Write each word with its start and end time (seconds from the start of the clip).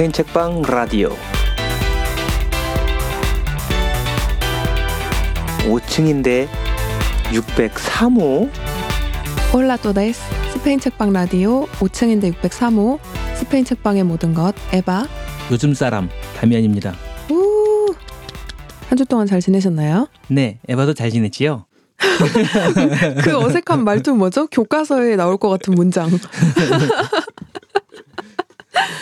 스페인 0.00 0.12
책방 0.12 0.62
라디오 0.62 1.10
5층인데 5.68 6.48
603호 7.32 8.48
올라 9.54 9.76
또데스 9.76 10.22
스페인 10.54 10.80
책방 10.80 11.12
라디오 11.12 11.66
5층인데 11.66 12.32
603호 12.40 12.98
스페인 13.34 13.62
책방의 13.66 14.04
모든 14.04 14.32
것 14.32 14.54
에바 14.72 15.06
요즘 15.50 15.74
사람 15.74 16.08
다미안입니다. 16.38 16.94
한 18.88 18.96
주 18.96 19.04
동안 19.04 19.26
잘 19.26 19.42
지내셨나요? 19.42 20.08
네, 20.28 20.60
에바도 20.66 20.94
잘 20.94 21.10
지냈지요? 21.10 21.66
그 23.22 23.36
어색한 23.36 23.84
말투 23.84 24.14
뭐죠? 24.14 24.46
교과서에 24.46 25.16
나올 25.16 25.36
것 25.36 25.50
같은 25.50 25.74
문장. 25.74 26.08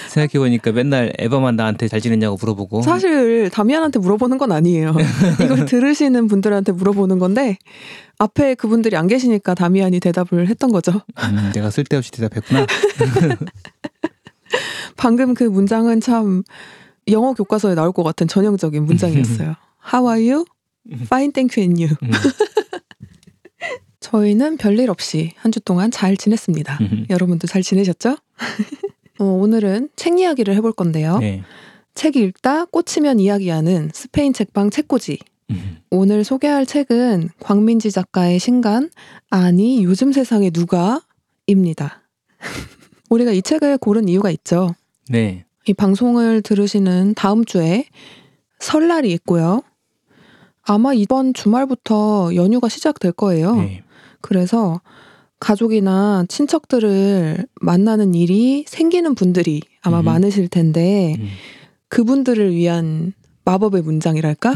생각해보니까 0.08 0.72
맨날 0.72 1.12
에바만 1.18 1.56
나한테 1.56 1.88
잘 1.88 2.00
지냈냐고 2.00 2.36
물어보고 2.40 2.82
사실 2.82 3.50
다미안한테 3.50 3.98
물어보는 3.98 4.38
건 4.38 4.52
아니에요. 4.52 4.94
이걸 5.44 5.64
들으시는 5.66 6.28
분들한테 6.28 6.72
물어보는 6.72 7.18
건데 7.18 7.58
앞에 8.18 8.54
그분들이 8.54 8.96
안 8.96 9.06
계시니까 9.06 9.54
다미안이 9.54 10.00
대답을 10.00 10.48
했던 10.48 10.72
거죠. 10.72 11.02
음, 11.22 11.50
내가 11.54 11.70
쓸데없이 11.70 12.10
대답했구나. 12.12 12.66
방금 14.96 15.34
그 15.34 15.44
문장은 15.44 16.00
참 16.00 16.42
영어 17.08 17.32
교과서에 17.32 17.74
나올 17.74 17.92
것 17.92 18.02
같은 18.02 18.26
전형적인 18.28 18.84
문장이었어요. 18.84 19.54
How 19.92 20.08
are 20.10 20.30
you? 20.30 20.44
Fine, 21.02 21.32
thank 21.32 21.62
you, 21.62 21.68
and 21.70 21.82
you. 21.82 21.94
음, 22.02 22.10
저희는 24.00 24.56
별일 24.56 24.90
없이 24.90 25.32
한 25.36 25.52
주 25.52 25.60
동안 25.60 25.90
잘 25.90 26.16
지냈습니다. 26.16 26.78
음. 26.80 27.06
여러분도 27.10 27.46
잘 27.46 27.62
지내셨죠? 27.62 28.16
어, 29.18 29.24
오늘은 29.24 29.90
책 29.96 30.18
이야기를 30.18 30.54
해볼 30.54 30.72
건데요. 30.72 31.18
네. 31.18 31.42
책 31.94 32.16
읽다 32.16 32.66
꽂히면 32.66 33.18
이야기하는 33.18 33.90
스페인 33.92 34.32
책방 34.32 34.70
책꽂이. 34.70 35.18
음, 35.50 35.78
오늘 35.90 36.24
소개할 36.24 36.66
책은 36.66 37.30
광민지 37.40 37.90
작가의 37.90 38.38
신간 38.38 38.90
아니 39.30 39.82
요즘 39.82 40.12
세상에 40.12 40.50
누가입니다. 40.52 42.02
우리가 43.10 43.32
이 43.32 43.42
책을 43.42 43.78
고른 43.78 44.08
이유가 44.08 44.30
있죠. 44.30 44.74
네. 45.08 45.44
이 45.66 45.74
방송을 45.74 46.42
들으시는 46.42 47.14
다음 47.14 47.44
주에 47.44 47.86
설날이 48.60 49.10
있고요. 49.12 49.62
아마 50.62 50.92
이번 50.92 51.32
주말부터 51.32 52.34
연휴가 52.34 52.68
시작될 52.68 53.12
거예요. 53.12 53.56
네. 53.56 53.82
그래서 54.20 54.80
가족이나 55.40 56.24
친척들을 56.28 57.46
만나는 57.60 58.14
일이 58.14 58.64
생기는 58.66 59.14
분들이 59.14 59.62
아마 59.80 60.00
음. 60.00 60.04
많으실 60.06 60.48
텐데 60.48 61.16
음, 61.18 61.28
그분들을 61.88 62.54
위한 62.54 63.12
마법의 63.44 63.82
문장이랄까? 63.82 64.54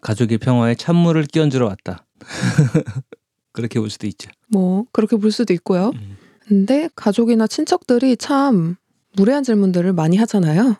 가족의 0.00 0.38
평화에 0.38 0.74
찬물을 0.74 1.24
끼얹으러 1.24 1.66
왔다. 1.66 2.04
그렇게 3.52 3.80
볼 3.80 3.90
수도 3.90 4.06
있죠. 4.06 4.30
뭐 4.48 4.84
그렇게 4.92 5.16
볼 5.16 5.32
수도 5.32 5.52
있고요. 5.54 5.90
음. 5.94 6.16
근데 6.46 6.88
가족이나 6.94 7.46
친척들이 7.46 8.16
참 8.16 8.76
무례한 9.16 9.42
질문들을 9.42 9.92
많이 9.92 10.16
하잖아요. 10.16 10.76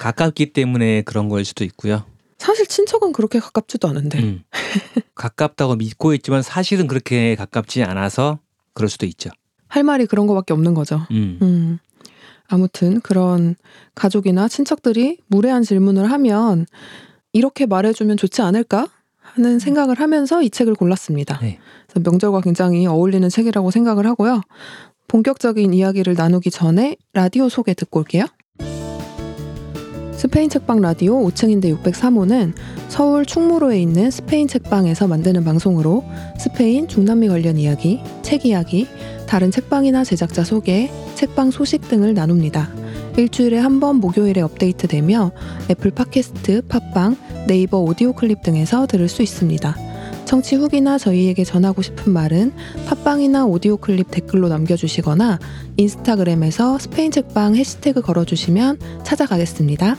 가깝기 0.00 0.52
때문에 0.52 1.02
그런 1.02 1.28
거일 1.28 1.44
수도 1.44 1.64
있고요. 1.64 2.04
사실 2.38 2.66
친척은 2.66 3.12
그렇게 3.12 3.38
가깝지도 3.38 3.88
않은데. 3.88 4.18
음. 4.18 4.42
가깝다고 5.14 5.76
믿고 5.76 6.14
있지만 6.14 6.42
사실은 6.42 6.86
그렇게 6.86 7.34
가깝지 7.36 7.82
않아서 7.82 8.38
그럴 8.72 8.88
수도 8.88 9.06
있죠. 9.06 9.30
할 9.68 9.82
말이 9.82 10.06
그런 10.06 10.26
거밖에 10.26 10.52
없는 10.52 10.74
거죠. 10.74 11.06
음. 11.10 11.38
음. 11.42 11.78
아무튼 12.48 13.00
그런 13.00 13.56
가족이나 13.94 14.48
친척들이 14.48 15.18
무례한 15.26 15.62
질문을 15.62 16.10
하면 16.10 16.66
이렇게 17.32 17.66
말해주면 17.66 18.16
좋지 18.16 18.42
않을까 18.42 18.86
하는 19.18 19.58
생각을 19.58 19.98
하면서 19.98 20.42
이 20.42 20.50
책을 20.50 20.74
골랐습니다. 20.74 21.38
네. 21.40 21.58
그래서 21.88 22.08
명절과 22.08 22.42
굉장히 22.42 22.86
어울리는 22.86 23.28
책이라고 23.28 23.70
생각을 23.70 24.06
하고요. 24.06 24.42
본격적인 25.08 25.74
이야기를 25.74 26.14
나누기 26.14 26.50
전에 26.50 26.96
라디오 27.12 27.48
소개 27.48 27.74
듣고 27.74 28.00
올게요. 28.00 28.26
스페인 30.16 30.48
책방 30.48 30.80
라디오 30.80 31.20
5층인데 31.28 31.82
603호는 31.82 32.54
서울 32.88 33.26
충무로에 33.26 33.80
있는 33.80 34.10
스페인 34.10 34.48
책방에서 34.48 35.06
만드는 35.08 35.44
방송으로 35.44 36.04
스페인 36.38 36.88
중남미 36.88 37.28
관련 37.28 37.58
이야기, 37.58 38.00
책 38.22 38.46
이야기, 38.46 38.86
다른 39.26 39.50
책방이나 39.50 40.04
제작자 40.04 40.44
소개, 40.44 40.90
책방 41.14 41.50
소식 41.50 41.88
등을 41.88 42.14
나눕니다. 42.14 42.70
일주일에 43.16 43.58
한 43.58 43.80
번 43.80 43.96
목요일에 43.96 44.40
업데이트되며 44.40 45.32
애플 45.70 45.90
팟캐스트, 45.90 46.62
팟빵, 46.68 47.16
네이버 47.46 47.78
오디오 47.78 48.12
클립 48.12 48.42
등에서 48.42 48.86
들을 48.86 49.08
수 49.08 49.22
있습니다. 49.22 49.93
청취 50.24 50.56
후기나 50.56 50.98
저희에게 50.98 51.44
전하고 51.44 51.82
싶은 51.82 52.12
말은 52.12 52.52
팟빵이나 52.86 53.44
오디오 53.44 53.76
클립 53.76 54.10
댓글로 54.10 54.48
남겨주시거나 54.48 55.38
인스타그램에서 55.76 56.78
스페인 56.78 57.10
책방 57.10 57.56
해시태그 57.56 58.00
걸어주시면 58.00 58.78
찾아가겠습니다. 59.04 59.96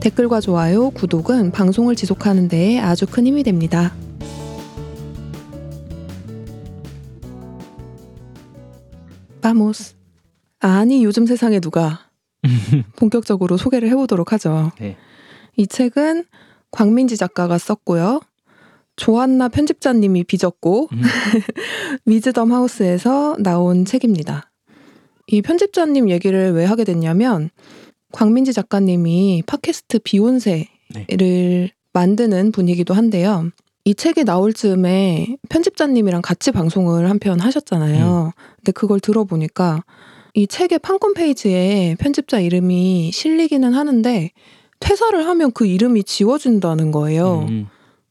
댓글과 0.00 0.40
좋아요, 0.40 0.90
구독은 0.90 1.52
방송을 1.52 1.94
지속하는 1.94 2.48
데에 2.48 2.78
아주 2.80 3.06
큰 3.06 3.26
힘이 3.26 3.42
됩니다. 3.42 3.92
바모스. 9.42 9.94
아니 10.60 11.04
요즘 11.04 11.26
세상에 11.26 11.60
누가 11.60 12.10
본격적으로 12.96 13.56
소개를 13.56 13.88
해보도록 13.90 14.32
하죠. 14.32 14.72
네. 14.78 14.96
이 15.56 15.66
책은 15.66 16.24
광민지 16.70 17.16
작가가 17.16 17.58
썼고요. 17.58 18.20
조한나 19.00 19.48
편집자님이 19.48 20.24
빚었고 20.24 20.90
음. 20.92 21.00
위즈덤 22.04 22.52
하우스에서 22.52 23.34
나온 23.38 23.86
책입니다. 23.86 24.50
이 25.26 25.40
편집자님 25.40 26.10
얘기를 26.10 26.52
왜 26.52 26.66
하게 26.66 26.84
됐냐면 26.84 27.48
광민지 28.12 28.52
작가님이 28.52 29.42
팟캐스트 29.46 30.00
비욘세를 30.04 30.66
네. 31.16 31.70
만드는 31.94 32.52
분이기도 32.52 32.92
한데요. 32.92 33.48
이 33.86 33.94
책이 33.94 34.24
나올 34.24 34.52
즈음에 34.52 35.38
편집자님이랑 35.48 36.20
같이 36.20 36.52
방송을 36.52 37.08
한 37.08 37.18
편 37.18 37.40
하셨잖아요. 37.40 38.32
근데 38.56 38.72
그걸 38.72 39.00
들어보니까 39.00 39.82
이 40.34 40.46
책의 40.46 40.80
판권 40.80 41.14
페이지에 41.14 41.96
편집자 41.98 42.38
이름이 42.38 43.12
실리기는 43.12 43.72
하는데 43.72 44.30
퇴사를 44.80 45.26
하면 45.26 45.52
그 45.52 45.64
이름이 45.64 46.04
지워진다는 46.04 46.90
거예요. 46.90 47.46
음. 47.48 47.68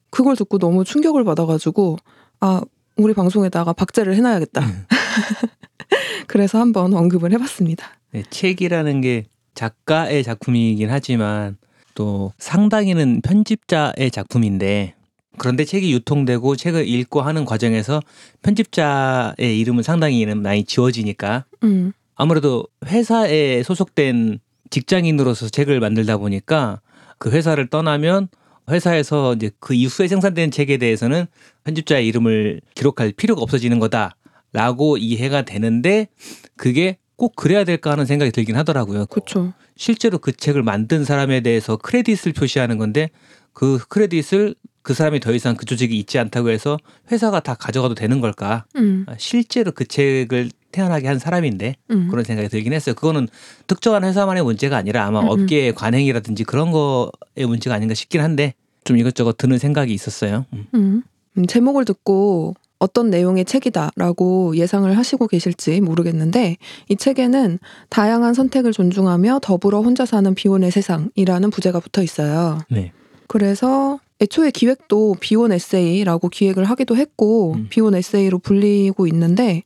그걸 0.09 0.35
듣고 0.35 0.57
너무 0.57 0.83
충격을 0.83 1.23
받아가지고 1.23 1.97
아 2.39 2.61
우리 2.97 3.13
방송에다가 3.13 3.73
박제를 3.73 4.15
해놔야겠다. 4.15 4.61
음. 4.61 4.85
그래서 6.27 6.59
한번 6.59 6.93
언급을 6.93 7.31
해봤습니다. 7.33 7.87
네, 8.11 8.23
책이라는 8.29 9.01
게 9.01 9.25
작가의 9.55 10.23
작품이긴 10.23 10.89
하지만 10.89 11.57
또 11.95 12.33
상당히는 12.37 13.21
편집자의 13.21 14.11
작품인데 14.11 14.95
그런데 15.37 15.65
책이 15.65 15.91
유통되고 15.93 16.55
책을 16.55 16.87
읽고 16.87 17.21
하는 17.21 17.45
과정에서 17.45 18.01
편집자의 18.41 19.59
이름은 19.59 19.83
상당히 19.83 20.25
많이 20.25 20.63
지워지니까 20.63 21.45
음, 21.63 21.93
아무래도 22.15 22.67
회사에 22.85 23.63
소속된 23.63 24.39
직장인으로서 24.69 25.49
책을 25.49 25.79
만들다 25.79 26.17
보니까 26.17 26.81
그 27.17 27.31
회사를 27.31 27.67
떠나면 27.67 28.27
회사에서 28.69 29.33
이제 29.33 29.51
그 29.59 29.73
이후에 29.73 30.07
생산된 30.07 30.51
책에 30.51 30.77
대해서는 30.77 31.25
편집자의 31.63 32.07
이름을 32.07 32.61
기록할 32.75 33.11
필요가 33.13 33.41
없어지는 33.41 33.79
거다라고 33.79 34.97
이해가 34.97 35.43
되는데 35.43 36.07
그게 36.55 36.97
꼭 37.15 37.35
그래야 37.35 37.63
될까 37.63 37.91
하는 37.91 38.05
생각이 38.05 38.31
들긴 38.31 38.55
하더라고요. 38.55 39.05
그렇죠. 39.07 39.53
실제로 39.75 40.17
그 40.17 40.31
책을 40.31 40.63
만든 40.63 41.03
사람에 41.03 41.41
대해서 41.41 41.77
크레딧을 41.77 42.33
표시하는 42.33 42.77
건데 42.77 43.09
그 43.53 43.77
크레딧을 43.89 44.55
그 44.81 44.93
사람이 44.93 45.19
더 45.19 45.33
이상 45.33 45.55
그 45.55 45.65
조직이 45.65 45.97
있지 45.99 46.17
않다고 46.17 46.49
해서 46.49 46.77
회사가 47.11 47.41
다 47.41 47.53
가져가도 47.53 47.95
되는 47.95 48.21
걸까? 48.21 48.65
음, 48.77 49.05
아, 49.07 49.15
실제로 49.17 49.71
그 49.71 49.85
책을 49.85 50.49
태어나게 50.71 51.07
한 51.07 51.19
사람인데 51.19 51.75
음. 51.91 52.07
그런 52.09 52.23
생각이 52.23 52.49
들긴 52.49 52.73
했어요. 52.73 52.95
그거는 52.95 53.27
특정한 53.67 54.03
회사만의 54.03 54.43
문제가 54.43 54.77
아니라 54.77 55.05
아마 55.05 55.21
음, 55.21 55.25
음. 55.25 55.29
업계의 55.29 55.73
관행이라든지 55.75 56.43
그런 56.43 56.71
거의 56.71 57.47
문제가 57.47 57.75
아닌가 57.75 57.93
싶긴 57.93 58.21
한데 58.21 58.53
좀 58.83 58.97
이것저것 58.97 59.37
드는 59.37 59.57
생각이 59.57 59.93
있었어요. 59.93 60.45
음. 60.53 60.65
음. 60.73 61.03
음, 61.37 61.47
제목을 61.47 61.85
듣고 61.85 62.55
어떤 62.79 63.09
내용의 63.09 63.45
책이다라고 63.45 64.55
예상을 64.55 64.97
하시고 64.97 65.27
계실지 65.27 65.81
모르겠는데 65.81 66.55
이 66.87 66.95
책에는 66.95 67.59
다양한 67.89 68.33
선택을 68.33 68.71
존중하며 68.71 69.39
더불어 69.41 69.81
혼자 69.81 70.05
사는 70.05 70.33
비혼의 70.33 70.71
세상이라는 70.71 71.49
부제가 71.49 71.81
붙어 71.81 72.01
있어요. 72.01 72.59
네. 72.69 72.93
그래서 73.27 73.99
애초에 74.21 74.51
기획도 74.51 75.15
비혼 75.19 75.51
에세이라고 75.51 76.29
기획을 76.29 76.65
하기도 76.65 76.95
했고 76.95 77.53
음. 77.53 77.67
비혼 77.69 77.95
에세이로 77.95 78.39
불리고 78.39 79.07
있는데 79.07 79.63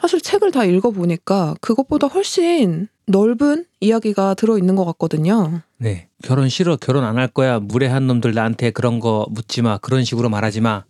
사실 0.00 0.20
책을 0.20 0.52
다 0.52 0.64
읽어보니까 0.64 1.54
그것보다 1.60 2.06
훨씬 2.06 2.88
넓은 3.06 3.64
이야기가 3.80 4.34
들어있는 4.34 4.76
것 4.76 4.84
같거든요. 4.84 5.62
네. 5.78 6.08
결혼 6.22 6.48
싫어. 6.48 6.76
결혼 6.76 7.04
안 7.04 7.16
할 7.18 7.26
거야. 7.28 7.58
무례한 7.58 8.06
놈들 8.06 8.32
나한테 8.32 8.70
그런 8.70 9.00
거 9.00 9.26
묻지 9.30 9.62
마. 9.62 9.78
그런 9.78 10.04
식으로 10.04 10.28
말하지 10.28 10.60
마. 10.60 10.84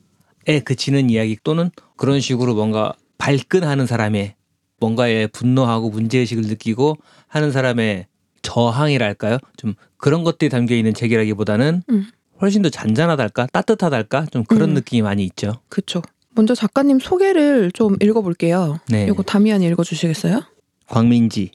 에 0.47 0.61
그치는 0.61 1.11
이야기 1.11 1.37
또는 1.45 1.71
그런 1.97 2.21
식으로 2.21 2.55
뭔가 2.55 2.95
발끈하는 3.19 3.87
사람의 3.87 4.35
뭔가에 4.81 5.27
분노하고 5.27 5.91
문제의식을 5.91 6.45
느끼고 6.45 6.97
하는 7.27 7.51
사람의 7.53 8.07
저항이랄까요? 8.43 9.39
좀 9.57 9.75
그런 9.97 10.25
것들이 10.25 10.49
담겨 10.49 10.75
있는 10.75 10.95
책이라기보다는 10.95 11.83
음. 11.91 12.07
훨씬 12.41 12.63
더 12.63 12.69
잔잔하달까? 12.71 13.49
따뜻하달까? 13.53 14.27
좀 14.27 14.45
그런 14.45 14.71
음. 14.71 14.75
느낌이 14.75 15.03
많이 15.03 15.25
있죠. 15.25 15.55
그쵸. 15.69 16.03
먼저 16.39 16.55
작가님 16.55 17.01
소개를 17.01 17.73
좀 17.73 17.97
읽어볼게요. 18.01 18.79
네. 18.89 19.09
이거 19.11 19.25
다미안이 19.25 19.67
읽어주시겠어요? 19.67 20.45
곽민지. 20.87 21.51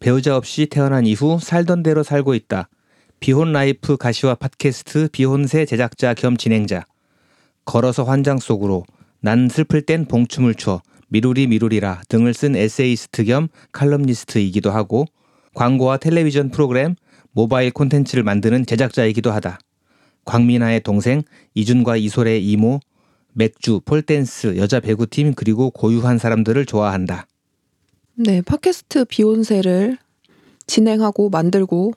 배우자 0.00 0.36
없이 0.36 0.66
태어난 0.66 1.06
이후 1.06 1.38
살던 1.40 1.84
대로 1.84 2.02
살고 2.02 2.34
있다. 2.34 2.68
비혼 3.20 3.52
life 3.52 3.96
가시화 3.96 4.34
팟캐스트 4.34 5.10
비혼세 5.12 5.64
제작자 5.64 6.12
겸 6.14 6.36
진행자. 6.36 6.86
걸어서 7.64 8.02
환장 8.02 8.38
속으로 8.38 8.84
난 9.20 9.48
슬플 9.48 9.82
땐 9.82 10.06
봉춤을 10.06 10.56
춰 10.56 10.82
미루리 11.06 11.46
미루리라 11.46 12.02
등을 12.08 12.34
쓴 12.34 12.56
에세이스트 12.56 13.22
겸 13.26 13.46
칼럼니스트이기도 13.70 14.72
하고 14.72 15.06
광고와 15.54 15.98
텔레비전 15.98 16.50
프로그램, 16.50 16.96
모바일 17.30 17.70
콘텐츠를 17.70 18.24
만드는 18.24 18.66
제작자이기도 18.66 19.30
하다. 19.30 19.60
곽민아의 20.24 20.80
동생, 20.80 21.22
이준과 21.54 21.98
이솔의 21.98 22.44
이모, 22.44 22.80
맥주, 23.36 23.80
폴댄스, 23.84 24.56
여자 24.56 24.80
배구팀 24.80 25.34
그리고 25.34 25.70
고유한 25.70 26.16
사람들을 26.16 26.64
좋아한다. 26.64 27.26
네, 28.14 28.40
팟캐스트 28.40 29.04
비혼세를 29.04 29.98
진행하고 30.66 31.28
만들고 31.28 31.92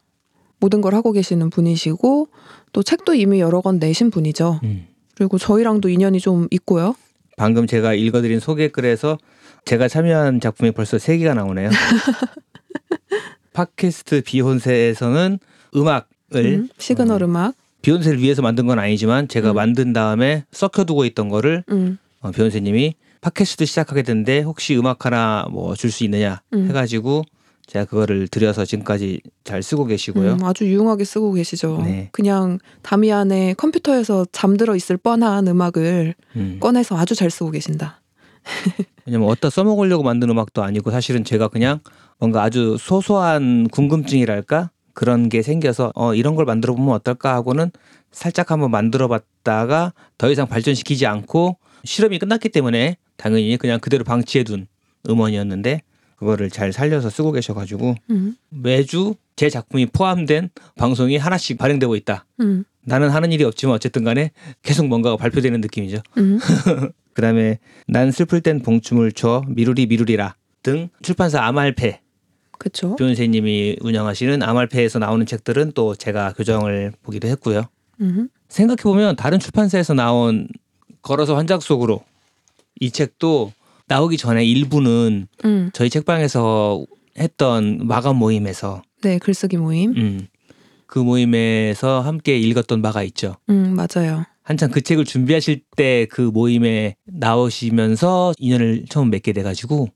모든 0.59 0.81
걸 0.81 0.93
하고 0.93 1.13
계시는 1.13 1.49
분이시고 1.49 2.27
또 2.73 2.83
책도 2.83 3.13
이미 3.13 3.39
여러 3.39 3.61
권 3.61 3.79
내신 3.79 4.11
분이죠. 4.11 4.59
음. 4.63 4.87
그리고 5.15 5.37
저희랑도 5.37 5.87
인연이 5.87 6.19
좀 6.19 6.47
있고요. 6.51 6.93
방금 7.37 7.67
제가 7.67 7.93
읽어드린 7.93 8.41
소개글에서 8.41 9.17
제가 9.63 9.87
참여한 9.87 10.41
작품이 10.41 10.71
벌써 10.71 10.99
세 10.99 11.17
개가 11.17 11.35
나오네요. 11.35 11.69
팟캐스트 13.53 14.23
비혼세에서는 14.25 15.39
음악을 15.73 16.35
음, 16.35 16.69
시그널 16.77 17.23
음악. 17.23 17.55
비혼세를 17.81 18.19
위해서 18.21 18.41
만든 18.41 18.65
건 18.67 18.79
아니지만 18.79 19.27
제가 19.27 19.51
음. 19.51 19.55
만든 19.55 19.93
다음에 19.93 20.45
썩혀두고 20.51 21.05
있던 21.05 21.29
거를 21.29 21.63
음, 21.71 21.97
어, 22.21 22.31
비혼세님이 22.31 22.95
팟캐스트 23.21 23.65
시작하게 23.65 24.03
됐는데 24.03 24.41
혹시 24.41 24.77
음악 24.77 25.05
하나 25.05 25.45
뭐 25.51 25.75
줄 25.75 25.91
수 25.91 26.03
있느냐 26.03 26.41
음. 26.53 26.67
해가지고 26.69 27.23
제가 27.67 27.85
그거를 27.85 28.27
드려서 28.27 28.65
지금까지 28.65 29.21
잘 29.43 29.61
쓰고 29.61 29.85
계시고요. 29.85 30.33
음, 30.33 30.43
아주 30.43 30.65
유용하게 30.65 31.03
쓰고 31.03 31.33
계시죠. 31.33 31.81
네. 31.83 32.09
그냥 32.11 32.57
다미안의 32.81 33.55
컴퓨터에서 33.55 34.25
잠들어 34.31 34.75
있을 34.75 34.97
뻔한 34.97 35.47
음악을 35.47 36.15
음. 36.35 36.57
꺼내서 36.59 36.97
아주 36.97 37.13
잘 37.13 37.29
쓰고 37.29 37.51
계신다. 37.51 38.01
왜냐면 39.05 39.27
어디다 39.29 39.49
써먹으려고 39.51 40.01
만든 40.03 40.29
음악도 40.31 40.63
아니고 40.63 40.89
사실은 40.89 41.23
제가 41.23 41.47
그냥 41.49 41.79
뭔가 42.17 42.41
아주 42.41 42.75
소소한 42.79 43.67
궁금증이랄까 43.67 44.71
그런 44.99 45.29
게 45.29 45.41
생겨서 45.41 45.93
어 45.95 46.13
이런 46.13 46.35
걸 46.35 46.43
만들어 46.43 46.75
보면 46.75 46.93
어떨까 46.93 47.33
하고는 47.35 47.71
살짝 48.11 48.51
한번 48.51 48.69
만들어 48.69 49.07
봤다가 49.07 49.93
더 50.17 50.29
이상 50.29 50.45
발전시키지 50.45 51.05
않고 51.05 51.57
실험이 51.85 52.19
끝났기 52.19 52.49
때문에 52.49 52.97
당연히 53.15 53.55
그냥 53.55 53.79
그대로 53.79 54.03
방치해 54.03 54.43
둔 54.43 54.67
음원이었는데 55.09 55.83
그거를 56.17 56.49
잘 56.49 56.73
살려서 56.73 57.09
쓰고 57.09 57.31
계셔가지고 57.31 57.95
음, 58.09 58.35
매주 58.49 59.15
제 59.37 59.49
작품이 59.49 59.85
포함된 59.85 60.49
방송이 60.75 61.15
하나씩 61.15 61.57
발행되고 61.57 61.95
있다. 61.95 62.25
음, 62.41 62.65
나는 62.81 63.07
하는 63.07 63.31
일이 63.31 63.45
없지만 63.45 63.75
어쨌든 63.75 64.03
간에 64.03 64.31
계속 64.63 64.85
뭔가가 64.87 65.15
발표되는 65.15 65.61
느낌이죠. 65.61 66.01
음, 66.17 66.39
그다음에 67.15 67.59
난 67.87 68.11
슬플 68.11 68.41
땐 68.41 68.61
봉춤을 68.61 69.13
춰 69.13 69.43
미루리 69.47 69.85
미루리라 69.85 70.35
등 70.61 70.89
출판사 71.01 71.41
아말페 71.43 72.01
그쵸. 72.59 72.95
변세님이 72.97 73.77
운영하시는 73.81 74.43
아말페에서 74.43 74.99
나오는 74.99 75.25
책들은 75.25 75.71
또 75.73 75.95
제가 75.95 76.33
교정을 76.33 76.91
보기도 77.01 77.27
했고요. 77.29 77.63
음, 78.01 78.29
생각해 78.49 78.83
보면 78.83 79.15
다른 79.15 79.39
출판사에서 79.39 79.93
나온 79.95 80.47
걸어서 81.01 81.35
환작 81.35 81.63
속으로 81.63 82.03
이 82.79 82.91
책도 82.91 83.51
나오기 83.87 84.17
전에 84.17 84.45
일부는 84.45 85.27
음, 85.45 85.69
저희 85.73 85.89
책방에서 85.89 86.85
했던 87.17 87.79
마감 87.87 88.17
모임에서 88.17 88.81
네, 89.01 89.17
글쓰기 89.17 89.57
모임. 89.57 89.91
음, 89.97 90.27
그 90.85 90.99
모임에서 90.99 92.01
함께 92.01 92.37
읽었던 92.37 92.81
바가 92.81 93.03
있죠. 93.03 93.35
음, 93.49 93.75
맞아요. 93.75 94.25
한창 94.43 94.69
그 94.71 94.81
책을 94.81 95.05
준비하실 95.05 95.61
때 95.75 96.07
그 96.09 96.21
모임에 96.21 96.95
나오시면서 97.05 98.33
인연을 98.37 98.85
처음 98.89 99.09
맺게 99.09 99.31
돼가지고 99.33 99.89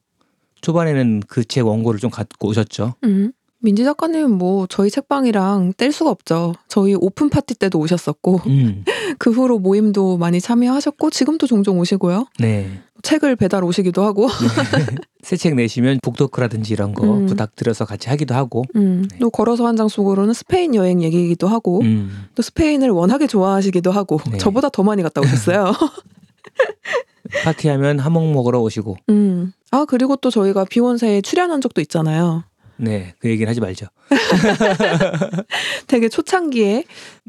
초반에는 0.64 1.22
그 1.28 1.44
책 1.46 1.68
원고를 1.68 2.00
좀 2.00 2.10
갖고 2.10 2.48
오셨죠. 2.48 2.96
음. 3.04 3.32
민지 3.60 3.86
작가님은 3.86 4.32
뭐 4.32 4.66
저희 4.68 4.90
책방이랑 4.90 5.74
뗄 5.78 5.92
수가 5.94 6.10
없죠. 6.10 6.54
저희 6.68 6.96
오픈 6.96 7.30
파티 7.30 7.56
때도 7.56 7.80
오셨었고 7.80 8.42
음, 8.48 8.84
그 9.20 9.32
후로 9.32 9.58
모임도 9.60 10.18
많이 10.18 10.42
참여하셨고 10.42 11.10
지금도 11.12 11.48
종종 11.48 11.80
오시고요. 11.80 12.26
네. 12.40 12.82
책을 13.04 13.38
배달 13.38 13.64
오시기도 13.64 14.04
하고. 14.04 14.28
새책 15.24 15.56
내시면 15.56 16.00
북토크라든지 16.04 16.74
이런 16.74 16.94
거 16.94 17.06
음. 17.06 17.26
부탁드려서 17.26 17.86
같이 17.86 18.10
하기도 18.10 18.34
하고. 18.36 18.64
음, 18.76 19.08
네. 19.10 19.20
또 19.20 19.30
걸어서 19.30 19.66
환장 19.66 19.88
속으로는 19.88 20.34
스페인 20.34 20.76
여행 20.76 21.02
얘기이기도 21.02 21.48
하고 21.48 21.80
음, 21.84 22.26
또 22.36 22.42
스페인을 22.42 22.90
워낙에 22.90 23.28
좋아하시기도 23.28 23.92
하고 23.92 24.20
네. 24.30 24.38
저보다 24.40 24.68
더 24.70 24.84
많이 24.84 25.04
갔다 25.04 25.22
오셨어요. 25.22 25.72
파티하면 27.44 28.00
하몽 28.00 28.34
먹으러 28.34 28.62
오시고. 28.62 28.98
음. 29.10 29.54
아 29.72 29.86
그리고 29.86 30.16
또 30.16 30.30
저희가 30.30 30.66
비원세에 30.66 31.22
출연한 31.22 31.62
적도 31.62 31.82
있잖아요. 31.82 32.44
네, 32.78 33.14
그 33.20 33.30
얘기는 33.30 33.50
하지 33.50 33.62
말죠. 33.62 33.88
되게 35.88 36.10
초창기에 36.10 36.84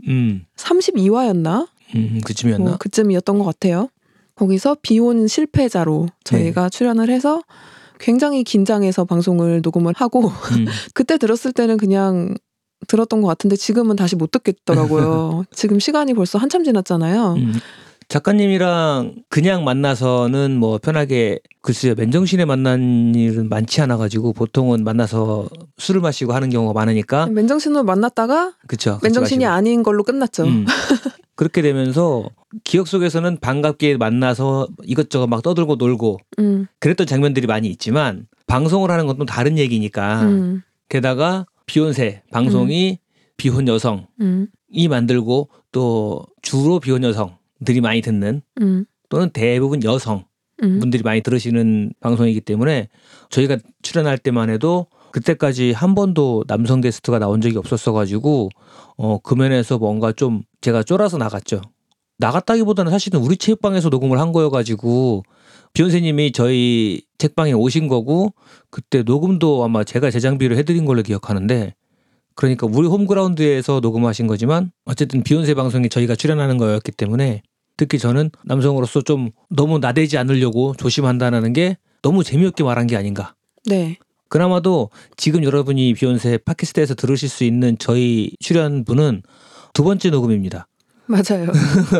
음, 0.08 0.44
32화였나? 0.56 1.68
음 1.94 2.20
그쯤이었나? 2.24 2.64
뭐 2.64 2.76
그쯤이었던 2.78 3.38
것 3.38 3.44
같아요. 3.44 3.88
거기서 4.34 4.76
비혼 4.82 5.28
실패자로 5.28 6.08
저희가 6.25 6.68
출연을 6.68 7.08
해서 7.08 7.42
굉장히 8.00 8.42
긴장해서 8.42 9.04
방송을 9.04 9.61
녹음을 9.62 9.94
하고 9.96 10.28
음, 10.58 10.66
그때 10.92 11.18
들었을 11.18 11.52
때는 11.52 11.76
그냥 11.76 12.34
들었던 12.88 13.23
것 13.23 13.28
같은데 13.28 13.56
지금은 13.56 13.96
다시 13.96 14.16
못 14.16 14.30
듣겠더라고요. 14.30 15.44
지금 15.54 15.78
시간이 15.78 16.14
벌써 16.14 16.38
한참 16.38 16.64
지났잖아요. 16.64 17.34
음. 17.34 17.54
작가님이랑 18.14 19.25
그냥 19.28 19.64
만나서는 19.64 20.56
뭐 20.56 20.78
편하게 20.78 21.40
글쎄요 21.62 21.97
맨정신에 21.97 22.44
만난 22.44 23.12
일은 23.12 23.49
많지 23.49 23.80
않아 23.80 23.97
가지고 23.97 24.33
보통은 24.33 24.85
만나서 24.85 25.49
술을 25.78 26.00
마시고 26.00 26.33
하는 26.33 26.49
경우가 26.49 26.75
많으니까 26.75 27.26
맨정신으로 27.26 27.83
만났다가 27.83 28.52
그쵸 28.68 29.00
맨정신이. 29.02 29.47
아닌 29.47 29.83
걸로 29.83 30.04
끝났죠. 30.04 30.44
음. 30.44 30.64
그렇게 31.35 31.61
되면서 31.61 32.30
기억 32.62 32.87
속에서는 32.87 33.38
반갑게 33.40 33.97
만나서 33.97 34.68
이것저것 34.85 35.26
막 35.26 35.42
떠들고 35.42 35.75
놀고 35.75 36.18
음, 36.38 36.68
그랬던 36.78 37.09
장면들이 37.09 37.49
많이 37.49 37.66
있지만 37.66 38.28
방송을 38.47 38.92
하는 38.92 39.09
건 39.09 39.16
또 39.18 39.25
다른 39.25 39.59
얘기니까 39.59 40.23
음, 40.23 40.62
게다가 40.88 41.47
비혼세 41.66 42.23
방송이 42.30 43.00
비혼 43.37 43.66
여성이 43.66 44.06
음, 44.21 44.47
만들고 44.88 45.49
또 45.73 46.25
주로 46.42 46.78
비혼 46.78 47.02
여성 47.02 47.38
들이 47.64 47.80
많이 47.80 48.00
듣는 48.00 48.42
음, 48.61 48.85
또는 49.09 49.30
대부분 49.30 49.83
여성 49.85 50.25
음. 50.62 50.80
분들이 50.80 51.02
많이 51.02 51.21
들으시는 51.21 51.92
방송이기 52.00 52.40
때문에 52.40 52.88
저희가 53.30 53.59
출연할 53.83 54.18
때만 54.18 54.50
해도 54.50 54.87
그때까지 55.12 55.73
한 55.73 55.94
번도 55.94 56.44
남성 56.47 56.80
게스트가 56.80 57.18
나온 57.18 57.40
적이 57.40 57.59
없었어 57.59 57.92
가지고 57.92 58.49
어 58.97 59.18
금연에서 59.18 59.78
뭔가 59.78 60.12
좀 60.12 60.42
제가 60.61 60.83
쫄아서 60.83 61.18
나갔죠. 61.18 61.61
나갔다기보다는 62.18 62.90
사실은 62.90 63.21
우리 63.21 63.37
책방에서 63.37 63.88
녹음을 63.88 64.18
한 64.18 64.33
거여 64.33 64.50
가지고 64.50 65.23
비욘세님이 65.73 66.33
저희 66.33 67.02
책방에 67.18 67.52
오신 67.52 67.88
거고 67.88 68.33
그때 68.71 69.02
녹음도 69.02 69.64
아마 69.64 69.83
제가 69.83 70.11
재장비로 70.11 70.56
해드린 70.56 70.85
걸로 70.85 71.02
기억하는데 71.02 71.75
그러니까 72.37 72.66
우리 72.71 72.87
홈그라운드에서 72.87 73.80
녹음하신 73.80 74.26
거지만 74.26 74.73
어쨌든 74.85 75.23
비욘세 75.23 75.54
방송에 75.54 75.88
저희가 75.88 76.16
출연하는 76.16 76.59
거였기 76.59 76.92
때문에 76.92 77.42
특히 77.76 77.99
저는 77.99 78.31
남성으로서 78.45 79.02
좀 79.02 79.31
너무 79.50 79.78
나대지 79.78 80.16
않으려고 80.19 80.75
조심한다는 80.76 81.52
게 81.52 81.76
너무 82.02 82.23
재미없게 82.23 82.62
말한 82.64 82.87
게 82.87 82.97
아닌가. 82.97 83.35
네. 83.66 83.99
그나마도 84.28 84.90
지금 85.16 85.45
여러분이 85.45 85.95
비욘세 85.95 86.38
팟캐스트에서 86.38 86.95
들으실 86.95 87.28
수 87.28 87.45
있는 87.45 87.76
저희 87.78 88.33
출연분은 88.40 89.23
두 89.73 89.85
번째 89.85 90.11
녹음입니다. 90.11 90.66
맞아요. 91.08 91.50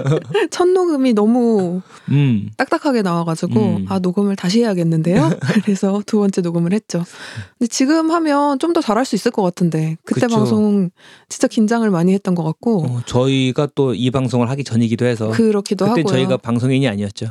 첫 0.50 0.66
녹음이 0.68 1.12
너무 1.12 1.82
음. 2.08 2.49
딱딱하게 2.56 3.02
나와가지고 3.02 3.61
음. 3.61 3.87
아 3.88 3.99
녹음을 3.99 4.34
다시 4.37 4.61
해야겠는데요. 4.61 5.30
그래서 5.64 6.02
두 6.06 6.18
번째 6.18 6.40
녹음을 6.40 6.73
했죠. 6.73 7.04
근데 7.58 7.68
지금 7.68 8.11
하면 8.11 8.58
좀 8.58 8.75
더 8.75 8.80
잘할 8.80 9.04
수 9.04 9.14
있을 9.14 9.30
것 9.30 9.42
같은데 9.42 9.96
그때 10.04 10.23
그쵸. 10.23 10.34
방송 10.37 10.90
진짜 11.28 11.46
긴장을 11.46 11.88
많이 11.90 12.12
했던 12.12 12.34
것 12.34 12.42
같고 12.42 12.84
어, 12.87 13.00
저희가 13.06 13.68
또 13.75 13.94
이 13.94 14.11
방송을 14.11 14.50
하기 14.50 14.64
전이기도 14.64 15.04
해서 15.06 15.30
그렇기도 15.30 15.87
하고요. 15.87 16.04
저희가 16.04 16.37
방송인이 16.38 16.88
아니었죠. 16.88 17.26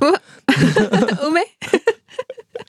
음에? 1.26 1.46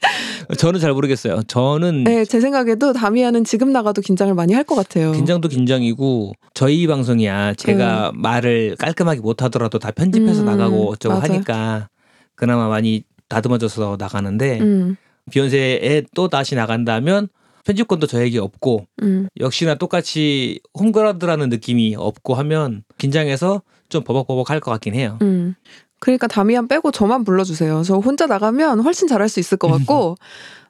저는 0.58 0.80
잘 0.80 0.92
모르겠어요. 0.92 1.42
저는 1.46 2.04
네, 2.04 2.24
제 2.24 2.40
생각에도 2.40 2.92
다미아는 2.92 3.44
지금 3.44 3.72
나가도 3.72 4.02
긴장을 4.02 4.32
많이 4.34 4.52
할 4.52 4.64
것 4.64 4.74
같아요. 4.74 5.12
긴장도 5.12 5.48
긴장이고 5.48 6.32
저희 6.54 6.86
방송이야 6.86 7.54
제가 7.54 8.12
말을 8.14 8.76
깔끔하게 8.78 9.20
못 9.20 9.42
하더라도 9.42 9.78
다 9.78 9.90
편집해서 9.90 10.40
음, 10.42 10.46
나가고 10.46 10.90
어쩌고 10.90 11.14
맞아요. 11.16 11.32
하니까 11.32 11.88
그나마 12.34 12.68
많이 12.68 13.02
다듬어져서 13.28 13.96
나가는데 13.98 14.60
음, 14.60 14.96
비욘세에 15.30 16.04
또 16.14 16.28
다시 16.28 16.54
나간다면 16.54 17.28
편집권도 17.66 18.06
저에게 18.06 18.38
없고 18.38 18.86
음. 19.02 19.28
역시나 19.40 19.74
똑같이 19.76 20.60
홈그라드라는 20.78 21.48
느낌이 21.48 21.94
없고 21.96 22.34
하면 22.34 22.82
긴장해서 22.98 23.62
좀 23.88 24.02
버벅버벅 24.04 24.50
할 24.50 24.60
것 24.60 24.70
같긴 24.72 24.94
해요. 24.94 25.18
음. 26.04 26.06
그러니까 26.06 26.26
다미안 26.26 26.68
빼고 26.68 26.90
저만 26.90 27.24
불러주세요. 27.24 27.82
저 27.82 27.96
혼자 27.96 28.26
나가면 28.26 28.80
훨씬 28.80 29.08
잘할 29.08 29.28
수 29.28 29.40
있을 29.40 29.56
것 29.58 29.68
같고 29.68 30.16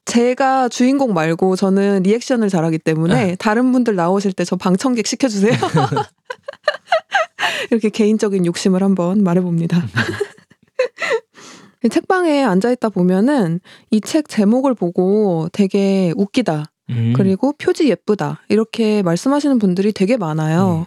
제가 0.04 0.68
주인공 0.68 1.14
말고 1.14 1.56
저는 1.56 2.02
리액션을 2.04 2.48
잘하기 2.50 2.78
때문에 2.78 3.36
다른 3.36 3.72
분들 3.72 3.96
나오실 3.96 4.32
때 4.32 4.44
저 4.44 4.56
방청객 4.56 5.06
시켜주세요. 5.06 5.54
이렇게 7.70 7.88
개인적인 7.88 8.46
욕심을 8.46 8.82
한번 8.82 9.22
말해봅니다. 9.24 9.82
책방에 11.90 12.44
앉아있다 12.44 12.88
보면은 12.90 13.60
이 13.90 14.00
책 14.00 14.28
제목을 14.28 14.74
보고 14.74 15.48
되게 15.52 16.12
웃기다. 16.16 16.64
음. 16.90 17.12
그리고 17.16 17.52
표지 17.54 17.88
예쁘다. 17.88 18.42
이렇게 18.48 19.02
말씀하시는 19.02 19.58
분들이 19.58 19.92
되게 19.92 20.16
많아요. 20.16 20.86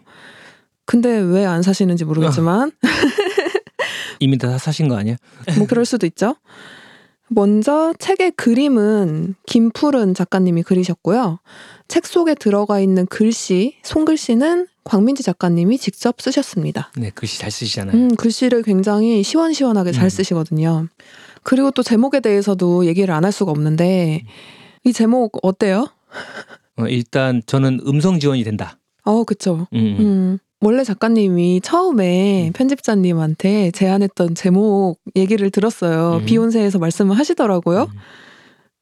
근데 0.85 1.17
왜 1.19 1.45
안 1.45 1.63
사시는지 1.63 2.05
모르겠지만 2.05 2.71
이미 4.19 4.37
다 4.37 4.57
사신 4.57 4.87
거 4.87 4.95
아니야? 4.97 5.15
뭐 5.57 5.67
그럴 5.67 5.85
수도 5.85 6.05
있죠. 6.05 6.35
먼저 7.29 7.93
책의 7.99 8.31
그림은 8.31 9.35
김푸른 9.45 10.13
작가님이 10.13 10.63
그리셨고요. 10.63 11.39
책 11.89 12.05
속에 12.05 12.35
들어가 12.35 12.79
있는 12.79 13.05
글씨, 13.05 13.75
손글씨는 13.83 14.67
광민지 14.85 15.23
작가님이 15.23 15.77
직접 15.77 16.21
쓰셨습니다. 16.21 16.91
네 16.95 17.09
글씨 17.13 17.39
잘 17.39 17.51
쓰시잖아요. 17.51 17.95
음, 17.97 18.15
글씨를 18.15 18.63
굉장히 18.63 19.23
시원시원하게 19.23 19.91
잘 19.91 20.05
음. 20.05 20.09
쓰시거든요. 20.09 20.87
그리고 21.43 21.71
또 21.71 21.83
제목에 21.83 22.21
대해서도 22.21 22.85
얘기를 22.85 23.13
안 23.13 23.25
할 23.25 23.31
수가 23.33 23.51
없는데 23.51 24.23
이 24.85 24.93
제목 24.93 25.37
어때요? 25.43 25.87
어, 26.77 26.87
일단 26.87 27.41
저는 27.45 27.81
음성 27.87 28.19
지원이 28.21 28.45
된다. 28.45 28.79
어, 29.03 29.25
그쵸. 29.25 29.67
음. 29.73 29.97
음. 29.99 30.37
원래 30.61 30.83
작가님이 30.83 31.61
처음에 31.61 32.47
음. 32.47 32.53
편집자님한테 32.53 33.71
제안했던 33.71 34.35
제목 34.35 34.97
얘기를 35.15 35.49
들었어요. 35.51 36.17
음. 36.21 36.25
비욘세에서 36.25 36.79
말씀을 36.79 37.17
하시더라고요. 37.17 37.83
음. 37.83 37.99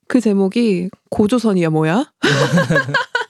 그 0.08 0.22
제목이 0.22 0.90
고조선이야 1.10 1.70
뭐야? 1.70 2.12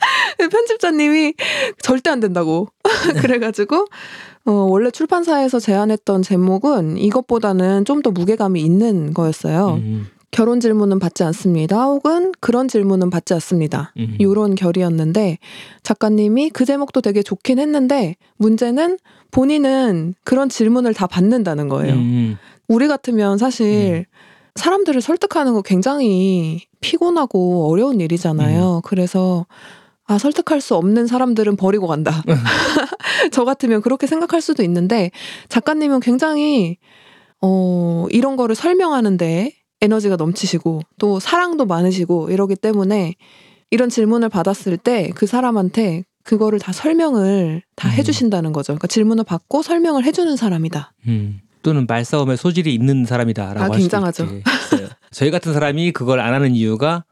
편집자님이 0.50 1.34
절대 1.82 2.10
안 2.10 2.20
된다고 2.20 2.68
그래가지고 3.20 3.86
어, 4.46 4.52
원래 4.52 4.90
출판사에서 4.90 5.60
제안했던 5.60 6.22
제목은 6.22 6.96
이것보다는 6.98 7.84
좀 7.84 8.00
더 8.00 8.10
무게감이 8.10 8.62
있는 8.62 9.12
거였어요. 9.12 9.74
음. 9.74 10.08
결혼 10.30 10.60
질문은 10.60 10.98
받지 10.98 11.24
않습니다. 11.24 11.84
혹은 11.84 12.32
그런 12.40 12.68
질문은 12.68 13.10
받지 13.10 13.34
않습니다. 13.34 13.92
음. 13.98 14.16
요런 14.20 14.54
결이었는데 14.54 15.38
작가님이 15.82 16.50
그 16.50 16.64
제목도 16.64 17.00
되게 17.00 17.22
좋긴 17.22 17.58
했는데 17.58 18.16
문제는 18.36 18.98
본인은 19.30 20.14
그런 20.24 20.48
질문을 20.48 20.94
다 20.94 21.06
받는다는 21.06 21.68
거예요. 21.68 21.94
음. 21.94 22.38
우리 22.68 22.86
같으면 22.86 23.38
사실 23.38 24.06
사람들을 24.54 25.00
설득하는 25.00 25.54
거 25.54 25.62
굉장히 25.62 26.60
피곤하고 26.80 27.68
어려운 27.68 28.00
일이잖아요. 28.00 28.82
그래서 28.84 29.46
아 30.06 30.18
설득할 30.18 30.60
수 30.60 30.74
없는 30.76 31.06
사람들은 31.06 31.56
버리고 31.56 31.86
간다. 31.86 32.22
저 33.32 33.44
같으면 33.44 33.80
그렇게 33.80 34.06
생각할 34.06 34.40
수도 34.40 34.62
있는데 34.62 35.10
작가님은 35.48 36.00
굉장히 36.00 36.78
어 37.40 38.06
이런 38.10 38.36
거를 38.36 38.54
설명하는데 38.54 39.52
에너지가 39.80 40.16
넘치시고 40.16 40.82
또 40.98 41.20
사랑도 41.20 41.66
많으시고 41.66 42.30
이러기 42.30 42.56
때문에 42.56 43.14
이런 43.70 43.88
질문을 43.88 44.28
받았을 44.28 44.76
때 44.76 45.10
그 45.14 45.26
사람한테 45.26 46.04
그거를 46.22 46.58
다 46.58 46.72
설명을 46.72 47.62
다 47.76 47.88
음. 47.88 47.92
해주신다는 47.92 48.52
거죠. 48.52 48.72
그러니까 48.72 48.86
질문을 48.88 49.24
받고 49.24 49.62
설명을 49.62 50.04
해주는 50.04 50.36
사람이다. 50.36 50.92
음. 51.08 51.40
또는 51.62 51.86
말싸움에 51.86 52.36
소질이 52.36 52.72
있는 52.74 53.04
사람이다라고 53.04 53.74
아, 53.74 53.76
굉장하죠. 53.76 54.28
저희 55.10 55.30
같은 55.30 55.52
사람이 55.52 55.92
그걸 55.92 56.20
안 56.20 56.32
하는 56.32 56.54
이유가 56.54 57.04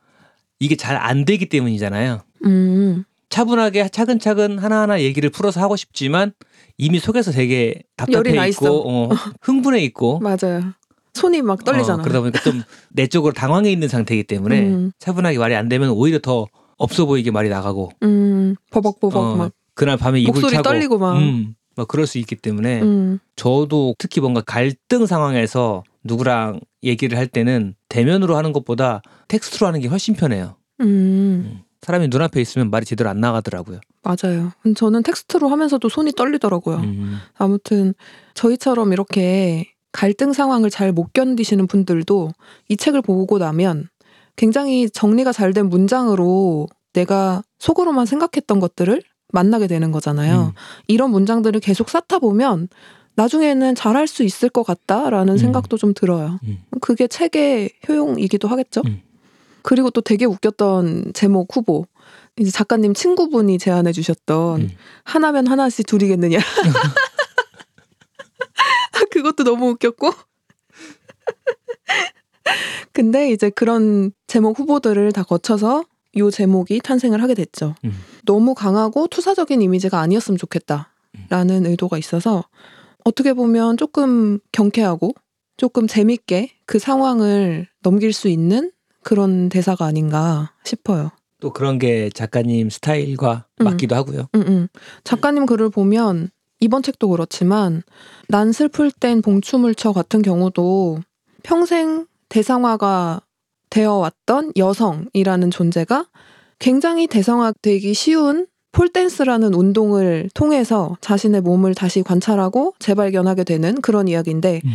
이게 0.58 0.76
잘 0.76 0.96
안 0.96 1.24
되기 1.24 1.48
때문이잖아요. 1.48 2.20
음, 2.44 3.04
차분하게 3.30 3.88
차근차근 3.88 4.58
하나하나 4.58 5.00
얘기를 5.02 5.28
풀어서 5.30 5.60
하고 5.60 5.76
싶지만 5.76 6.32
이미 6.78 6.98
속에서 6.98 7.30
되게 7.32 7.82
답답해. 7.96 8.48
있고 8.48 8.88
어, 8.88 9.08
흥분해 9.42 9.80
있고 9.84 10.18
맞아요. 10.24 10.72
손이 11.18 11.42
막 11.42 11.64
떨리잖아. 11.64 12.00
어, 12.00 12.02
그러다 12.02 12.20
보니까 12.20 12.40
좀 12.40 12.62
내적으로 12.90 13.32
당황해 13.32 13.70
있는 13.70 13.88
상태이기 13.88 14.24
때문에 14.24 14.60
음. 14.60 14.92
차분하게 14.98 15.38
말이 15.38 15.54
안 15.54 15.68
되면 15.68 15.90
오히려 15.90 16.18
더 16.18 16.46
없어 16.76 17.06
보이게 17.06 17.30
말이 17.30 17.48
나가고 17.48 17.90
음, 18.02 18.54
버벅버벅 18.70 19.16
어, 19.16 19.36
막 19.36 19.52
그날 19.74 19.96
밤에 19.96 20.20
이불 20.20 20.34
목소리 20.34 20.52
차고 20.52 20.62
떨리고 20.62 20.98
막. 20.98 21.16
음, 21.18 21.54
막 21.76 21.86
그럴 21.86 22.06
수 22.06 22.18
있기 22.18 22.36
때문에 22.36 22.82
음, 22.82 23.18
저도 23.36 23.94
특히 23.98 24.20
뭔가 24.20 24.40
갈등 24.40 25.06
상황에서 25.06 25.84
누구랑 26.04 26.60
얘기를 26.82 27.18
할 27.18 27.26
때는 27.26 27.74
대면으로 27.88 28.36
하는 28.36 28.52
것보다 28.52 29.02
텍스트로 29.28 29.66
하는 29.66 29.80
게 29.80 29.88
훨씬 29.88 30.14
편해요. 30.14 30.56
음, 30.80 31.60
사람이 31.82 32.08
눈앞에 32.08 32.40
있으면 32.40 32.70
말이 32.70 32.84
제대로 32.84 33.10
안 33.10 33.20
나가더라고요. 33.20 33.80
맞아요. 34.02 34.52
저는 34.74 35.02
텍스트로 35.02 35.48
하면서도 35.48 35.88
손이 35.88 36.12
떨리더라고요. 36.12 36.76
음. 36.78 37.18
아무튼 37.36 37.94
저희처럼 38.34 38.92
이렇게 38.92 39.72
갈등 39.92 40.32
상황을 40.32 40.70
잘 40.70 40.92
못 40.92 41.12
견디시는 41.12 41.66
분들도 41.66 42.30
이 42.68 42.76
책을 42.76 43.02
보고 43.02 43.38
나면 43.38 43.88
굉장히 44.36 44.88
정리가 44.88 45.32
잘 45.32 45.52
된 45.52 45.68
문장으로 45.68 46.68
내가 46.92 47.42
속으로만 47.58 48.06
생각했던 48.06 48.60
것들을 48.60 49.02
만나게 49.32 49.66
되는 49.66 49.92
거잖아요. 49.92 50.46
음. 50.46 50.52
이런 50.86 51.10
문장들을 51.10 51.60
계속 51.60 51.88
쌓다 51.90 52.18
보면 52.18 52.68
나중에는 53.14 53.74
잘할 53.74 54.06
수 54.06 54.22
있을 54.22 54.48
것 54.48 54.62
같다라는 54.62 55.34
음. 55.34 55.38
생각도 55.38 55.76
좀 55.76 55.92
들어요. 55.92 56.38
음. 56.44 56.58
그게 56.80 57.08
책의 57.08 57.70
효용이기도 57.88 58.46
하겠죠. 58.48 58.82
음. 58.86 59.02
그리고 59.62 59.90
또 59.90 60.00
되게 60.00 60.24
웃겼던 60.24 61.12
제목 61.14 61.54
후보. 61.54 61.84
이제 62.38 62.50
작가님 62.52 62.94
친구분이 62.94 63.58
제안해 63.58 63.92
주셨던 63.92 64.60
음. 64.60 64.70
하나면 65.02 65.48
하나씩 65.48 65.86
둘이겠느냐. 65.86 66.38
그것도 69.10 69.44
너무 69.44 69.70
웃겼고. 69.70 70.10
근데 72.92 73.30
이제 73.30 73.50
그런 73.50 74.12
제목 74.26 74.58
후보들을 74.58 75.12
다 75.12 75.22
거쳐서 75.22 75.84
요 76.16 76.30
제목이 76.30 76.80
탄생을 76.82 77.22
하게 77.22 77.34
됐죠. 77.34 77.74
음. 77.84 77.92
너무 78.24 78.54
강하고 78.54 79.06
투사적인 79.08 79.62
이미지가 79.62 80.00
아니었으면 80.00 80.38
좋겠다라는 80.38 81.66
의도가 81.66 81.98
있어서 81.98 82.44
어떻게 83.04 83.32
보면 83.32 83.76
조금 83.76 84.38
경쾌하고 84.52 85.12
조금 85.56 85.86
재밌게 85.86 86.52
그 86.66 86.78
상황을 86.78 87.68
넘길 87.82 88.12
수 88.12 88.28
있는 88.28 88.72
그런 89.02 89.48
대사가 89.48 89.86
아닌가 89.86 90.52
싶어요. 90.64 91.10
또 91.40 91.52
그런 91.52 91.78
게 91.78 92.10
작가님 92.10 92.70
스타일과 92.70 93.46
음. 93.60 93.64
맞기도 93.64 93.94
하고요. 93.94 94.28
음, 94.34 94.44
음. 94.46 94.68
작가님 95.04 95.46
글을 95.46 95.70
보면 95.70 96.30
이번 96.60 96.82
책도 96.82 97.08
그렇지만 97.08 97.82
난 98.28 98.52
슬플 98.52 98.90
땐 98.90 99.22
봉춤을 99.22 99.74
쳐 99.74 99.92
같은 99.92 100.22
경우도 100.22 101.00
평생 101.42 102.06
대상화가 102.28 103.22
되어 103.70 103.94
왔던 103.94 104.52
여성이라는 104.56 105.50
존재가 105.50 106.06
굉장히 106.58 107.06
대상화되기 107.06 107.94
쉬운 107.94 108.46
폴댄스라는 108.72 109.54
운동을 109.54 110.28
통해서 110.34 110.96
자신의 111.00 111.40
몸을 111.42 111.74
다시 111.74 112.02
관찰하고 112.02 112.74
재발견하게 112.78 113.44
되는 113.44 113.80
그런 113.80 114.08
이야기인데 114.08 114.60
음. 114.64 114.70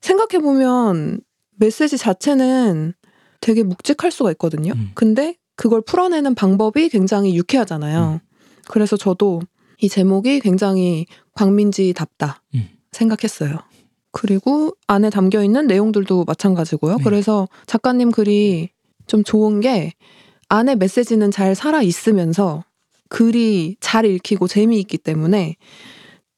생각해 0.00 0.42
보면 0.42 1.20
메시지 1.58 1.96
자체는 1.96 2.94
되게 3.40 3.62
묵직할 3.62 4.10
수가 4.10 4.30
있거든요. 4.32 4.72
음. 4.74 4.90
근데 4.94 5.36
그걸 5.54 5.80
풀어내는 5.80 6.34
방법이 6.34 6.88
굉장히 6.88 7.36
유쾌하잖아요. 7.36 8.20
그래서 8.68 8.96
저도 8.96 9.40
이 9.80 9.88
제목이 9.88 10.40
굉장히 10.40 11.06
광민지답다 11.36 12.42
음. 12.56 12.68
생각했어요. 12.90 13.58
그리고 14.10 14.72
안에 14.86 15.10
담겨 15.10 15.44
있는 15.44 15.66
내용들도 15.66 16.24
마찬가지고요. 16.24 16.96
네. 16.96 17.04
그래서 17.04 17.46
작가님 17.66 18.10
글이 18.10 18.70
좀 19.06 19.22
좋은 19.22 19.60
게 19.60 19.92
안에 20.48 20.74
메시지는 20.74 21.30
잘 21.30 21.54
살아 21.54 21.82
있으면서 21.82 22.64
글이 23.08 23.76
잘 23.80 24.06
읽히고 24.06 24.48
재미있기 24.48 24.98
때문에 24.98 25.56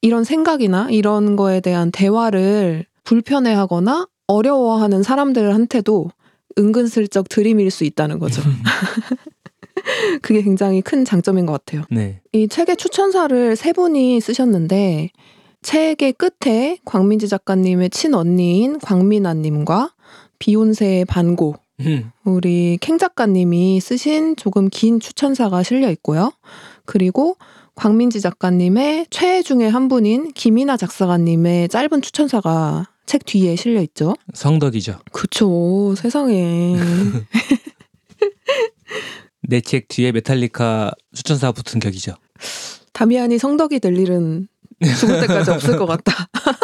이런 0.03 0.25
생각이나 0.25 0.89
이런 0.91 1.37
거에 1.37 1.61
대한 1.61 1.91
대화를 1.91 2.85
불편해하거나 3.05 4.09
어려워하는 4.27 5.03
사람들한테도 5.03 6.11
은근슬쩍 6.59 7.29
들이밀 7.29 7.71
수 7.71 7.85
있다는 7.85 8.19
거죠. 8.19 8.43
그게 10.23 10.43
굉장히 10.43 10.81
큰 10.83 11.05
장점인 11.05 11.47
것 11.47 11.53
같아요. 11.53 11.85
네. 11.91 12.21
이 12.33 12.49
책의 12.49 12.77
추천사를 12.77 13.57
세 13.57 13.73
분이 13.73 14.21
쓰셨는데 14.21 15.11
책의 15.63 16.15
끝에 16.15 16.79
광민지 16.85 17.29
작가님의 17.29 17.91
친언니인 17.91 18.79
광민아님과 18.79 19.93
비욘세의 20.39 21.05
반고 21.05 21.57
음. 21.81 22.11
우리 22.25 22.79
캥 22.81 22.99
작가님이 22.99 23.81
쓰신 23.81 24.37
조금 24.37 24.69
긴 24.69 25.01
추천사가 25.01 25.63
실려 25.63 25.91
있고요. 25.91 26.33
그리고 26.85 27.37
광민지 27.75 28.21
작가님의 28.21 29.07
최애 29.11 29.43
중에 29.43 29.69
한 29.69 29.89
분인 29.89 30.33
김이나 30.33 30.77
작사가님의 30.77 31.69
짧은 31.69 32.03
추천사가 32.03 32.89
책 33.07 33.25
뒤에 33.25 33.57
실려 33.57 33.81
있죠. 33.83 34.15
성덕이죠. 34.35 34.99
그쵸. 35.13 35.95
세상에. 35.97 36.77
내 39.49 39.61
책 39.61 39.89
뒤에 39.89 40.13
메탈리카 40.13 40.93
추천사 41.15 41.53
붙은 41.53 41.81
격이죠. 41.81 42.15
다미안이 42.93 43.39
성덕이 43.39 43.81
될 43.81 43.97
일은 43.97 44.47
죽을 45.01 45.21
때까지 45.23 45.51
없을 45.51 45.77
것 45.79 45.87
같다. 45.87 46.13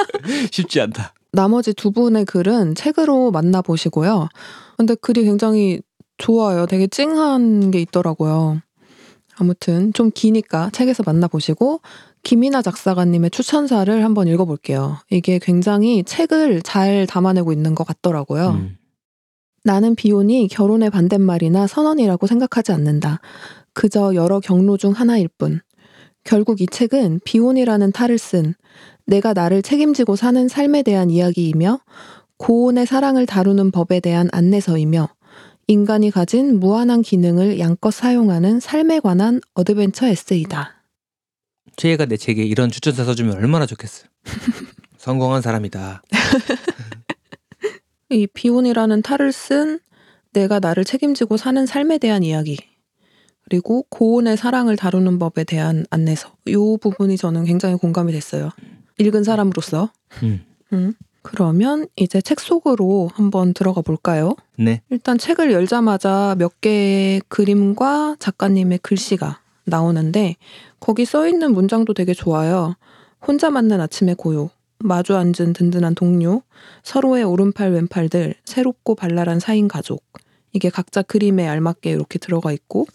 쉽지 0.52 0.80
않다. 0.82 1.14
나머지 1.32 1.72
두 1.74 1.90
분의 1.90 2.26
글은 2.26 2.74
책으로 2.74 3.30
만나보시고요. 3.30 4.28
근데 4.76 4.94
글이 4.94 5.24
굉장히 5.24 5.80
좋아요. 6.18 6.66
되게 6.66 6.86
찡한 6.86 7.70
게 7.70 7.80
있더라고요. 7.80 8.60
아무튼 9.36 9.92
좀 9.92 10.10
기니까 10.14 10.70
책에서 10.70 11.02
만나보시고 11.04 11.80
김이나 12.22 12.62
작사가님의 12.62 13.30
추천사를 13.30 14.04
한번 14.04 14.28
읽어볼게요. 14.28 14.98
이게 15.10 15.38
굉장히 15.40 16.04
책을 16.04 16.62
잘 16.62 17.06
담아내고 17.06 17.52
있는 17.52 17.74
것 17.74 17.84
같더라고요. 17.86 18.50
음. 18.50 18.76
나는 19.64 19.94
비혼이 19.94 20.48
결혼의 20.48 20.90
반대말이나 20.90 21.66
선언이라고 21.66 22.26
생각하지 22.26 22.72
않는다. 22.72 23.20
그저 23.72 24.14
여러 24.14 24.38
경로 24.38 24.76
중 24.76 24.92
하나일 24.92 25.28
뿐. 25.38 25.60
결국 26.22 26.60
이 26.60 26.66
책은 26.66 27.20
비혼이라는 27.24 27.92
탈을 27.92 28.18
쓴 28.18 28.54
내가 29.06 29.32
나를 29.32 29.62
책임지고 29.62 30.16
사는 30.16 30.48
삶에 30.48 30.82
대한 30.82 31.10
이야기이며 31.10 31.80
고온의 32.36 32.86
사랑을 32.86 33.26
다루는 33.26 33.70
법에 33.70 34.00
대한 34.00 34.28
안내서이며 34.32 35.08
인간이 35.66 36.10
가진 36.10 36.60
무한한 36.60 37.00
기능을 37.00 37.58
양껏 37.58 37.92
사용하는 37.92 38.60
삶에 38.60 39.00
관한 39.00 39.40
adventure 39.54 40.06
에세이다. 40.06 40.84
최애가 41.76 42.06
내 42.06 42.18
책에 42.18 42.42
이런 42.42 42.70
추천사 42.70 43.04
써주면 43.04 43.36
얼마나 43.36 43.64
좋겠어. 43.64 44.06
성공한 44.98 45.40
사람이다. 45.40 46.02
이 48.10 48.26
비혼이라는 48.26 49.02
탈을 49.02 49.32
쓴 49.32 49.80
내가 50.32 50.58
나를 50.58 50.84
책임지고 50.84 51.36
사는 51.36 51.64
삶에 51.64 51.98
대한 51.98 52.22
이야기 52.22 52.58
그리고 53.44 53.84
고온의 53.90 54.36
사랑을 54.36 54.76
다루는 54.76 55.18
법에 55.18 55.44
대한 55.44 55.84
안내서 55.90 56.30
이 56.46 56.76
부분이 56.80 57.16
저는 57.16 57.44
굉장히 57.44 57.76
공감이 57.76 58.12
됐어요. 58.12 58.50
읽은 58.98 59.24
사람으로서 59.24 59.90
음. 60.22 60.44
음. 60.72 60.94
그러면 61.22 61.86
이제 61.96 62.20
책 62.20 62.38
속으로 62.38 63.10
한번 63.14 63.54
들어가 63.54 63.80
볼까요? 63.80 64.36
네. 64.58 64.82
일단 64.90 65.16
책을 65.16 65.52
열자마자 65.52 66.36
몇 66.38 66.60
개의 66.60 67.22
그림과 67.28 68.16
작가님의 68.18 68.80
글씨가 68.82 69.40
나오는데 69.64 70.36
거기 70.80 71.06
써 71.06 71.26
있는 71.26 71.54
문장도 71.54 71.94
되게 71.94 72.12
좋아요. 72.12 72.76
혼자 73.26 73.50
맞는 73.50 73.80
아침의 73.80 74.16
고요, 74.16 74.50
마주 74.78 75.16
앉은 75.16 75.52
든든한 75.54 75.94
동료, 75.94 76.42
서로의 76.82 77.24
오른팔 77.24 77.72
왼팔들, 77.72 78.34
새롭고 78.44 78.94
발랄한 78.94 79.40
사인 79.40 79.68
가족. 79.68 80.04
이게 80.52 80.70
각자 80.70 81.02
그림에 81.02 81.46
알맞게 81.48 81.90
이렇게 81.90 82.18
들어가 82.18 82.52
있고 82.52 82.86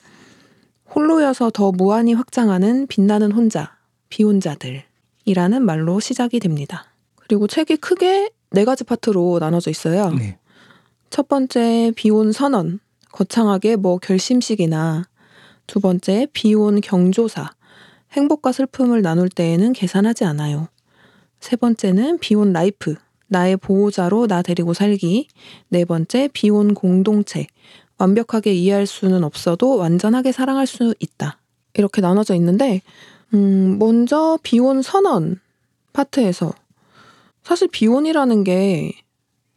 홀로여서 0.96 1.52
더 1.52 1.72
무한히 1.72 2.14
확장하는 2.14 2.88
빛나는 2.88 3.32
혼자, 3.32 3.78
비혼자들이라는 4.10 5.64
말로 5.64 6.00
시작이 6.00 6.40
됩니다. 6.40 6.86
그리고 7.16 7.48
책이 7.48 7.78
크게 7.78 8.32
네 8.52 8.66
가지 8.66 8.84
파트로 8.84 9.40
나눠져 9.40 9.70
있어요. 9.70 10.10
네. 10.12 10.38
첫 11.10 11.28
번째 11.28 11.92
비혼 11.96 12.32
선언, 12.32 12.80
거창하게 13.12 13.76
뭐 13.76 13.98
결심식이나 13.98 15.04
두 15.68 15.80
번째 15.80 16.28
비혼 16.34 16.82
경조사, 16.82 17.52
행복과 18.14 18.52
슬픔을 18.52 19.02
나눌 19.02 19.30
때에는 19.30 19.74
계산하지 19.74 20.24
않아요. 20.26 20.68
세 21.40 21.56
번째는 21.56 22.20
비혼 22.20 22.54
life, 22.54 22.96
나의 23.28 23.58
보호자로 23.58 24.28
나 24.28 24.42
데리고 24.42 24.74
살기. 24.74 25.28
네 25.70 25.86
번째 25.86 26.30
비혼 26.34 26.74
공동체, 26.74 27.48
완벽하게 27.98 28.54
이해할 28.54 28.86
수는 28.86 29.24
없어도 29.24 29.78
완전하게 29.78 30.32
사랑할 30.32 30.68
수 30.68 30.94
있다. 31.00 31.38
이렇게 31.76 32.02
나눠져 32.02 32.36
있는데, 32.36 32.82
음, 33.34 33.78
먼저 33.80 34.40
비혼 34.44 34.82
선언 34.82 35.40
파트에서 35.94 36.54
사실 37.44 37.68
비혼이라는 37.68 38.44
게 38.44 38.92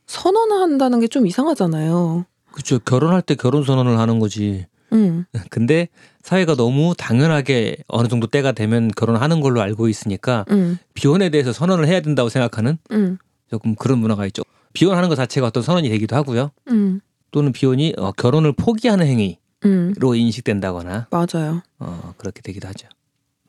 선언한다는 0.06 1.00
게 1.00 1.06
좀 1.08 1.26
이상하잖아요. 1.26 2.26
그렇죠. 2.52 2.78
결혼할 2.80 3.22
때 3.22 3.34
결혼 3.34 3.64
선언을 3.64 3.98
하는 3.98 4.18
거지. 4.18 4.66
음, 4.92 5.24
근데 5.50 5.88
사회가 6.22 6.54
너무 6.54 6.94
당연하게 6.96 7.76
어느 7.88 8.08
정도 8.08 8.26
때가 8.26 8.52
되면 8.52 8.90
결혼하는 8.96 9.40
걸로 9.40 9.60
알고 9.60 9.88
있으니까 9.88 10.44
음, 10.50 10.78
비혼에 10.94 11.30
대해서 11.30 11.52
선언을 11.52 11.86
해야 11.86 12.00
된다고 12.00 12.28
생각하는 12.28 12.78
음, 12.92 13.18
조금 13.50 13.74
그런 13.74 13.98
문화가 13.98 14.24
있죠. 14.26 14.42
비혼하는 14.72 15.08
것 15.08 15.16
자체가 15.16 15.48
어떤 15.48 15.62
선언이 15.62 15.88
되기도 15.88 16.16
하고요. 16.16 16.50
음, 16.68 17.00
또는 17.30 17.52
비혼이 17.52 17.94
어, 17.98 18.12
결혼을 18.12 18.52
포기하는 18.52 19.06
행위로 19.06 19.36
음, 19.64 19.94
인식된다거나 20.00 21.08
맞아요. 21.10 21.62
어, 21.78 22.14
그렇게 22.16 22.40
되기도 22.40 22.68
하죠. 22.68 22.88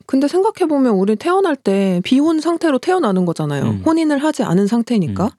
근데 0.06 0.28
생각해 0.28 0.68
보면 0.68 0.94
우리 0.94 1.16
태어날 1.16 1.56
때 1.56 2.02
비혼 2.04 2.40
상태로 2.40 2.78
태어나는 2.78 3.24
거잖아요. 3.24 3.64
음. 3.64 3.82
혼인을 3.86 4.18
하지 4.18 4.42
않은 4.42 4.66
상태니까. 4.66 5.24
음. 5.24 5.30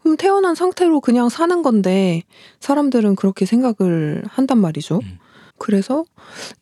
그럼 0.00 0.16
태어난 0.16 0.54
상태로 0.54 1.00
그냥 1.00 1.28
사는 1.28 1.62
건데 1.62 2.22
사람들은 2.60 3.16
그렇게 3.16 3.44
생각을 3.44 4.22
한단 4.26 4.58
말이죠. 4.58 5.00
음. 5.02 5.18
그래서 5.58 6.04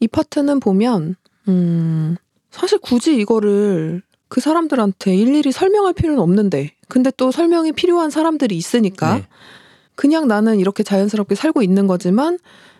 이 0.00 0.08
파트는 0.08 0.60
보면, 0.60 1.16
음, 1.48 2.16
사실 2.50 2.78
굳이 2.78 3.16
이거를 3.16 4.02
그 4.28 4.40
사람들한테 4.40 5.14
일일이 5.14 5.52
설명할 5.52 5.92
필요는 5.92 6.20
없는데, 6.20 6.72
근데 6.88 7.10
또 7.16 7.30
설명이 7.30 7.72
필요한 7.72 8.10
사람들이 8.10 8.56
있으니까 8.56 9.16
네. 9.16 9.26
그냥 9.94 10.28
나는 10.28 10.58
이렇게 10.58 10.82
자연스럽게 10.82 11.34
살고 11.34 11.62
있는 11.62 11.86
거지만 11.86 12.38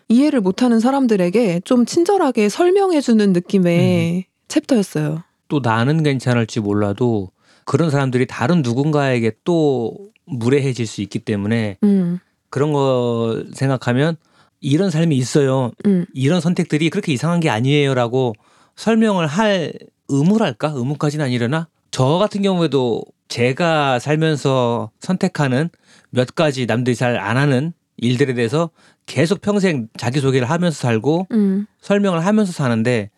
이해를 0.09 0.41
못하는 0.41 0.79
사람들에게 0.79 1.61
좀 1.63 1.85
친절하게 1.85 2.49
설명해주는 2.49 3.33
느낌의 3.33 4.25
챕터였어요. 4.47 5.23
또 5.47 5.59
나는 5.63 6.03
괜찮을지 6.03 6.59
몰라도 6.59 7.31
그런 7.65 7.89
사람들이 7.89 8.27
다른 8.27 8.61
누군가에게 8.61 9.33
또 9.43 9.95
무례해질 10.25 10.87
수 10.87 11.01
있기 11.01 11.19
때문에 11.19 11.77
음, 11.83 12.19
그런 12.49 12.73
거 12.73 13.43
생각하면 13.53 14.17
이런 14.63 14.89
삶이 14.89 15.15
있어요. 15.17 15.71
음, 15.85 16.05
이런 16.13 16.41
선택들이 16.41 16.89
그렇게 16.89 17.11
이상한 17.13 17.39
게 17.41 17.49
아니에요라고 17.49 18.33
설명을 18.75 19.27
할 19.27 19.73
의무랄까? 20.07 20.71
의무까지는 20.75 21.25
아니려나? 21.25 21.67
저 21.91 22.05
같은 22.17 22.41
경우에도 22.41 23.03
제가 23.27 23.99
살면서 23.99 24.89
선택하는 24.99 25.69
몇 26.09 26.33
가지 26.33 26.65
남들이 26.65 26.95
잘 26.95 27.17
안 27.19 27.37
하는 27.37 27.73
일들에 27.97 28.33
대해서 28.33 28.69
계속 29.05 29.41
평생 29.41 29.89
자기소개를 29.97 30.49
하면서 30.49 30.75
살고 30.77 31.27
음. 31.31 31.65
설명을 31.81 32.25
하면서 32.25 32.51
사는데 32.51 33.09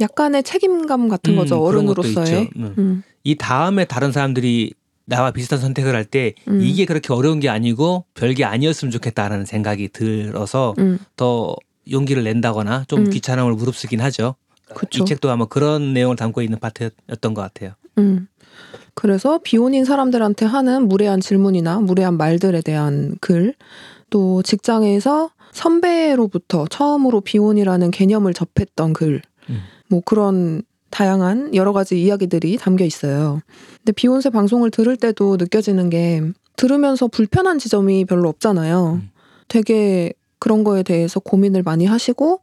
약간의 0.00 0.42
책임감 0.44 1.08
같은 1.08 1.34
음, 1.34 1.36
거죠 1.38 1.60
어른으로서의. 1.62 2.48
음. 2.56 2.74
음, 2.78 3.02
이 3.24 3.34
다음에 3.36 3.84
다른 3.84 4.12
사람들이 4.12 4.72
나와 5.04 5.30
비슷한 5.30 5.58
선택을 5.58 5.94
할때 5.94 6.34
음. 6.48 6.60
이게 6.60 6.84
그렇게 6.84 7.12
어려운 7.12 7.40
게 7.40 7.48
아니고 7.48 8.04
별게 8.14 8.44
아니었으면 8.44 8.90
좋겠다라는 8.90 9.44
생각이 9.44 9.88
들어서 9.88 10.74
음, 10.78 10.98
더 11.16 11.56
용기를 11.90 12.22
낸다거나 12.24 12.84
좀 12.88 13.06
음. 13.06 13.10
귀찮음을 13.10 13.54
무릅쓰긴 13.54 14.00
하죠. 14.00 14.36
그쵸. 14.74 15.02
이 15.02 15.06
책도 15.06 15.30
아마 15.30 15.44
그런 15.46 15.92
내용을 15.92 16.16
담고 16.16 16.42
있는 16.42 16.58
파트였던 16.58 17.34
것 17.34 17.42
같아요. 17.42 17.72
음. 17.98 18.28
그래서 18.94 19.40
비혼인 19.42 19.84
사람들한테 19.84 20.46
하는 20.46 20.88
무례한 20.88 21.20
질문이나 21.20 21.80
무례한 21.80 22.16
말들에 22.16 22.60
대한 22.60 23.16
글, 23.20 23.54
또 24.10 24.42
직장에서 24.42 25.30
선배로부터 25.52 26.66
처음으로 26.68 27.22
비혼이라는 27.22 27.90
개념을 27.90 28.34
접했던 28.34 28.92
글, 28.92 29.22
음. 29.48 29.62
뭐 29.88 30.00
그런 30.04 30.62
다양한 30.92 31.54
여러 31.54 31.72
가지 31.72 32.00
이야기들이 32.00 32.58
담겨 32.58 32.84
있어요. 32.84 33.40
근데 33.78 33.92
비욘세 33.92 34.30
방송을 34.30 34.70
들을 34.70 34.96
때도 34.96 35.36
느껴지는 35.38 35.90
게 35.90 36.22
들으면서 36.56 37.08
불편한 37.08 37.58
지점이 37.58 38.04
별로 38.04 38.28
없잖아요. 38.28 39.00
음. 39.02 39.10
되게 39.48 40.12
그런 40.38 40.64
거에 40.64 40.82
대해서 40.82 41.18
고민을 41.18 41.62
많이 41.62 41.86
하시고 41.86 42.40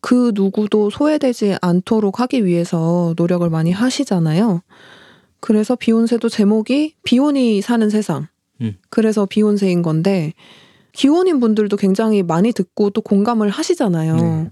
그 0.00 0.32
누구도 0.34 0.90
소외되지 0.90 1.56
않도록 1.60 2.20
하기 2.20 2.46
위해서 2.46 3.14
노력을 3.16 3.48
많이 3.50 3.72
하시잖아요. 3.72 4.62
그래서 5.40 5.74
비욘세도 5.74 6.28
제목이 6.28 6.94
비혼이 7.02 7.62
사는 7.62 7.90
세상. 7.90 8.28
음. 8.60 8.76
그래서 8.90 9.26
비욘세인 9.26 9.82
건데 9.82 10.34
기혼인 10.92 11.40
분들도 11.40 11.76
굉장히 11.76 12.22
많이 12.22 12.52
듣고 12.52 12.90
또 12.90 13.00
공감을 13.00 13.48
하시잖아요. 13.50 14.16
네. 14.16 14.50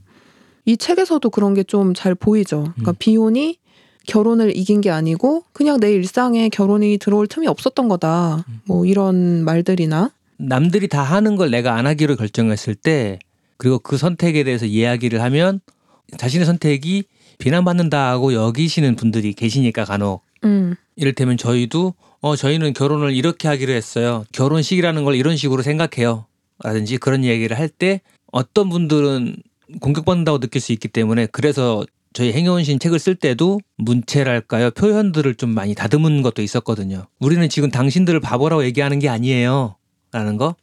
이 0.71 0.77
책에서도 0.77 1.29
그런 1.31 1.55
게 1.55 1.65
좀 1.65 1.95
잘 1.95 2.15
보이죠. 2.15 2.61
그러니까 2.75 2.93
음. 2.93 2.95
비혼이 2.99 3.59
결혼을 4.07 4.57
이긴 4.57 4.81
게 4.81 4.91
아니고 4.91 5.45
그냥 5.53 5.81
내 5.81 5.93
일상에 5.93 6.49
결혼이 6.49 6.99
들어올 6.99 7.27
틈이 7.27 7.47
없었던 7.49 7.89
거다. 7.89 8.45
음. 8.49 8.61
뭐 8.67 8.87
이런 8.87 9.45
말들이나 9.45 10.13
남들이 10.39 10.89
다 10.89 11.03
하는 11.03 11.37
걸 11.37 11.51
내가 11.51 11.75
안 11.75 11.87
하기로 11.87 12.17
결정했을 12.17 12.75
때 12.75 13.19
그리고 13.57 13.79
그 13.79 13.97
선택에 13.99 14.43
대해서 14.45 14.65
이야기를 14.65 15.21
하면 15.23 15.61
자신의 16.17 16.47
선택이 16.47 17.05
비난받는다고 17.39 18.33
여기시는 18.33 18.97
분들이 18.97 19.33
계시니까 19.33 19.85
간혹 19.85 20.23
음, 20.45 20.75
이를테면 20.97 21.37
저희도 21.37 21.95
어 22.21 22.37
저희는 22.37 22.73
결혼을 22.75 23.13
이렇게 23.15 23.49
하기로 23.49 23.73
했어요. 23.73 24.25
결혼식이라는 24.33 25.05
걸 25.05 25.15
이런 25.15 25.37
식으로 25.37 25.63
생각해요. 25.63 26.27
라든지 26.63 26.97
그런 26.99 27.25
얘기를 27.25 27.59
할 27.59 27.69
때 27.69 28.01
어떤 28.33 28.69
분들은 28.71 29.37
공격받는다고 29.81 30.39
느낄 30.39 30.61
수 30.61 30.73
있기 30.73 30.89
때문에 30.89 31.27
그래서 31.27 31.85
저희 32.13 32.33
행여운신 32.33 32.81
책을 32.81 32.99
쓸 32.99 33.15
때도 33.15 33.61
문체랄까요 33.77 34.73
표현들을 34.73 35.35
좀 35.37 35.51
많이 35.51 35.75
다듬은 35.75 36.23
것도 36.23 36.43
있었거든요. 36.43 37.07
우리는 37.21 37.49
지금 37.49 37.71
당신들을 37.71 38.19
바보라고 38.21 38.65
얘기하는 38.65 38.99
게 38.99 39.09
아니에요. 39.09 39.77
라는 40.13 40.37
거. 40.37 40.57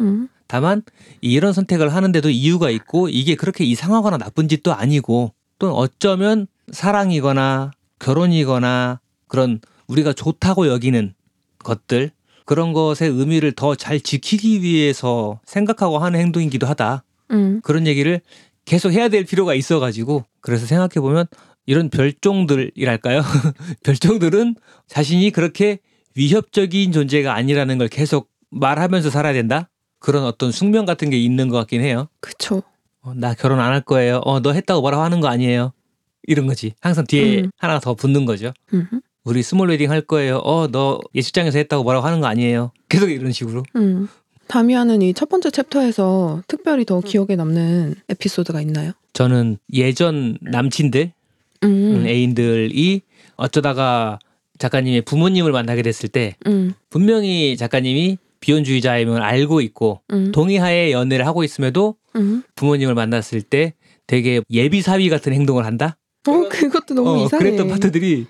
음, 0.00 0.28
다만 0.46 0.82
이런 1.20 1.52
선택을 1.52 1.92
하는데도 1.92 2.30
이유가 2.30 2.70
있고 2.70 3.08
이게 3.08 3.34
그렇게 3.34 3.64
이상하거나 3.64 4.18
나쁜 4.18 4.48
짓도 4.48 4.72
아니고 4.72 5.32
또는 5.58 5.74
어쩌면 5.74 6.46
사랑이거나 6.70 7.72
결혼이거나 7.98 9.00
그런 9.26 9.60
우리가 9.88 10.12
좋다고 10.12 10.68
여기는 10.68 11.14
것들 11.58 12.10
그런 12.44 12.72
것의 12.72 13.08
의미를 13.10 13.52
더 13.52 13.74
잘 13.74 14.00
지키기 14.00 14.62
위해서 14.62 15.40
생각하고 15.46 15.98
하는 15.98 16.20
행동이기도 16.20 16.66
하다. 16.66 17.02
음, 17.32 17.60
그런 17.62 17.86
얘기를 17.86 18.20
계속 18.64 18.92
해야 18.92 19.08
될 19.08 19.24
필요가 19.24 19.54
있어가지고 19.54 20.24
그래서 20.40 20.66
생각해 20.66 20.94
보면 21.00 21.26
이런 21.66 21.90
별종들이랄까요? 21.90 23.22
별종들은 23.84 24.56
자신이 24.88 25.30
그렇게 25.30 25.78
위협적인 26.14 26.92
존재가 26.92 27.34
아니라는 27.34 27.78
걸 27.78 27.88
계속 27.88 28.30
말하면서 28.50 29.10
살아야 29.10 29.32
된다. 29.32 29.68
그런 29.98 30.24
어떤 30.24 30.50
숙명 30.52 30.84
같은 30.84 31.10
게 31.10 31.18
있는 31.18 31.48
것 31.48 31.56
같긴 31.58 31.80
해요. 31.80 32.08
그쵸. 32.20 32.62
어, 33.00 33.14
나 33.14 33.34
결혼 33.34 33.60
안 33.60 33.72
할 33.72 33.80
거예요. 33.80 34.20
어, 34.24 34.40
너 34.40 34.52
했다고 34.52 34.80
뭐라고 34.82 35.02
하는 35.02 35.20
거 35.20 35.28
아니에요. 35.28 35.72
이런 36.24 36.46
거지. 36.46 36.74
항상 36.80 37.04
뒤에 37.06 37.42
음. 37.42 37.50
하나가 37.56 37.80
더 37.80 37.94
붙는 37.94 38.24
거죠. 38.26 38.52
음, 38.74 38.86
우리 39.24 39.42
small 39.42 39.68
wedding 39.70 39.90
할 39.90 40.02
거예요. 40.02 40.36
어, 40.38 40.68
너 40.68 41.00
예식장에서 41.14 41.58
했다고 41.58 41.82
뭐라고 41.84 42.06
하는 42.06 42.20
거 42.20 42.26
아니에요. 42.26 42.72
계속 42.88 43.08
이런 43.10 43.32
식으로. 43.32 43.62
음. 43.76 44.08
다미안은 44.52 45.00
이 45.00 45.06
첫 45.06 45.30
번째 45.30 45.50
chapter에서 45.50 46.42
특별히 46.46 46.84
더 46.84 47.00
기억에 47.00 47.36
남는 47.36 47.94
에피소드가 48.10 48.60
있나요? 48.60 48.92
저는 49.14 49.56
예전 49.72 50.36
남친들, 50.42 51.10
음, 51.64 52.04
애인들이 52.06 53.00
어쩌다가 53.36 54.18
작가님의 54.58 55.02
부모님을 55.02 55.52
만나게 55.52 55.80
됐을 55.80 56.10
때 56.10 56.36
음, 56.46 56.74
분명히 56.90 57.56
작가님이 57.56 58.18
비혼주의자임을 58.40 59.22
알고 59.22 59.62
있고 59.62 60.02
음, 60.12 60.32
동의하에 60.32 60.92
연애를 60.92 61.26
하고 61.26 61.44
있음에도 61.44 61.96
음. 62.16 62.42
부모님을 62.54 62.94
만났을 62.94 63.40
때 63.40 63.72
되게 64.06 64.42
예비 64.50 64.82
사위 64.82 65.08
같은 65.08 65.32
행동을 65.32 65.64
한다. 65.64 65.96
어, 66.28 66.48
그것도 66.50 66.92
너무 66.92 67.08
어, 67.22 67.24
이상해. 67.24 67.42
그랬던 67.42 67.68
파트들이 67.68 68.26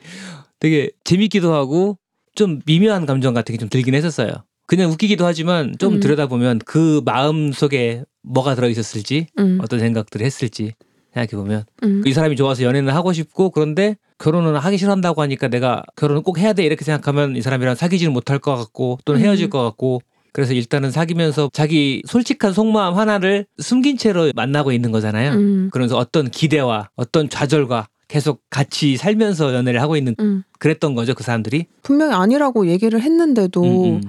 되게 0.61 0.91
재밌기도 1.03 1.53
하고 1.53 1.99
좀 2.37 2.61
미묘한 2.65 3.07
감정 3.07 3.35
같은 3.35 3.53
게 3.53 3.59
좀 3.59 3.69
들긴 3.69 3.97
했었어요. 3.97 4.31
그냥 4.73 4.91
웃기기도 4.91 5.27
하지만 5.27 5.75
좀 5.79 5.97
음. 5.97 6.01
들여다보면 6.01 6.61
그 6.65 7.03
마음 7.05 7.53
속에 7.53 8.05
뭐가 8.23 8.55
들어 8.55 8.71
있었을지 8.71 9.27
음, 9.39 9.59
어떤 9.61 9.79
생각들을 9.81 10.25
했을지 10.25 10.73
생각해 11.13 11.39
보면 11.39 11.65
음, 11.83 12.03
이 12.07 12.15
사람이 12.15 12.37
좋아서 12.37 12.63
연애는 12.63 12.91
하고 12.91 13.13
싶고 13.13 13.51
그런데 13.51 13.99
결혼은 14.17 14.57
하기 14.57 14.79
싫어한다고 14.79 15.21
하니까 15.21 15.49
내가 15.49 15.83
결혼을 15.95 16.23
꼭 16.23 16.39
해야 16.39 16.55
돼 16.55 16.65
이렇게 16.65 16.87
생각하면 16.87 17.37
이 17.37 17.43
사람이랑 17.43 17.75
사귀지는 17.75 18.15
못할 18.15 18.39
것 18.39 18.57
같고 18.57 18.99
또는 19.05 19.21
음. 19.21 19.27
헤어질 19.27 19.51
것 19.51 19.63
같고 19.63 20.01
그래서 20.33 20.55
일단은 20.55 20.91
사귀면서 20.91 21.51
자기 21.53 22.03
솔직한 22.07 22.55
속마음 22.55 22.97
하나를 22.97 23.45
숨긴 23.59 23.99
채로 23.99 24.33
만나고 24.35 24.73
있는 24.73 24.91
거잖아요. 24.91 25.33
음, 25.33 25.69
그러면서 25.71 25.99
어떤 25.99 26.31
기대와 26.31 26.89
어떤 26.97 27.29
좌절과 27.29 27.89
계속 28.09 28.43
같이 28.51 28.99
살면서 28.99 29.55
연애를 29.55 29.81
하고 29.81 29.97
있는 29.97 30.15
음. 30.21 30.43
그랬던 30.59 30.95
거죠 30.95 31.15
그 31.15 31.23
사람들이. 31.23 31.67
분명히 31.83 32.15
아니라고 32.15 32.69
얘기를 32.69 33.01
했는데도 33.01 33.63
음, 33.63 33.95
음. 33.97 34.03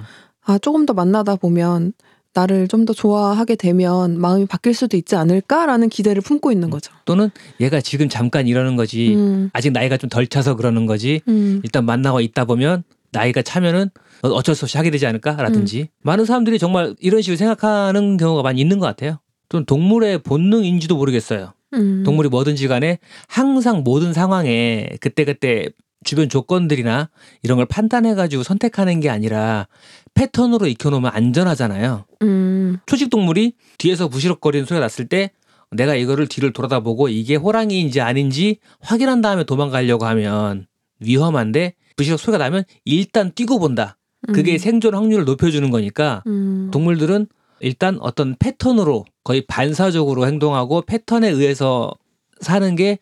아 0.44 0.58
조금 0.58 0.86
더 0.86 0.92
만나다 0.92 1.36
보면 1.36 1.92
나를 2.34 2.66
좀 2.68 2.84
더 2.84 2.92
좋아하게 2.92 3.54
되면 3.56 4.18
마음이 4.20 4.46
바뀔 4.46 4.74
수도 4.74 4.96
있지 4.96 5.14
않을까라는 5.16 5.88
기대를 5.88 6.20
품고 6.20 6.50
있는 6.52 6.68
거죠. 6.68 6.92
또는 7.04 7.30
얘가 7.60 7.80
지금 7.80 8.08
잠깐 8.08 8.46
이러는 8.48 8.74
거지 8.76 9.14
음, 9.14 9.50
아직 9.52 9.70
나이가 9.72 9.96
좀 9.96 10.10
덜 10.10 10.26
차서 10.26 10.56
그러는 10.56 10.84
거지 10.86 11.20
음, 11.28 11.60
일단 11.62 11.84
만나고 11.86 12.20
있다 12.20 12.44
보면 12.44 12.82
나이가 13.12 13.40
차면은 13.42 13.88
어쩔 14.22 14.54
수 14.56 14.64
없이 14.64 14.76
하게 14.76 14.90
되지 14.90 15.06
않을까라든지 15.06 15.80
음. 15.82 15.86
많은 16.02 16.24
사람들이 16.24 16.58
정말 16.58 16.94
이런 17.00 17.22
식으로 17.22 17.36
생각하는 17.36 18.16
경우가 18.16 18.42
많이 18.42 18.60
있는 18.60 18.78
것 18.80 18.86
같아요. 18.86 19.18
좀 19.48 19.64
동물의 19.64 20.18
본능인지도 20.24 20.96
모르겠어요. 20.96 21.52
음, 21.74 22.02
동물이 22.04 22.28
뭐든지 22.30 22.66
간에 22.68 22.98
항상 23.28 23.82
모든 23.84 24.12
상황에 24.12 24.88
그때그때 25.00 25.68
주변 26.04 26.28
조건들이나 26.28 27.10
이런 27.42 27.56
걸 27.56 27.66
판단해가지고 27.66 28.42
선택하는 28.42 29.00
게 29.00 29.10
아니라 29.10 29.66
패턴으로 30.14 30.66
익혀놓으면 30.66 31.10
안전하잖아요. 31.12 32.04
음, 32.22 32.78
초식 32.86 33.10
동물이 33.10 33.54
뒤에서 33.78 34.08
부시럭거리는 34.08 34.66
소리가 34.66 34.84
났을 34.84 35.08
때 35.08 35.30
내가 35.70 35.94
이거를 35.96 36.28
뒤를 36.28 36.52
돌아다보고 36.52 37.08
이게 37.08 37.34
호랑이인지 37.34 38.00
아닌지 38.00 38.58
확인한 38.80 39.20
다음에 39.20 39.44
도망가려고 39.44 40.06
하면 40.06 40.66
위험한데 41.00 41.74
부시럭 41.96 42.20
소리가 42.20 42.38
나면 42.38 42.64
일단 42.84 43.32
뛰고 43.34 43.58
본다. 43.58 43.96
그게 44.32 44.52
음, 44.52 44.58
생존 44.58 44.94
확률을 44.94 45.24
높여주는 45.24 45.68
거니까 45.70 46.22
음, 46.26 46.70
동물들은 46.72 47.26
일단 47.60 47.98
어떤 48.00 48.36
패턴으로 48.38 49.04
거의 49.22 49.44
반사적으로 49.46 50.26
행동하고 50.26 50.82
패턴에 50.82 51.28
의해서 51.28 51.92
사는 52.40 52.74
게 52.74 52.98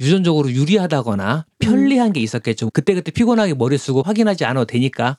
유전적으로 0.00 0.50
유리하다거나 0.50 1.46
편리한 1.58 2.12
게 2.12 2.20
있었겠죠. 2.20 2.70
그때그때 2.70 3.10
피곤하게 3.10 3.54
머리 3.54 3.78
쓰고 3.78 4.02
확인하지 4.02 4.44
않아도 4.44 4.66
되니까. 4.66 5.18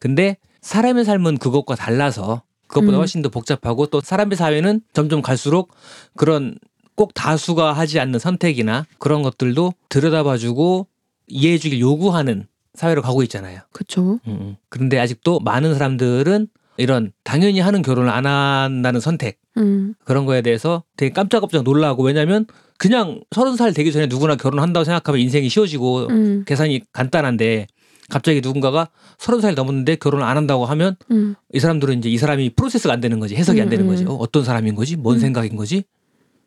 근데 0.00 0.36
사람의 0.60 1.04
삶은 1.04 1.38
그것과 1.38 1.76
달라서 1.76 2.42
그것보다 2.66 2.98
음. 2.98 3.00
훨씬 3.00 3.22
더 3.22 3.28
복잡하고 3.30 3.86
또 3.86 4.00
사람의 4.00 4.36
사회는 4.36 4.82
점점 4.92 5.22
갈수록 5.22 5.70
그런 6.16 6.58
꼭 6.94 7.14
다수가 7.14 7.72
하지 7.72 8.00
않는 8.00 8.18
선택이나 8.18 8.84
그런 8.98 9.22
것들도 9.22 9.72
들여다봐주고 9.88 10.86
이해해주길 11.28 11.80
요구하는 11.80 12.46
사회로 12.74 13.02
가고 13.02 13.22
있잖아요. 13.22 13.60
그쵸. 13.72 14.02
음, 14.02 14.20
음. 14.26 14.56
그런데 14.68 14.98
아직도 14.98 15.40
많은 15.40 15.74
사람들은 15.74 16.48
이런 16.76 17.12
당연히 17.24 17.60
하는 17.60 17.82
결혼을 17.82 18.10
안 18.10 18.26
한다는 18.26 19.00
선택 19.00 19.40
음, 19.56 19.94
그런 20.04 20.26
거에 20.26 20.42
대해서 20.42 20.84
되게 20.96 21.12
깜짝깜짝 21.12 21.64
놀라고 21.64 22.04
왜냐면 22.04 22.46
그냥 22.78 23.20
서른 23.34 23.56
살 23.56 23.74
되기 23.74 23.92
전에 23.92 24.06
누구나 24.06 24.36
결혼한다고 24.36 24.84
생각하면 24.84 25.20
인생이 25.20 25.48
쉬워지고 25.48 26.06
음, 26.08 26.44
계산이 26.46 26.82
간단한데 26.92 27.66
갑자기 28.08 28.40
누군가가 28.40 28.88
서른 29.18 29.40
살 29.40 29.54
넘었는데 29.54 29.96
결혼을 29.96 30.24
안 30.24 30.36
한다고 30.36 30.64
하면 30.64 30.96
음, 31.10 31.34
이 31.52 31.58
사람들은 31.58 31.98
이제 31.98 32.08
이 32.08 32.16
사람이 32.16 32.50
프로세스가 32.50 32.94
안 32.94 33.00
되는 33.00 33.18
거지 33.18 33.36
해석이 33.36 33.60
안 33.60 33.68
되는 33.68 33.84
음, 33.84 33.90
거지 33.90 34.04
음. 34.04 34.08
어, 34.08 34.14
어떤 34.14 34.44
사람인 34.44 34.76
거지 34.76 34.96
뭔 34.96 35.16
음. 35.16 35.20
생각인 35.20 35.56
거지 35.56 35.84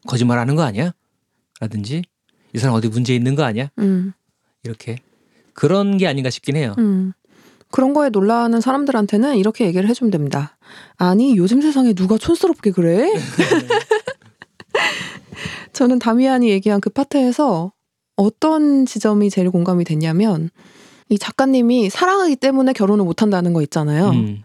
거짓말하는 0.08 0.56
거 0.56 0.64
아니야 0.64 0.94
라든지 1.60 2.02
이 2.54 2.58
사람 2.58 2.76
어디 2.76 2.88
문제 2.88 3.14
있는 3.14 3.36
거 3.36 3.44
아니야 3.44 3.70
음, 3.78 4.14
이렇게 4.64 4.98
그런 5.54 5.98
게 5.98 6.08
아닌가 6.08 6.30
싶긴 6.30 6.56
해요. 6.56 6.74
음. 6.80 7.14
그런 7.70 7.94
거에 7.94 8.10
놀라는 8.10 8.60
사람들한테는 8.60 9.38
이렇게 9.38 9.66
얘기를 9.66 9.88
해주면 9.90 10.12
됩니다. 10.12 10.58
아니 10.98 11.38
요즘 11.38 11.62
세상에 11.62 11.94
누가 11.94 12.18
촌스럽게 12.18 12.72
그래? 12.72 13.12
저는 15.82 16.00
다미안이 16.00 16.50
얘기한 16.50 16.80
그 16.80 16.90
파트에서 16.90 17.72
어떤 18.16 18.86
지점이 18.86 19.30
제일 19.30 19.50
공감이 19.50 19.84
됐냐면 19.84 20.50
이 21.10 21.18
작가님이 21.18 21.90
사랑하기 21.90 22.36
때문에 22.38 22.74
결혼을 22.74 23.04
못 23.04 23.22
한다는 23.22 23.54
거 23.54 23.62
있잖아요. 23.64 24.10
음, 24.10 24.44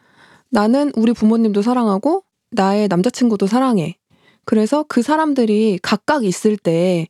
나는 0.50 0.92
우리 0.96 1.12
부모님도 1.12 1.62
사랑하고 1.62 2.22
나의 2.50 2.88
남자친구도 2.88 3.46
사랑해. 3.46 3.96
그래서 4.44 4.84
그 4.88 5.02
사람들이 5.02 5.78
각각 5.82 6.24
있을 6.24 6.56
때 6.56 7.06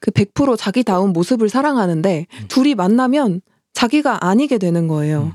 그 0.00 0.10
100% 0.10 0.56
자기다운 0.56 1.12
모습을 1.12 1.48
사랑하는데 1.48 2.26
음. 2.30 2.44
둘이 2.48 2.74
만나면 2.74 3.40
자기가 3.72 4.26
아니게 4.26 4.58
되는 4.58 4.88
거예요. 4.88 5.22
음. 5.22 5.32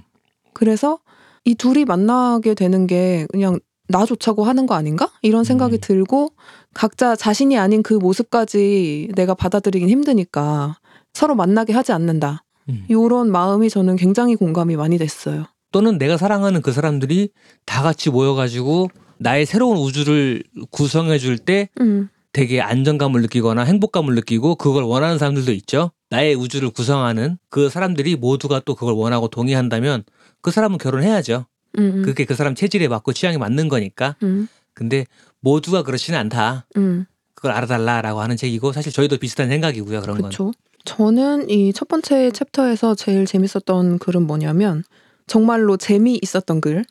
그래서 0.53 0.99
이 1.45 1.55
둘이 1.55 1.85
만나게 1.85 2.53
되는 2.53 2.87
게 2.87 3.27
그냥 3.31 3.59
나 3.87 4.05
좋자고 4.05 4.43
하는 4.43 4.65
거 4.65 4.75
아닌가? 4.75 5.11
이런 5.21 5.43
생각이 5.43 5.75
음. 5.75 5.79
들고 5.81 6.33
각자 6.73 7.15
자신이 7.15 7.57
아닌 7.57 7.83
그 7.83 7.93
모습까지 7.93 9.09
내가 9.15 9.33
받아들이긴 9.33 9.89
힘드니까 9.89 10.77
서로 11.13 11.35
만나게 11.35 11.73
하지 11.73 11.91
않는다. 11.91 12.43
음. 12.69 12.85
이런 12.87 13.31
마음이 13.31 13.69
저는 13.69 13.97
굉장히 13.97 14.35
공감이 14.35 14.75
많이 14.75 14.97
됐어요. 14.97 15.45
또는 15.71 15.97
내가 15.97 16.17
사랑하는 16.17 16.61
그 16.61 16.71
사람들이 16.71 17.29
다 17.65 17.81
같이 17.81 18.09
모여가지고 18.09 18.89
나의 19.17 19.45
새로운 19.45 19.77
우주를 19.77 20.43
구성해 20.69 21.17
줄때 21.17 21.69
음, 21.81 22.09
되게 22.31 22.61
안정감을 22.61 23.21
느끼거나 23.21 23.63
행복감을 23.63 24.15
느끼고 24.15 24.55
그걸 24.55 24.83
원하는 24.83 25.17
사람들도 25.17 25.51
있죠. 25.53 25.91
나의 26.09 26.35
우주를 26.35 26.69
구성하는 26.69 27.37
그 27.49 27.69
사람들이 27.69 28.15
모두가 28.15 28.61
또 28.65 28.75
그걸 28.75 28.93
원하고 28.93 29.27
동의한다면 29.27 30.03
그 30.41 30.51
사람은 30.51 30.77
결혼해야죠. 30.77 31.45
음, 31.77 31.91
음, 31.97 32.01
그게 32.03 32.25
그 32.25 32.35
사람 32.35 32.55
체질에 32.55 32.87
맞고 32.87 33.13
취향에 33.13 33.37
맞는 33.37 33.67
거니까. 33.69 34.15
음, 34.23 34.47
근데 34.73 35.05
모두가 35.39 35.83
그렇지는 35.83 36.19
않다. 36.19 36.65
음, 36.77 37.05
그걸 37.35 37.51
알아달라라고 37.51 38.21
하는 38.21 38.37
책이고 38.37 38.71
사실 38.71 38.91
저희도 38.91 39.17
비슷한 39.17 39.49
생각이고요. 39.49 40.01
그런 40.01 40.15
건. 40.17 40.29
그렇죠. 40.29 40.51
저는 40.85 41.49
이 41.49 41.71
첫 41.73 41.87
번째 41.87 42.31
챕터에서 42.31 42.95
제일 42.95 43.25
재밌었던 43.25 43.99
글은 43.99 44.27
뭐냐면 44.27 44.83
정말로 45.27 45.77
재미 45.77 46.19
있었던 46.21 46.59
글. 46.61 46.83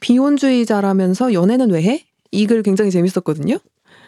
비혼주의자라면서 0.00 1.32
연애는 1.32 1.70
왜 1.70 1.82
해? 1.82 2.04
이 2.30 2.46
글 2.46 2.62
굉장히 2.62 2.90
재밌었거든요. 2.90 3.58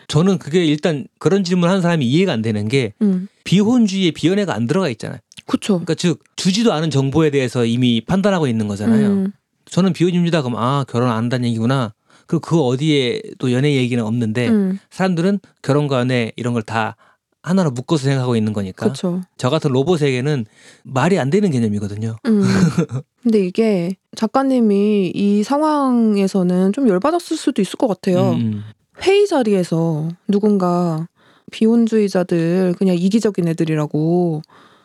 저는 0.09 0.39
그게 0.39 0.65
일단 0.65 1.07
그런 1.19 1.43
질문 1.45 1.69
하는 1.69 1.81
사람이 1.81 2.05
이해가 2.07 2.33
안 2.33 2.43
되는 2.43 2.69
게 2.69 2.93
음, 3.01 3.29
비혼주의에 3.45 4.11
비연애가 4.11 4.55
안 4.55 4.67
들어가 4.67 4.89
있잖아요. 4.91 5.21
그쵸. 5.47 5.75
그러니까 5.75 5.95
즉 5.95 6.23
주지도 6.37 6.73
않은 6.73 6.91
정보에 6.91 7.31
대해서 7.31 7.65
이미 7.65 8.01
판단하고 8.03 8.47
있는 8.47 8.69
거잖아요. 8.69 9.09
음, 9.09 9.33
저는 9.71 9.93
비혼입니다. 9.93 10.43
그럼 10.43 10.57
아 10.59 10.85
결혼 10.89 11.11
안 11.11 11.17
한다는 11.17 11.49
얘기구나. 11.49 11.95
그리고 12.27 12.41
그 12.41 12.61
어디에 12.61 13.23
또 13.39 13.53
연애 13.53 13.75
얘기는 13.75 14.03
없는데 14.05 14.49
음, 14.49 14.79
사람들은 14.91 15.41
결혼과 15.63 16.01
연애 16.01 16.33
이런 16.37 16.53
걸 16.55 16.63
다 16.63 16.97
하나로 17.43 17.71
묶어서 17.71 18.05
생각하고 18.05 18.37
있는 18.37 18.53
거니까 18.53 18.87
그쵸. 18.89 19.23
저 19.39 19.49
같은 19.49 19.73
로봇에게는 19.73 20.45
말이 20.85 21.19
안 21.19 21.31
되는 21.31 21.51
개념이거든요. 21.51 22.17
음. 22.27 22.43
근데 23.23 23.45
이게 23.47 23.97
작가님이 24.15 25.11
이 25.15 25.43
상황에서는 25.43 26.73
좀 26.75 26.89
열받았을 26.89 27.37
수도 27.39 27.63
있을 27.63 27.77
것 27.79 27.87
같아요. 27.87 28.33
음, 28.33 28.63
회의 29.03 29.27
자리에서 29.27 30.09
누군가 30.29 31.09
비혼주의자들 31.51 32.75
그냥 32.79 32.97
이기적인 32.97 33.49
애들이라고 33.49 34.43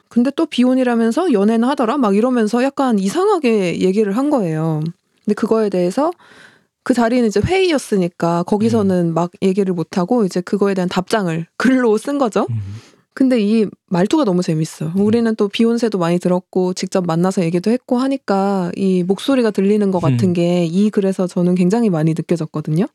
근데 0.10 0.32
또 0.36 0.46
비혼이라면서 0.46 1.34
연애는 1.34 1.68
하더라 1.70 1.98
막 1.98 2.16
이러면서 2.16 2.64
약간 2.64 3.00
이상하게 3.00 3.82
얘기를 3.82 4.16
한 4.16 4.30
거예요. 4.30 4.82
근데 5.24 5.34
그거에 5.36 5.70
대해서 5.70 6.12
그 6.84 6.94
자리는 6.94 7.28
이제 7.28 7.42
회의였으니까 7.44 8.44
거기서는 8.44 9.14
막 9.14 9.32
얘기를 9.42 9.74
못 9.74 9.98
하고 9.98 10.24
이제 10.24 10.40
그거에 10.40 10.76
대한 10.76 10.88
답장을 10.88 11.48
글로 11.58 11.98
쓴 11.98 12.20
거죠. 12.20 12.46
음. 12.50 12.62
근데 13.16 13.40
이 13.42 13.66
말투가 13.88 14.26
너무 14.26 14.44
재밌어. 14.44 14.92
우리는 14.96 15.34
또 15.36 15.48
비욘세도 15.48 15.98
많이 15.98 16.20
들었고 16.20 16.74
직접 16.74 17.08
만나서 17.08 17.44
얘기도 17.44 17.72
했고 17.72 17.98
하니까 17.98 18.72
이 18.76 19.04
목소리가 19.04 19.52
들리는 19.52 19.90
것 19.90 20.00
같은 20.00 20.30
음. 20.30 20.34
게이 20.34 20.90
글에서 20.90 21.26
저는 21.26 21.56
굉장히 21.56 21.90
많이 21.90 22.12
느껴졌거든요. 22.12 22.86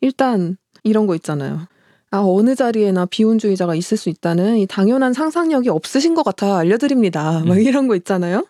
일단 0.00 0.56
이런 0.84 1.08
거 1.08 1.16
있잖아요. 1.16 1.66
아 2.10 2.22
어느 2.24 2.54
자리에나 2.54 3.06
비혼주의자가 3.06 3.74
있을 3.74 3.96
수 3.96 4.08
있다는 4.08 4.58
이 4.58 4.66
당연한 4.66 5.12
상상력이 5.12 5.68
없으신 5.68 6.14
것 6.14 6.22
같아 6.22 6.56
알려드립니다. 6.58 7.42
막 7.44 7.56
음. 7.56 7.60
이런 7.60 7.88
거 7.88 7.96
있잖아요. 7.96 8.46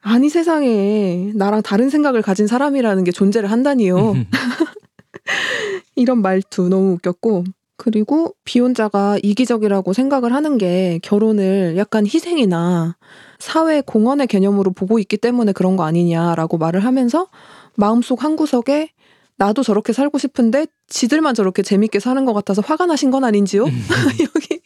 아니 0.00 0.28
세상에 0.28 1.32
나랑 1.34 1.62
다른 1.62 1.90
생각을 1.90 2.22
가진 2.22 2.46
사람이라는 2.46 3.04
게 3.04 3.12
존재를 3.12 3.50
한다니요. 3.50 4.12
음. 4.12 4.26
이런 5.96 6.22
말투 6.22 6.68
너무 6.68 6.92
웃겼고 6.92 7.44
그리고 7.76 8.34
비혼자가 8.44 9.18
이기적이라고 9.22 9.92
생각을 9.92 10.32
하는 10.32 10.58
게 10.58 10.98
결혼을 11.02 11.76
약간 11.76 12.06
희생이나 12.06 12.96
사회 13.38 13.80
공헌의 13.82 14.26
개념으로 14.28 14.72
보고 14.72 14.98
있기 14.98 15.16
때문에 15.18 15.52
그런 15.52 15.76
거 15.76 15.84
아니냐라고 15.84 16.56
말을 16.58 16.84
하면서 16.84 17.28
마음속 17.74 18.24
한 18.24 18.36
구석에 18.36 18.90
나도 19.38 19.62
저렇게 19.62 19.92
살고 19.92 20.18
싶은데 20.18 20.66
지들만 20.88 21.34
저렇게 21.34 21.62
재밌게 21.62 22.00
사는 22.00 22.24
것 22.24 22.32
같아서 22.32 22.62
화가 22.62 22.86
나신 22.86 23.10
건 23.10 23.24
아닌지요? 23.24 23.64
음. 23.64 23.70
여기 24.20 24.60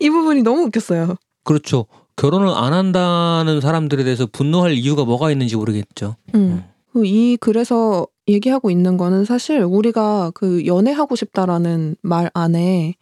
이 0.00 0.10
부분이 0.10 0.42
너무 0.42 0.62
웃겼어요. 0.62 1.16
그렇죠. 1.44 1.86
결혼을 2.16 2.48
안 2.48 2.72
한다는 2.72 3.60
사람들에 3.60 4.02
대해서 4.04 4.26
분노할 4.26 4.72
이유가 4.72 5.04
뭐가 5.04 5.30
있는지 5.30 5.54
모르겠죠. 5.56 6.16
음. 6.34 6.64
그이 6.92 7.36
글에서 7.36 8.06
얘기하고 8.26 8.70
있는 8.70 8.96
거는 8.96 9.24
사실 9.24 9.60
우리가 9.62 10.32
그 10.34 10.66
연애하고 10.66 11.14
싶다라는 11.14 11.96
말 12.02 12.30
안에 12.34 12.94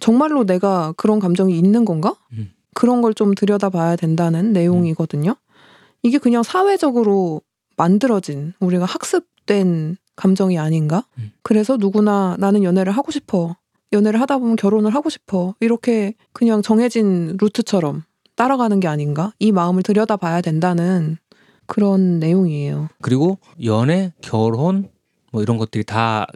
정말로 0.00 0.44
내가 0.44 0.92
그런 0.96 1.18
감정이 1.20 1.56
있는 1.56 1.84
건가? 1.84 2.14
음. 2.32 2.50
그런 2.74 3.00
걸 3.00 3.14
좀 3.14 3.34
들여다봐야 3.34 3.96
된다는 3.96 4.52
내용이거든요. 4.52 5.34
이게 6.02 6.18
그냥 6.18 6.42
사회적으로 6.42 7.40
만들어진 7.76 8.52
우리가 8.60 8.84
학습된 8.84 9.96
감정이 10.18 10.58
아닌가? 10.58 11.04
음. 11.18 11.30
그래서 11.42 11.76
누구나 11.76 12.36
나는 12.40 12.64
연애를 12.64 12.92
하고 12.92 13.12
싶어. 13.12 13.56
연애를 13.92 14.20
하다 14.20 14.38
보면 14.38 14.56
결혼을 14.56 14.92
하고 14.92 15.08
싶어. 15.10 15.54
이렇게 15.60 16.14
그냥 16.32 16.60
정해진 16.60 17.36
루트처럼 17.40 18.02
따라가는 18.34 18.80
게 18.80 18.88
아닌가? 18.88 19.32
이 19.38 19.52
마음을 19.52 19.84
들여다 19.84 20.16
봐야 20.16 20.40
된다는 20.40 21.18
그런 21.66 22.18
내용이에요. 22.18 22.88
그리고 23.00 23.38
연애, 23.62 24.12
결혼 24.20 24.88
뭐 25.30 25.40
이런 25.40 25.56
것들이 25.56 25.84
다 25.84 26.26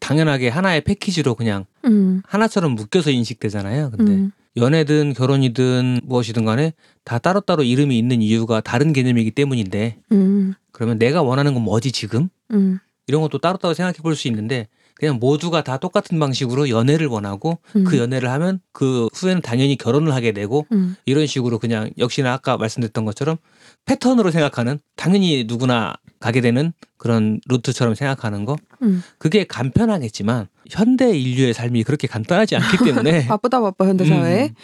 당연하게 0.00 0.48
하나의 0.48 0.80
패키지로 0.82 1.36
그냥 1.36 1.64
음, 1.84 2.22
하나처럼 2.26 2.72
묶여서 2.72 3.10
인식되잖아요. 3.10 3.92
근데 3.92 4.12
음, 4.12 4.32
연애든 4.56 5.12
결혼이든 5.12 6.00
무엇이든 6.02 6.44
간에 6.44 6.72
다 7.04 7.18
따로따로 7.18 7.62
이름이 7.62 7.96
있는 7.96 8.20
이유가 8.20 8.60
다른 8.60 8.92
개념이기 8.92 9.30
때문인데 9.30 9.98
음, 10.10 10.54
그러면 10.72 10.98
내가 10.98 11.22
원하는 11.22 11.54
건 11.54 11.62
뭐지 11.62 11.92
지금? 11.92 12.28
음, 12.50 12.80
이런 13.08 13.22
것도 13.22 13.38
따로따로 13.38 13.74
생각해 13.74 13.98
볼 14.02 14.14
수 14.14 14.28
있는데 14.28 14.68
그냥 14.94 15.18
모두가 15.20 15.62
다 15.62 15.76
똑같은 15.76 16.18
방식으로 16.18 16.68
연애를 16.70 17.06
원하고 17.06 17.58
음, 17.76 17.84
그 17.84 17.98
연애를 17.98 18.30
하면 18.30 18.60
그 18.72 19.06
후에는 19.14 19.42
당연히 19.42 19.76
결혼을 19.76 20.12
하게 20.12 20.32
되고 20.32 20.66
음, 20.72 20.96
이런 21.06 21.26
식으로 21.26 21.60
그냥 21.60 21.90
역시나 21.98 22.32
아까 22.32 22.56
말씀드렸던 22.56 23.04
것처럼 23.04 23.36
패턴으로 23.84 24.32
생각하는 24.32 24.80
당연히 24.96 25.44
누구나 25.46 25.94
가게 26.18 26.40
되는 26.40 26.72
그런 26.96 27.40
루트처럼 27.46 27.94
생각하는 27.94 28.44
거 28.44 28.56
음. 28.82 29.04
그게 29.18 29.44
간편하겠지만 29.44 30.48
현대 30.68 31.16
인류의 31.16 31.54
삶이 31.54 31.84
그렇게 31.84 32.08
간단하지 32.08 32.56
않기 32.56 32.78
때문에 32.84 33.26
바쁘다 33.28 33.60
바빠 33.60 33.86
현대 33.86 34.04
사회에. 34.04 34.46
음. 34.46 34.54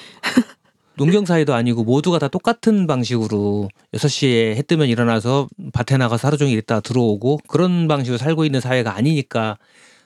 농경 0.97 1.25
사회도 1.25 1.55
아니고 1.55 1.85
모두가 1.85 2.19
다 2.19 2.29
똑같은 2.29 2.87
방식으로 2.87 3.69
6시에 3.93 4.55
해 4.55 4.63
뜨면 4.63 4.89
일어나서 4.89 5.49
밭에 5.73 5.97
나가서 5.97 6.29
하루 6.29 6.37
종일 6.37 6.59
있다 6.59 6.81
들어오고 6.81 7.41
그런 7.49 7.89
방식으로 7.89 8.19
살고 8.19 8.45
있는 8.45 8.61
사회가 8.61 8.95
아니니까 8.97 9.59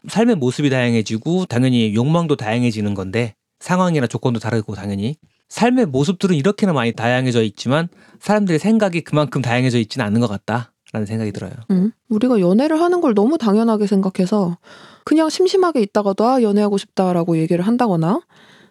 삶의 0.08 0.36
모습이 0.36 0.70
다양해지고 0.70 1.46
당연히 1.46 1.94
욕망도 1.94 2.36
다양해지는 2.36 2.94
건데 2.94 3.34
상황이나 3.60 4.06
조건도 4.06 4.40
다르고 4.40 4.74
당연히 4.74 5.16
삶의 5.48 5.86
모습들은 5.86 6.36
이렇게나 6.36 6.72
많이 6.72 6.92
다양해져 6.92 7.42
있지만 7.42 7.88
사람들의 8.20 8.58
생각이 8.58 9.00
그만큼 9.02 9.42
다양해져 9.42 9.78
있지는 9.78 10.06
않는 10.06 10.20
것 10.20 10.28
같다라는 10.28 11.06
생각이 11.06 11.32
들어요. 11.32 11.52
음. 11.70 11.92
우리가 12.08 12.40
연애를 12.40 12.80
하는 12.80 13.00
걸 13.00 13.14
너무 13.14 13.38
당연하게 13.38 13.86
생각해서 13.86 14.58
그냥 15.04 15.30
심심하게 15.30 15.80
있다가도 15.80 16.26
아 16.26 16.42
연애하고 16.42 16.76
싶다라고 16.76 17.38
얘기를 17.38 17.66
한다거나 17.66 18.20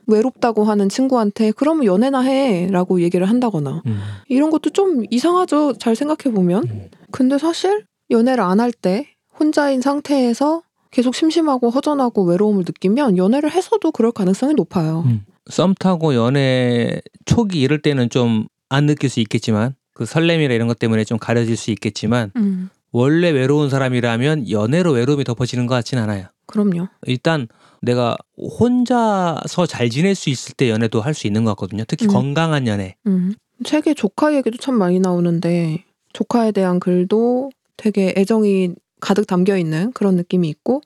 외롭다고 0.07 0.63
하는 0.63 0.89
친구한테 0.89 1.51
그러면 1.51 1.85
연애나 1.85 2.21
해라고 2.21 3.01
얘기를 3.01 3.27
한다거나 3.29 3.81
음. 3.85 3.99
이런 4.27 4.49
것도 4.49 4.69
좀 4.71 5.03
이상하죠. 5.11 5.73
잘 5.77 5.95
생각해 5.95 6.33
보면. 6.33 6.63
음. 6.69 6.89
근데 7.11 7.37
사실 7.37 7.85
연애를 8.09 8.43
안 8.43 8.59
할 8.59 8.71
때 8.71 9.07
혼자인 9.39 9.81
상태에서 9.81 10.63
계속 10.91 11.13
심심하고 11.13 11.69
허전하고 11.69 12.23
외로움을 12.23 12.63
느끼면 12.65 13.17
연애를 13.17 13.51
해서도 13.51 13.91
그럴 13.91 14.11
가능성이 14.11 14.53
높아요. 14.55 15.03
음. 15.05 15.25
썸 15.49 15.73
타고 15.79 16.15
연애 16.15 17.01
초기 17.25 17.61
이럴 17.61 17.81
때는 17.81 18.09
좀 18.09 18.47
안 18.69 18.85
느낄 18.85 19.09
수 19.09 19.19
있겠지만 19.21 19.75
그 19.93 20.05
설렘이나 20.05 20.53
이런 20.53 20.67
것 20.67 20.77
때문에 20.77 21.03
좀 21.05 21.17
가려질 21.17 21.55
수 21.55 21.71
있겠지만 21.71 22.31
음, 22.35 22.69
원래 22.91 23.29
외로운 23.29 23.69
사람이라면 23.69 24.49
연애로 24.49 24.91
외로움이 24.91 25.23
덮어지는 25.23 25.67
것 25.67 25.75
같진 25.75 25.99
않아요. 25.99 26.25
그럼요. 26.47 26.87
일단 27.05 27.47
내가 27.81 28.17
혼자서 28.37 29.65
잘 29.67 29.89
지낼 29.89 30.15
수 30.15 30.29
있을 30.29 30.53
때 30.55 30.69
연애도 30.69 31.01
할 31.01 31.13
수 31.13 31.27
있는 31.27 31.43
것 31.43 31.51
같거든요. 31.51 31.83
특히 31.87 32.05
음. 32.07 32.11
건강한 32.11 32.67
연애. 32.67 32.95
음. 33.07 33.35
책에 33.63 33.93
조카 33.93 34.35
얘기도 34.35 34.57
참 34.57 34.75
많이 34.75 34.99
나오는데 34.99 35.83
조카에 36.13 36.51
대한 36.51 36.79
글도 36.79 37.49
되게 37.75 38.13
애정이 38.17 38.73
가득 38.99 39.27
담겨 39.27 39.57
있는 39.57 39.91
그런 39.93 40.15
느낌이 40.15 40.47
있고 40.49 40.81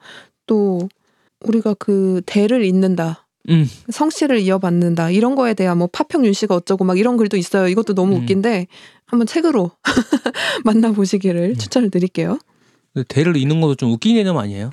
또 0.48 0.90
우리가 1.46 1.74
그 1.76 2.22
대를 2.26 2.64
잇는다. 2.66 3.28
음. 3.50 3.68
성씨를 3.90 4.40
이어받는다. 4.40 5.10
이런 5.10 5.36
거에 5.36 5.54
대한 5.54 5.78
뭐 5.78 5.88
파평 5.92 6.26
윤 6.26 6.34
씨가 6.34 6.56
어쩌고 6.56 6.84
막 6.84 6.98
이런 7.00 7.18
글도 7.18 7.38
있어요. 7.38 7.68
이것도 7.68 7.94
너무 7.96 8.16
음. 8.16 8.22
웃긴데 8.22 8.68
한번 9.06 9.26
책으로 9.28 9.72
만나보시기를 10.64 11.42
음. 11.52 11.56
추천을 11.56 11.90
드릴게요. 11.90 12.38
대를 13.08 13.38
잇는 13.38 13.62
것도 13.62 13.76
좀 13.76 13.92
웃긴 13.92 14.16
개념 14.16 14.38
아니에요? 14.38 14.70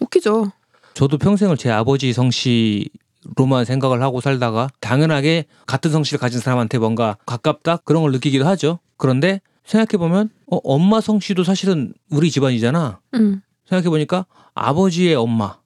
웃기죠. 0.00 0.52
저도 0.94 1.18
평생을 1.18 1.56
제 1.56 1.70
아버지 1.70 2.12
성씨 2.12 2.88
로만 3.36 3.64
생각을 3.64 4.02
하고 4.02 4.20
살다가 4.20 4.68
당연하게 4.80 5.46
같은 5.66 5.90
성씨를 5.90 6.18
가진 6.18 6.40
사람한테 6.40 6.78
뭔가 6.78 7.16
가깝다 7.26 7.78
그런 7.78 8.02
걸 8.02 8.12
느끼기도 8.12 8.46
하죠. 8.46 8.78
그런데 8.96 9.40
생각해 9.64 9.98
보면 9.98 10.30
어, 10.50 10.58
엄마 10.62 11.00
성씨도 11.00 11.44
사실은 11.44 11.92
우리 12.10 12.30
집안이잖아. 12.30 13.00
음. 13.14 13.42
생각해 13.68 13.90
보니까 13.90 14.26
아버지의 14.54 15.16
엄마 15.16 15.58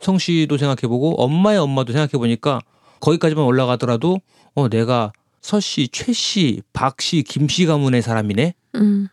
성씨도 0.00 0.58
생각해 0.58 0.88
보고 0.88 1.20
엄마의 1.22 1.58
엄마도 1.58 1.92
생각해 1.92 2.12
보니까 2.12 2.60
거기까지만 3.00 3.44
올라가더라도 3.44 4.20
어 4.54 4.68
내가 4.68 5.12
서씨, 5.40 5.88
최씨, 5.88 6.62
박씨, 6.72 7.24
김씨 7.24 7.66
가문의 7.66 8.00
사람이네. 8.00 8.54
음. 8.76 9.08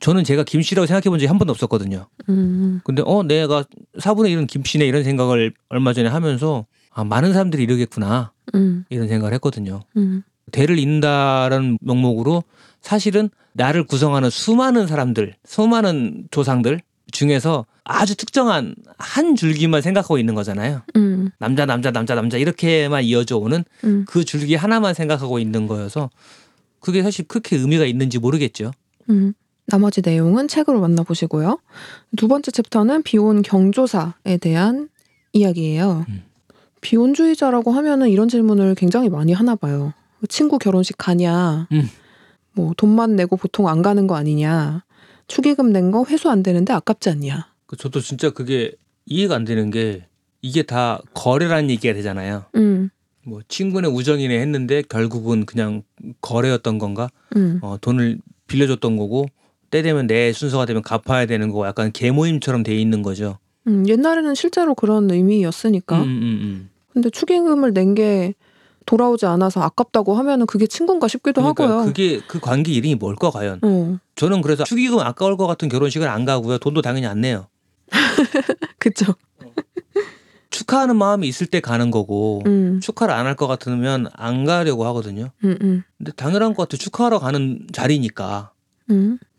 저는 0.00 0.24
제가 0.24 0.44
김씨라고 0.44 0.86
생각해 0.86 1.04
본 1.10 1.18
적이 1.18 1.28
한 1.28 1.38
번도 1.38 1.52
없었거든요. 1.52 2.06
음. 2.28 2.80
근데 2.84 3.02
어 3.04 3.22
내가 3.22 3.64
4분의 3.98 4.34
1은 4.34 4.46
김씨네 4.46 4.86
이런 4.86 5.04
생각을 5.04 5.52
얼마 5.68 5.92
전에 5.92 6.08
하면서 6.08 6.66
아 6.90 7.04
많은 7.04 7.32
사람들이 7.32 7.62
이러겠구나 7.62 8.32
음. 8.54 8.84
이런 8.88 9.08
생각을 9.08 9.34
했거든요. 9.34 9.82
음. 9.96 10.22
대를 10.52 10.78
잇는다라는 10.78 11.78
명목으로 11.80 12.42
사실은 12.80 13.30
나를 13.52 13.84
구성하는 13.84 14.30
수많은 14.30 14.86
사람들, 14.86 15.34
수많은 15.44 16.28
조상들 16.30 16.80
중에서 17.12 17.66
아주 17.84 18.16
특정한 18.16 18.74
한 18.98 19.36
줄기만 19.36 19.82
생각하고 19.82 20.18
있는 20.18 20.34
거잖아요. 20.34 20.82
음. 20.96 21.30
남자, 21.38 21.66
남자, 21.66 21.90
남자, 21.90 22.14
남자 22.14 22.38
이렇게만 22.38 23.04
이어져 23.04 23.36
오는 23.36 23.64
음. 23.84 24.04
그 24.08 24.24
줄기 24.24 24.54
하나만 24.54 24.94
생각하고 24.94 25.38
있는 25.38 25.66
거여서 25.66 26.10
그게 26.78 27.02
사실 27.02 27.26
그렇게 27.26 27.56
의미가 27.56 27.84
있는지 27.84 28.18
모르겠죠. 28.18 28.72
음. 29.10 29.34
나머지 29.70 30.02
내용은 30.02 30.48
책으로 30.48 30.80
만나보시고요. 30.80 31.58
두 32.16 32.28
번째 32.28 32.50
챕터는 32.50 33.02
비혼 33.02 33.42
경조사에 33.42 34.36
대한 34.40 34.88
이야기예요. 35.32 36.04
음. 36.08 36.22
비혼주의자라고 36.80 37.72
하면은 37.72 38.08
이런 38.08 38.28
질문을 38.28 38.74
굉장히 38.74 39.08
많이 39.08 39.32
하나 39.32 39.54
봐요. 39.54 39.92
친구 40.28 40.58
결혼식 40.58 40.96
가냐? 40.98 41.68
음. 41.72 41.88
뭐 42.52 42.72
돈만 42.76 43.16
내고 43.16 43.36
보통 43.36 43.68
안 43.68 43.80
가는 43.82 44.06
거 44.06 44.16
아니냐? 44.16 44.84
축의금 45.28 45.72
낸 45.72 45.90
거 45.92 46.04
회수 46.08 46.28
안 46.30 46.42
되는데 46.42 46.72
아깝지 46.72 47.08
않냐? 47.10 47.48
그 47.66 47.76
저도 47.76 48.00
진짜 48.00 48.30
그게 48.30 48.72
이해가 49.06 49.36
안 49.36 49.44
되는 49.44 49.70
게 49.70 50.06
이게 50.42 50.62
다 50.62 51.00
거래라는 51.14 51.70
얘기가 51.70 51.94
되잖아요. 51.94 52.44
음. 52.56 52.90
뭐 53.24 53.40
친구네 53.46 53.86
우정이네 53.88 54.40
했는데 54.40 54.82
결국은 54.82 55.44
그냥 55.46 55.82
거래였던 56.22 56.78
건가? 56.78 57.08
음. 57.36 57.60
어, 57.62 57.76
돈을 57.80 58.18
빌려줬던 58.48 58.96
거고 58.96 59.26
때 59.70 59.82
되면 59.82 60.06
내 60.06 60.32
순서가 60.32 60.66
되면 60.66 60.82
갚아야 60.82 61.26
되는 61.26 61.48
거고 61.48 61.66
약간 61.66 61.92
계모임처럼 61.92 62.62
돼 62.62 62.74
있는 62.76 63.02
거죠. 63.02 63.38
음. 63.66 63.86
옛날에는 63.88 64.34
실제로 64.34 64.74
그런 64.74 65.10
의미였으니까. 65.10 65.96
음, 65.98 66.02
음, 66.02 66.22
음. 66.42 66.70
근데 66.92 67.10
축의금을 67.10 67.72
낸 67.72 67.94
게 67.94 68.34
돌아오지 68.86 69.26
않아서 69.26 69.60
아깝다고 69.60 70.14
하면은 70.14 70.46
그게 70.46 70.66
친구인가 70.66 71.06
싶기도 71.06 71.42
그러니까 71.42 71.64
하고요. 71.64 71.84
그게 71.86 72.20
그 72.26 72.40
관계 72.40 72.72
이름이 72.72 72.96
뭘까 72.96 73.30
과연? 73.30 73.60
어. 73.62 73.98
저는 74.16 74.40
그래서 74.40 74.64
축의금 74.64 74.98
아까울 74.98 75.36
것 75.36 75.46
같은 75.46 75.68
결혼식을 75.68 76.08
안 76.08 76.24
가고요. 76.24 76.58
돈도 76.58 76.82
당연히 76.82 77.06
안 77.06 77.20
내요. 77.20 77.46
그쵸. 78.78 79.14
축하하는 80.50 80.96
마음이 80.96 81.28
있을 81.28 81.46
때 81.46 81.60
가는 81.60 81.90
거고 81.92 82.42
음. 82.46 82.80
축하를 82.82 83.14
안 83.14 83.26
할 83.26 83.36
것 83.36 83.46
같으면 83.46 84.08
안 84.14 84.44
가려고 84.44 84.84
하거든요. 84.86 85.30
음. 85.44 85.56
음. 85.62 85.82
근데 85.98 86.10
당연한 86.12 86.54
것 86.54 86.68
같아. 86.68 86.76
축하하러 86.76 87.20
가는 87.20 87.66
자리니까. 87.72 88.50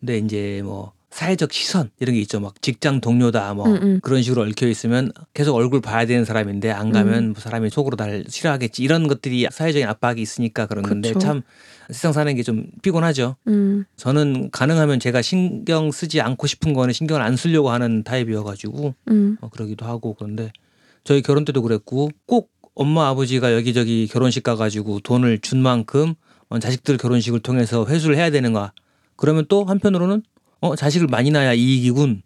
음. 0.01 0.05
근데 0.05 0.17
이제 0.17 0.61
뭐 0.63 0.93
사회적 1.11 1.51
시선 1.51 1.89
이런 1.99 2.15
게 2.15 2.21
있죠. 2.21 2.39
막 2.39 2.61
직장 2.61 3.01
동료다 3.01 3.53
뭐 3.53 3.67
음, 3.67 3.79
음. 3.81 3.99
그런 4.01 4.21
식으로 4.21 4.43
얽혀 4.43 4.67
있으면 4.67 5.11
계속 5.33 5.55
얼굴 5.55 5.81
봐야 5.81 6.05
되는 6.05 6.23
사람인데 6.23 6.71
안 6.71 6.91
가면 6.91 7.23
음. 7.23 7.33
뭐 7.33 7.41
사람이 7.41 7.69
속으로 7.69 7.97
날 7.97 8.23
싫어하겠지 8.29 8.81
이런 8.81 9.07
것들이 9.09 9.45
사회적인 9.51 9.87
압박이 9.87 10.21
있으니까 10.21 10.67
그런 10.67 10.83
건데 10.83 11.09
그쵸. 11.09 11.19
참 11.19 11.41
세상 11.89 12.13
사는 12.13 12.33
게 12.35 12.43
좀 12.43 12.65
피곤하죠. 12.81 13.35
음. 13.47 13.83
저는 13.97 14.51
가능하면 14.51 15.01
제가 15.01 15.21
신경 15.21 15.91
쓰지 15.91 16.21
않고 16.21 16.47
싶은 16.47 16.73
거는 16.73 16.93
신경을 16.93 17.21
안 17.21 17.35
쓰려고 17.35 17.71
하는 17.71 18.03
타입이어가지고 18.03 18.95
음. 19.09 19.37
어, 19.41 19.49
그러기도 19.49 19.85
하고 19.85 20.13
그런데 20.13 20.51
저희 21.03 21.21
결혼 21.21 21.43
때도 21.43 21.61
그랬고 21.61 22.09
꼭 22.25 22.51
엄마 22.73 23.09
아버지가 23.09 23.53
여기저기 23.53 24.07
결혼식 24.07 24.43
가가지고 24.43 25.01
돈을 25.01 25.39
준 25.39 25.61
만큼 25.61 26.13
어, 26.47 26.57
자식들 26.57 26.95
결혼식을 26.97 27.41
통해서 27.41 27.85
회수를 27.85 28.15
해야 28.15 28.29
되는가 28.29 28.71
그러면 29.21 29.45
또 29.47 29.65
한편으로는 29.65 30.23
어 30.61 30.75
자식을 30.75 31.05
많이 31.05 31.29
낳아야 31.29 31.53
이익이군. 31.53 32.23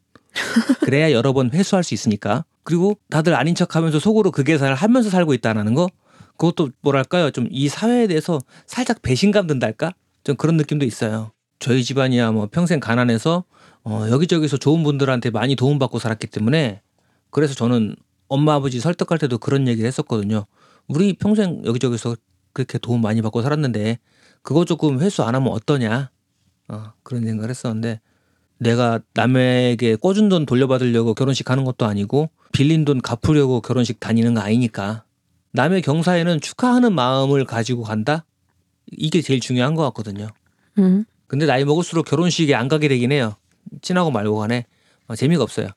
그래야 0.79 1.11
여러 1.11 1.33
번 1.33 1.51
회수할 1.53 1.83
수 1.83 1.93
있으니까. 1.93 2.45
그리고 2.63 2.97
다들 3.09 3.35
아닌 3.35 3.53
척하면서 3.53 3.99
속으로 3.99 4.31
그 4.31 4.43
계산을 4.45 4.75
하면서 4.75 5.09
살고 5.09 5.33
있다는 5.33 5.73
거? 5.73 5.89
그것도 6.37 6.69
뭐랄까요? 6.81 7.31
좀 7.31 7.49
이 7.51 7.67
사회에 7.67 8.07
대해서 8.07 8.39
살짝 8.65 9.01
배신감 9.01 9.45
든달까? 9.47 9.93
좀 10.23 10.37
그런 10.37 10.55
느낌도 10.55 10.85
있어요. 10.85 11.31
저희 11.59 11.83
집안이야 11.83 12.31
뭐 12.31 12.47
평생 12.49 12.79
가난해서 12.79 13.43
어, 13.83 14.07
여기저기서 14.09 14.55
좋은 14.55 14.81
분들한테 14.83 15.31
많이 15.31 15.55
도움받고 15.57 15.99
살았기 15.99 16.27
때문에 16.27 16.81
그래서 17.29 17.53
저는 17.55 17.97
엄마 18.29 18.53
아버지 18.53 18.79
설득할 18.79 19.17
때도 19.19 19.37
그런 19.37 19.67
얘기를 19.67 19.85
했었거든요. 19.85 20.45
우리 20.87 21.11
평생 21.13 21.61
여기저기서 21.65 22.15
그렇게 22.53 22.77
도움 22.77 23.01
많이 23.01 23.21
받고 23.21 23.41
살았는데 23.41 23.99
그거 24.43 24.63
조금 24.63 25.01
회수 25.01 25.23
안 25.23 25.35
하면 25.35 25.49
어떠냐? 25.49 26.09
어, 26.67 26.93
그런 27.03 27.23
생각을 27.25 27.49
했었는데 27.49 27.99
내가 28.57 28.99
남에게 29.13 29.95
꿔준 29.97 30.29
돈 30.29 30.45
돌려받으려고 30.45 31.13
결혼식 31.13 31.43
가는 31.43 31.63
것도 31.63 31.85
아니고 31.85 32.29
빌린 32.51 32.85
돈 32.85 33.01
갚으려고 33.01 33.61
결혼식 33.61 33.99
다니는 33.99 34.33
거 34.35 34.41
아니니까 34.41 35.03
남의 35.51 35.81
경사에는 35.81 36.41
축하하는 36.41 36.93
마음을 36.93 37.45
가지고 37.45 37.83
간다? 37.83 38.25
이게 38.91 39.21
제일 39.21 39.39
중요한 39.39 39.75
것 39.75 39.83
같거든요. 39.83 40.27
음. 40.77 41.05
근데 41.27 41.45
나이 41.45 41.65
먹을수록 41.65 42.05
결혼식에 42.05 42.53
안 42.55 42.67
가게 42.67 42.87
되긴 42.87 43.11
해요. 43.11 43.35
친하고 43.81 44.11
말고 44.11 44.37
간에 44.37 44.65
어, 45.07 45.15
재미가 45.15 45.43
없어요. 45.43 45.69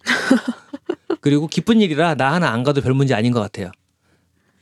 그리고 1.20 1.46
기쁜 1.46 1.80
일이라 1.80 2.16
나 2.16 2.32
하나 2.32 2.50
안 2.50 2.62
가도 2.62 2.80
별 2.80 2.94
문제 2.94 3.14
아닌 3.14 3.32
것 3.32 3.40
같아요. 3.40 3.70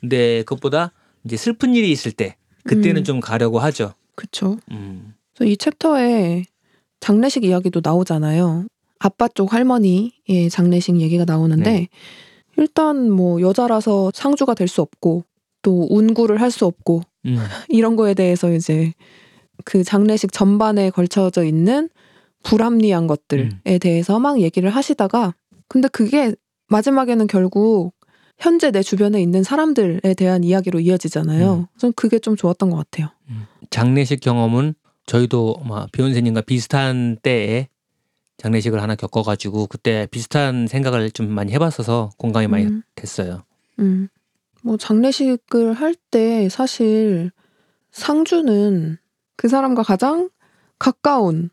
근데 0.00 0.38
그것보다 0.42 0.92
이제 1.24 1.36
슬픈 1.36 1.74
일이 1.74 1.90
있을 1.90 2.12
때 2.12 2.36
그때는 2.64 3.02
음. 3.02 3.04
좀 3.04 3.20
가려고 3.20 3.58
하죠. 3.60 3.94
그쵸. 4.14 4.58
음. 4.70 5.14
이 5.44 5.56
챕터에 5.56 6.44
장례식 7.00 7.44
이야기도 7.44 7.80
나오잖아요. 7.82 8.66
아빠 8.98 9.26
쪽 9.28 9.52
할머니의 9.52 10.48
장례식 10.50 11.00
얘기가 11.00 11.24
나오는데 11.24 11.70
네. 11.72 11.88
일단 12.56 13.10
뭐 13.10 13.40
여자라서 13.40 14.12
상주가 14.14 14.54
될 14.54 14.68
수 14.68 14.80
없고 14.82 15.24
또 15.62 15.86
운구를 15.90 16.40
할 16.40 16.50
수 16.50 16.66
없고 16.66 17.02
음. 17.26 17.36
이런 17.68 17.96
거에 17.96 18.14
대해서 18.14 18.52
이제 18.52 18.92
그 19.64 19.82
장례식 19.84 20.32
전반에 20.32 20.90
걸쳐져 20.90 21.44
있는 21.44 21.88
불합리한 22.42 23.06
것들에 23.06 23.48
음. 23.66 23.78
대해서 23.80 24.18
막 24.18 24.40
얘기를 24.40 24.70
하시다가 24.70 25.34
근데 25.68 25.88
그게 25.88 26.34
마지막에는 26.68 27.26
결국 27.26 27.92
현재 28.38 28.70
내 28.70 28.82
주변에 28.82 29.20
있는 29.22 29.42
사람들에 29.42 30.14
대한 30.14 30.42
이야기로 30.42 30.80
이어지잖아요. 30.80 31.54
음. 31.54 31.66
전 31.78 31.92
그게 31.94 32.18
좀 32.18 32.34
좋았던 32.36 32.70
것 32.70 32.76
같아요. 32.76 33.08
장례식 33.70 34.20
경험은 34.20 34.74
저희도 35.12 35.56
아마 35.62 35.86
비욘세님과 35.92 36.40
비슷한 36.40 37.18
때에 37.22 37.68
장례식을 38.38 38.80
하나 38.80 38.94
겪어가지고 38.94 39.66
그때 39.66 40.08
비슷한 40.10 40.66
생각을 40.66 41.10
좀 41.10 41.28
많이 41.28 41.52
해봤어서 41.52 42.12
공감이 42.16 42.46
많이 42.46 42.64
음. 42.64 42.82
됐어요. 42.94 43.42
음. 43.78 44.08
뭐 44.62 44.78
장례식을 44.78 45.74
할 45.74 45.94
때 46.10 46.48
사실 46.48 47.30
상주는 47.90 48.96
그 49.36 49.48
사람과 49.48 49.82
가장 49.82 50.30
가까운 50.78 51.50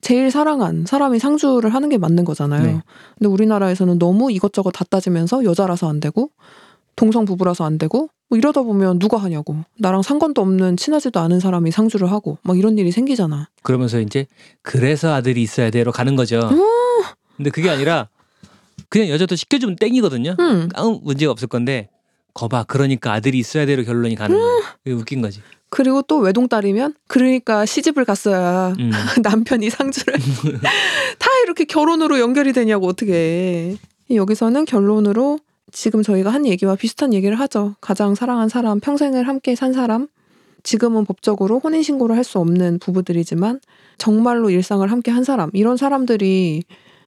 제일 0.00 0.32
사랑한 0.32 0.84
사람이 0.84 1.20
상주를 1.20 1.72
하는 1.72 1.88
게 1.88 1.98
맞는 1.98 2.24
거잖아요. 2.24 2.62
네. 2.62 2.82
근데 3.16 3.28
우리나라에서는 3.28 4.00
너무 4.00 4.32
이것저것 4.32 4.72
다 4.72 4.84
따지면서 4.84 5.44
여자라서 5.44 5.88
안 5.88 6.00
되고 6.00 6.30
동성 6.96 7.24
부부라서 7.24 7.64
안 7.64 7.78
되고 7.78 8.08
뭐 8.28 8.38
이러다 8.38 8.62
보면 8.62 8.98
누가 8.98 9.18
하냐고 9.18 9.56
나랑 9.78 10.02
상관도 10.02 10.40
없는 10.40 10.76
친하지도 10.76 11.20
않은 11.20 11.40
사람이 11.40 11.70
상주를 11.70 12.10
하고 12.10 12.38
막 12.42 12.58
이런 12.58 12.78
일이 12.78 12.90
생기잖아. 12.90 13.48
그러면서 13.62 14.00
이제 14.00 14.26
그래서 14.62 15.12
아들이 15.12 15.42
있어야 15.42 15.70
돼로 15.70 15.92
가는 15.92 16.16
거죠. 16.16 16.50
근데 17.36 17.50
그게 17.50 17.68
아니라 17.70 18.08
그냥 18.88 19.08
여자도 19.08 19.36
시켜주면 19.36 19.76
땡이거든요. 19.76 20.36
음. 20.38 20.68
아무 20.74 21.00
문제가 21.02 21.32
없을 21.32 21.48
건데 21.48 21.88
거봐 22.34 22.64
그러니까 22.64 23.12
아들이 23.12 23.38
있어야 23.38 23.66
돼로 23.66 23.84
결론이 23.84 24.14
가는 24.14 24.36
거예요. 24.36 24.62
그게 24.82 24.92
웃긴 24.92 25.20
거지. 25.20 25.40
그리고 25.68 26.02
또 26.02 26.18
외동딸이면 26.18 26.94
그러니까 27.08 27.64
시집을 27.64 28.04
갔어야 28.04 28.74
음. 28.78 28.90
남편이 29.22 29.70
상주를 29.70 30.14
다 31.18 31.30
이렇게 31.44 31.64
결혼으로 31.64 32.20
연결이 32.20 32.52
되냐고 32.52 32.86
어떻게 32.86 33.76
여기서는 34.10 34.66
결론으로 34.66 35.38
지금 35.72 36.02
저희가 36.02 36.30
한 36.30 36.46
얘기와 36.46 36.76
비슷한 36.76 37.14
얘기를 37.14 37.38
하죠. 37.40 37.74
가장 37.80 38.14
사랑한 38.14 38.48
사람, 38.48 38.78
평생을 38.78 39.26
함께 39.26 39.54
산 39.54 39.72
사람, 39.72 40.06
지금은 40.62 41.06
법적으로 41.06 41.58
혼인신고를 41.58 42.14
할 42.14 42.24
수 42.24 42.38
없는 42.38 42.78
부부들이지만 42.78 43.60
정말로 43.98 44.50
일상을 44.50 44.88
함께 44.90 45.10
한 45.10 45.24
사람, 45.24 45.50
이런 45.54 45.76
사람들이 45.76 46.62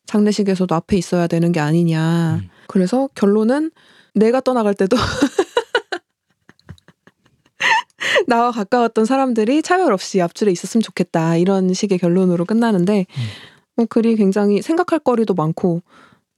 장례식에서도 0.07 0.73
앞에 0.75 0.97
있어야 0.97 1.27
되는 1.27 1.51
게 1.51 1.59
아니냐. 1.59 2.41
음. 2.41 2.49
그래서 2.67 3.07
결론은 3.15 3.71
내가 4.13 4.41
떠나갈 4.41 4.73
때도 4.73 4.97
나와 8.27 8.51
가까웠던 8.51 9.05
사람들이 9.05 9.61
차별 9.61 9.93
없이 9.93 10.21
앞줄에 10.21 10.51
있었으면 10.51 10.81
좋겠다. 10.81 11.37
이런 11.37 11.73
식의 11.73 11.97
결론으로 11.97 12.45
끝나는데 12.45 13.05
음. 13.09 13.23
뭐 13.75 13.85
글이 13.87 14.15
굉장히 14.15 14.61
생각할 14.61 14.99
거리도 14.99 15.33
많고 15.33 15.81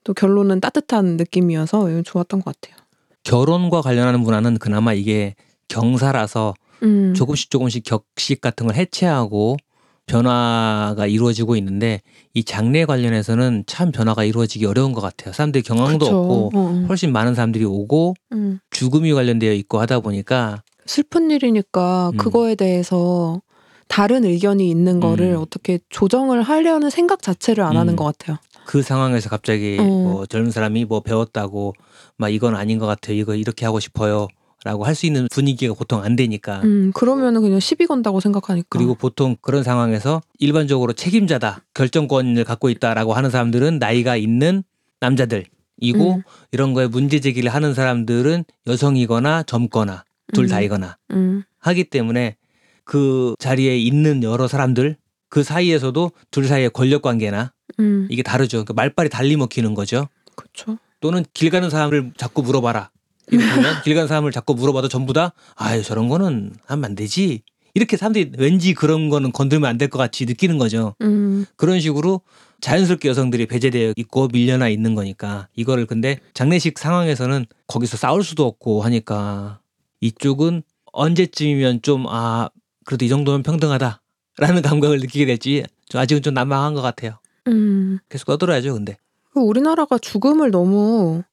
또 0.08 0.14
결론은 0.14 0.62
따뜻한 0.62 1.18
느낌이어서 1.18 2.02
좋았던 2.04 2.42
것 2.42 2.56
같아요. 2.56 2.78
결혼과 3.24 3.82
관련하는 3.82 4.22
문화는 4.22 4.58
그나마 4.58 4.94
이게 4.94 5.36
경사라서 5.68 6.54
음. 6.82 7.14
조금씩 7.14 7.50
조금씩 7.50 7.84
격식 7.84 8.40
같은 8.40 8.68
걸 8.68 8.78
해체하고 8.78 9.58
변화가 10.06 11.08
이루어지고 11.08 11.58
있는데 11.58 12.00
이 12.34 12.46
장례 12.46 12.86
관련해서는 12.86 13.66
참 13.68 13.92
변화가 13.92 14.24
이루어지기 14.24 14.66
어려운 14.66 14.94
것 14.94 15.02
같아요. 15.02 15.34
사람들이 15.34 15.62
경황도 15.64 16.06
그쵸. 16.06 16.18
없고 16.18 16.52
어, 16.54 16.60
어. 16.62 16.86
훨씬 16.88 17.12
많은 17.12 17.36
사람들이 17.36 17.66
오고 17.66 18.14
음. 18.32 18.60
죽음이 18.70 19.12
관련되어 19.12 19.52
있고 19.52 19.82
하다 19.82 20.00
보니까 20.00 20.64
슬픈 20.86 21.32
일이니까 21.32 22.12
음. 22.14 22.18
그거에 22.18 22.56
대해서 22.56 23.42
다른 23.90 24.24
의견이 24.24 24.70
있는 24.70 25.02
거를 25.02 25.34
음. 25.34 25.42
어떻게 25.42 25.80
조정을 25.90 26.44
하려는 26.44 26.90
생각 26.90 27.22
자체를 27.22 27.66
안 27.66 27.76
하는 27.76 27.96
음. 27.96 27.96
것 27.98 28.06
같아요. 28.06 28.38
그 28.68 28.82
상황에서 28.84 29.30
갑자기 29.30 29.78
어. 29.80 29.84
뭐 29.84 30.26
젊은 30.26 30.52
사람이 30.52 30.86
뭐 30.86 31.00
배웠다고 31.00 31.74
막 32.18 32.30
이건 32.30 32.56
아닌 32.56 32.78
것 32.78 32.86
같아요. 32.86 33.16
이거 33.18 33.34
이렇게 33.34 33.66
하고 33.66 33.80
싶어요. 33.80 34.28
라고 34.66 34.84
할 34.84 34.96
수 34.96 35.06
있는 35.06 35.28
분위기가 35.32 35.74
보통 35.74 36.04
안 36.04 36.16
되니까. 36.16 36.62
음, 36.64 36.92
그러면은 36.94 37.42
그냥 37.42 37.60
시비 37.60 37.86
건다고 37.86 38.20
생각하니까. 38.20 38.68
그리고 38.70 38.96
보통 38.96 39.38
그런 39.40 39.64
상황에서 39.64 40.22
일반적으로 40.40 40.92
책임자다, 40.94 41.64
결정권을 41.74 42.44
갖고 42.44 42.70
있다라고 42.70 43.14
하는 43.14 43.30
사람들은 43.30 43.80
나이가 43.80 44.18
있는 44.18 44.64
남자들이고 45.00 46.16
음. 46.16 46.24
이런 46.52 46.74
거에 46.74 46.88
문제 46.88 47.20
제기를 47.22 47.54
하는 47.54 47.74
사람들은 47.74 48.44
여성이거나 48.66 49.44
젊거나 49.44 50.04
둘 50.34 50.46
음. 50.46 50.50
다이거나 50.50 50.98
음, 51.12 51.44
하기 51.60 51.86
때문에 51.86 52.36
그 52.84 53.36
자리에 53.40 53.78
있는 53.78 54.24
여러 54.24 54.48
사람들 54.48 54.98
그 55.30 55.44
사이에서도 55.44 56.12
둘 56.32 56.48
사이의 56.48 56.70
권력 56.72 57.02
관계나 57.02 57.52
음, 57.80 58.08
이게 58.10 58.24
다르죠. 58.24 58.58
그러니까 58.58 58.74
말빨이 58.74 59.10
달리 59.10 59.36
먹히는 59.38 59.74
거죠. 59.74 60.08
그렇죠. 60.36 60.78
또는 61.00 61.24
길 61.34 61.50
가는 61.50 61.70
사람을 61.70 62.14
자꾸 62.18 62.42
물어봐라. 62.44 62.90
이러면 63.30 63.82
길 63.84 63.94
가는 63.94 64.08
사람을 64.08 64.32
자꾸 64.32 64.54
물어봐도 64.56 64.88
전부 64.88 65.12
다 65.14 65.34
아유 65.56 65.84
저런 65.84 66.08
거는 66.08 66.54
하면 66.66 66.86
안 66.86 66.96
되지. 66.96 67.42
이렇게 67.74 67.98
사람들이 67.98 68.32
왠지 68.38 68.74
그런 68.74 69.10
거는 69.10 69.32
건들면 69.32 69.70
안 69.70 69.78
될 69.78 69.90
것 69.90 69.98
같이 70.00 70.26
느끼는 70.26 70.58
거죠. 70.58 70.96
음, 71.02 71.46
그런 71.58 71.80
식으로 71.80 72.22
자연스럽게 72.62 73.08
여성들이 73.10 73.46
배제되어 73.46 73.94
있고 73.98 74.30
밀려나 74.30 74.70
있는 74.70 74.96
거니까 74.96 75.48
이거를 75.56 75.86
근데 75.86 76.20
장례식 76.34 76.80
상황에서는 76.80 77.46
거기서 77.68 77.98
싸울 77.98 78.24
수도 78.24 78.46
없고 78.48 78.82
하니까 78.82 79.60
이쪽은 80.02 80.64
언제쯤이면 80.94 81.82
좀 81.84 82.06
아 82.08 82.50
그래도 82.86 83.06
이 83.06 83.10
정도면 83.10 83.44
평등하다 83.44 84.02
라는 84.38 84.62
감각을 84.62 85.00
느끼게 85.00 85.26
될지 85.26 85.64
좀 85.90 86.00
아직은 86.02 86.22
좀 86.22 86.34
난망한 86.34 86.74
것 86.74 86.82
같아요. 86.82 87.20
음. 87.48 88.00
계속 88.10 88.26
떠들어야죠, 88.26 88.74
근데. 88.74 88.98
그 89.34 89.40
우리나라가 89.40 89.98
죽음을 89.98 90.52
너무 90.52 91.24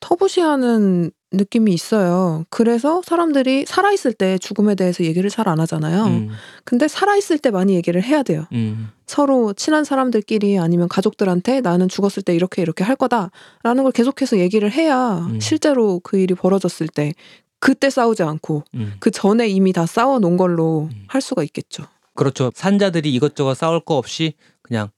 터부시하는 0.00 1.10
느낌이 1.32 1.72
있어요. 1.72 2.44
그래서 2.48 3.02
사람들이 3.04 3.64
살아있을 3.66 4.12
때 4.12 4.38
죽음에 4.38 4.74
대해서 4.76 5.02
얘기를 5.02 5.28
잘 5.30 5.48
안 5.48 5.58
하잖아요. 5.60 6.04
음, 6.06 6.28
근데 6.64 6.86
살아있을 6.86 7.38
때 7.38 7.50
많이 7.50 7.74
얘기를 7.74 8.02
해야 8.02 8.22
돼요. 8.22 8.46
음, 8.52 8.90
서로 9.06 9.52
친한 9.52 9.84
사람들끼리 9.84 10.58
아니면 10.58 10.88
가족들한테 10.88 11.60
나는 11.60 11.88
죽었을 11.88 12.22
때 12.22 12.34
이렇게 12.34 12.62
이렇게 12.62 12.84
할 12.84 12.94
거다라는 12.96 13.82
걸 13.82 13.90
계속해서 13.92 14.38
얘기를 14.38 14.70
해야 14.70 15.18
음. 15.18 15.40
실제로 15.40 16.00
그 16.04 16.18
일이 16.18 16.34
벌어졌을 16.34 16.86
때 16.86 17.12
그때 17.58 17.90
싸우지 17.90 18.22
않고 18.22 18.62
음. 18.74 18.94
그 19.00 19.10
전에 19.10 19.48
이미 19.48 19.72
다 19.72 19.86
싸워 19.86 20.18
놓은 20.18 20.36
걸로 20.36 20.88
음. 20.92 21.04
할 21.08 21.20
수가 21.20 21.42
있겠죠. 21.42 21.84
그렇죠. 22.14 22.50
산자들이 22.54 23.12
이것저것 23.14 23.54
싸울 23.54 23.80
거 23.80 23.96
없이 23.96 24.34
그냥 24.62 24.88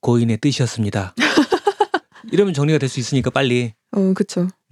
고인의 0.00 0.38
뜻이었습니다. 0.38 1.14
이러면 2.32 2.54
정리가 2.54 2.78
될 2.78 2.88
수 2.88 3.00
있으니까 3.00 3.30
빨리 3.30 3.72
어. 3.96 4.12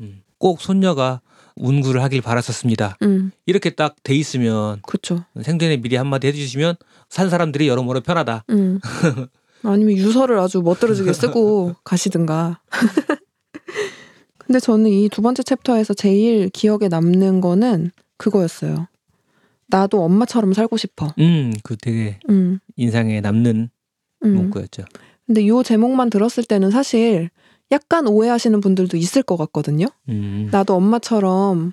음, 0.01 0.23
꼭 0.39 0.61
손녀가 0.61 1.21
운구를 1.57 2.03
하길 2.03 2.23
바랐었습니다. 2.23 2.97
음, 3.03 3.31
이렇게 3.47 3.71
딱 3.71 3.97
돼 4.03 4.15
있으면 4.15 4.81
그쵸. 4.87 5.25
생전에 5.43 5.77
미리 5.77 5.97
한마디 5.97 6.27
해주시면 6.29 6.77
산 7.09 7.29
사람들이 7.31 7.69
여러모로 7.69 8.01
편하다. 8.01 8.45
음. 8.51 8.81
아니면 9.63 9.97
유서를 9.97 10.39
아주 10.39 10.61
멋들어지게 10.63 11.13
쓰고 11.13 11.77
가시든가. 11.85 12.61
근데 14.39 14.59
저는 14.59 14.91
이 14.91 15.09
두 15.09 15.23
번째 15.23 15.43
챕터에서 15.43 15.95
제일 15.95 16.49
기억에 16.51 16.89
남는 16.89 17.41
거는 17.41 17.91
그거였어요. 18.17 18.89
나도 19.73 20.05
엄마처럼 20.05 20.53
살고 20.53 20.77
싶어. 20.77 21.15
음, 21.19 21.53
그 21.63 21.77
되게 21.77 22.19
음, 22.29 22.59
인상에 22.77 23.21
남는 23.23 23.71
음. 24.25 24.35
문구였죠. 24.35 24.85
근데 25.27 25.47
요 25.49 25.63
제목만 25.63 26.11
들었을 26.11 26.45
때는 26.45 26.71
사실 26.71 27.31
약간 27.71 28.07
오해하시는 28.07 28.61
분들도 28.61 28.99
있을 28.99 29.23
것 29.23 29.39
같거든요. 29.39 29.87
음, 30.11 30.49
나도 30.53 30.75
엄마처럼 30.75 31.73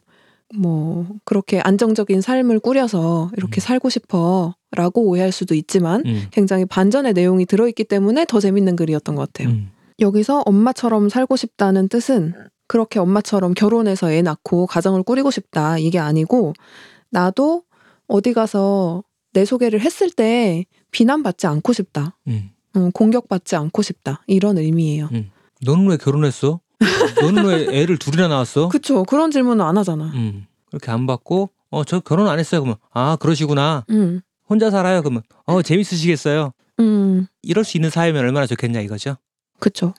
뭐 0.56 1.06
그렇게 1.26 1.60
안정적인 1.60 2.22
삶을 2.22 2.60
꾸려서 2.60 3.30
이렇게 3.38 3.60
음. 3.60 3.62
살고 3.62 3.90
싶어라고 3.90 5.04
오해할 5.04 5.34
수도 5.34 5.54
있지만 5.54 6.02
음, 6.06 6.24
굉장히 6.32 6.66
반전의 6.66 7.14
내용이 7.14 7.46
들어있기 7.46 7.84
때문에 7.84 8.26
더 8.26 8.40
재밌는 8.40 8.78
글이었던 8.78 9.16
것 9.16 9.32
같아요. 9.32 9.54
음, 9.54 9.72
여기서 10.00 10.44
엄마처럼 10.46 11.10
살고 11.10 11.36
싶다는 11.36 11.90
뜻은 11.90 12.34
그렇게 12.68 13.00
엄마처럼 13.00 13.54
결혼해서 13.54 14.12
애 14.12 14.22
낳고 14.22 14.68
가정을 14.68 15.04
꾸리고 15.04 15.32
싶다 15.32 15.78
이게 15.78 16.00
아니고 16.00 16.54
나도 17.10 17.64
어디 18.10 18.34
가서 18.34 19.04
내 19.32 19.46
소개를 19.46 19.80
했을 19.80 20.10
때 20.12 20.66
비난받지 20.92 21.48
않고 21.48 21.72
싶다. 21.72 22.18
음. 22.28 22.50
음, 22.76 22.92
공격받지 22.92 23.56
않고 23.56 23.82
싶다. 23.82 24.22
이런 24.28 24.58
의미예요. 24.58 25.10
너는 25.62 25.88
왜 25.88 25.98
결혼했어? 25.98 26.60
너는 27.22 27.46
왜 27.46 27.80
애를 27.82 27.98
둘이나 27.98 28.28
낳았어? 28.28 28.68
그쵸. 28.70 29.04
그런 29.04 29.32
질문은 29.32 29.64
안 29.64 29.78
하잖아. 29.78 30.12
음, 30.16 30.46
그렇게 30.70 30.92
안 30.92 31.06
받고 31.08 31.52
어 31.72 31.84
저 31.84 32.00
결혼 32.00 32.28
안 32.28 32.40
했어요. 32.40 32.62
그러면 32.62 32.78
아 32.92 33.16
그러시구나. 33.18 33.86
음, 33.92 34.22
혼자 34.50 34.72
살아요. 34.72 35.02
그러면 35.04 35.22
어 35.46 35.62
재밌으시겠어요. 35.62 36.52
음, 36.80 37.28
이럴 37.44 37.64
수 37.64 37.78
있는 37.78 37.90
사회면 37.92 38.24
얼마나 38.24 38.46
좋겠냐 38.48 38.80
이거죠. 38.82 39.18
그쵸. 39.60 39.94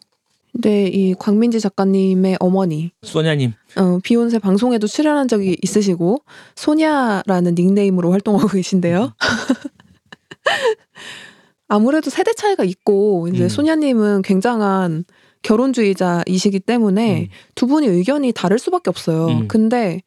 근데 0.52 0.88
이 0.88 1.14
광민지 1.14 1.60
작가님의 1.60 2.36
어머니, 2.40 2.90
소냐님. 3.02 3.52
어, 3.76 3.98
비욘세 4.02 4.38
방송에도 4.38 4.86
출연한 4.86 5.28
적이 5.28 5.56
있으시고, 5.62 6.22
소냐라는 6.56 7.54
닉네임으로 7.54 8.10
활동하고 8.10 8.48
계신데요. 8.48 9.14
아무래도 11.68 12.10
세대 12.10 12.34
차이가 12.34 12.64
있고, 12.64 13.28
이제 13.28 13.44
음. 13.44 13.48
소냐님은 13.48 14.22
굉장한 14.22 15.04
결혼주의자이시기 15.42 16.60
때문에 16.60 17.22
음, 17.22 17.28
두 17.54 17.66
분이 17.66 17.86
의견이 17.86 18.32
다를 18.32 18.58
수밖에 18.58 18.90
없어요. 18.90 19.28
음. 19.28 19.48
근데 19.48 20.02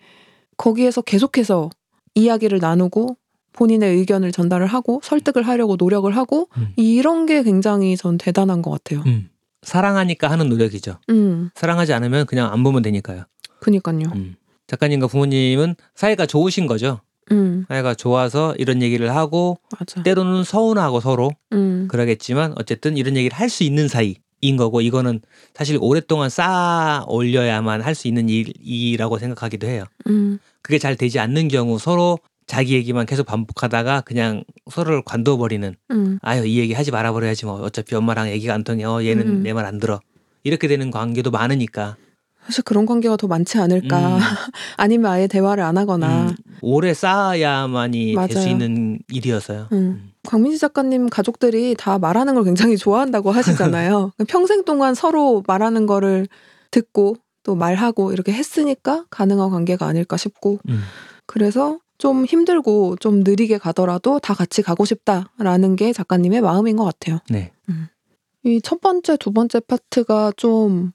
거기에서 0.58 1.02
계속해서 1.02 1.70
이야기를 2.16 2.60
나누고 2.60 3.18
본인의 3.54 3.98
의견을 3.98 4.32
전달을 4.32 4.68
하고 4.68 5.00
설득을 5.04 5.44
하려고 5.44 5.76
노력을 5.76 6.16
하고 6.16 6.50
음. 6.58 6.70
이런 6.76 7.26
게 7.26 7.44
굉장히 7.44 7.98
전 7.98 8.18
대단한 8.18 8.62
것 8.62 8.72
같아요. 8.72 9.04
음. 9.06 9.30
사랑하니까 9.64 10.30
하는 10.30 10.50
노력이죠. 10.50 10.98
음, 11.10 11.50
사랑하지 11.56 11.94
않으면 11.94 12.26
그냥 12.26 12.52
안 12.52 12.64
보면 12.64 12.82
되니까요. 12.82 13.24
그니까요. 13.60 14.12
음. 14.16 14.36
작가님과 14.68 15.08
부모님은 15.08 15.76
사이가 15.96 16.26
좋으신 16.26 16.68
거죠. 16.68 17.02
음, 17.32 17.66
사이가 17.70 17.96
좋아서 17.96 18.54
이런 18.58 18.82
얘기를 18.82 19.16
하고 19.16 19.58
맞아. 19.80 20.04
때로는 20.04 20.44
서운하고 20.44 21.00
서로 21.00 21.32
음, 21.54 21.88
그러겠지만 21.90 22.54
어쨌든 22.58 22.98
이런 22.98 23.16
얘기를 23.16 23.38
할 23.38 23.50
수 23.50 23.64
있는 23.64 23.88
사이인 23.88 24.58
거고 24.58 24.82
이거는 24.82 25.22
사실 25.54 25.78
오랫동안 25.80 26.30
쌓아 26.30 27.06
올려야만 27.08 27.82
할 27.82 27.96
수 27.96 28.08
있는 28.08 28.28
일이라고 28.30 29.20
생각하기도 29.20 29.68
해요. 29.68 29.86
음, 30.08 30.40
그게 30.62 30.80
잘 30.80 30.96
되지 30.98 31.20
않는 31.20 31.48
경우 31.48 31.78
서로 31.80 32.20
자기 32.48 32.74
얘기만 32.74 33.06
계속 33.06 33.26
반복하다가 33.26 34.02
그냥 34.02 34.44
서로를 34.70 35.02
관둬 35.04 35.38
버리는 35.38 35.76
음, 35.92 36.20
아유 36.22 36.46
이 36.46 36.60
얘기 36.60 36.74
하지 36.74 36.92
말아 36.92 37.12
버려야지 37.14 37.46
뭐 37.46 37.62
어차피 37.62 37.96
엄마랑 37.96 38.30
얘기가 38.30 38.54
안 38.54 38.64
통해 38.64 38.84
어 38.84 39.04
얘는 39.04 39.28
음. 39.28 39.44
내말 39.44 39.66
안 39.66 39.80
들어 39.80 40.00
이렇게 40.44 40.68
되는 40.68 40.92
관계도 40.92 41.32
많으니까 41.32 41.96
사실 42.46 42.64
그런 42.64 42.86
관계가 42.86 43.18
더 43.18 43.28
많지 43.28 43.58
않을까. 43.58 44.18
음. 44.18 44.20
아니면 44.76 45.12
아예 45.12 45.28
대화를 45.28 45.64
안 45.64 45.78
하거나. 45.78 46.28
음, 46.28 46.36
오래 46.62 46.94
쌓아야만이 46.94 48.16
될 48.16 48.30
수. 48.30 48.50
있는 48.50 49.00
일이어서요. 49.10 49.68
음. 49.72 49.78
음. 49.78 50.12
광민지 50.26 50.58
작가님 50.60 51.10
가족들이 51.10 51.76
다 51.78 52.00
말하는 52.00 52.36
걸 52.36 52.44
굉장히 52.44 52.78
좋아한다고 52.78 53.32
하시잖아요. 53.32 54.12
평생 54.28 54.64
동안 54.66 54.94
서로 54.94 55.44
말하는 55.48 55.86
거를 55.86 56.28
듣고 56.72 57.16
또 57.44 57.56
말하고 57.56 58.14
이렇게 58.14 58.32
했으니까 58.32 59.06
가능한 59.10 59.50
관계가 59.50 59.86
아닐까 59.86 60.18
싶고 60.18 60.60
음. 60.70 60.82
그래서 61.26 61.80
좀 62.04 62.26
힘들고 62.26 62.98
좀 63.00 63.22
느리게 63.22 63.58
가더라도 63.58 64.20
다 64.20 64.34
같이 64.34 64.62
가고 64.62 64.84
싶다라는 64.84 65.78
게 65.78 65.94
작가님의 65.94 66.42
마음인 66.42 66.76
것 66.76 66.84
같아요. 66.84 67.20
네. 67.30 67.54
이첫 68.44 68.82
번째, 68.82 69.16
두 69.16 69.32
번째 69.32 69.62
파트가 69.62 70.34
좀 70.36 70.92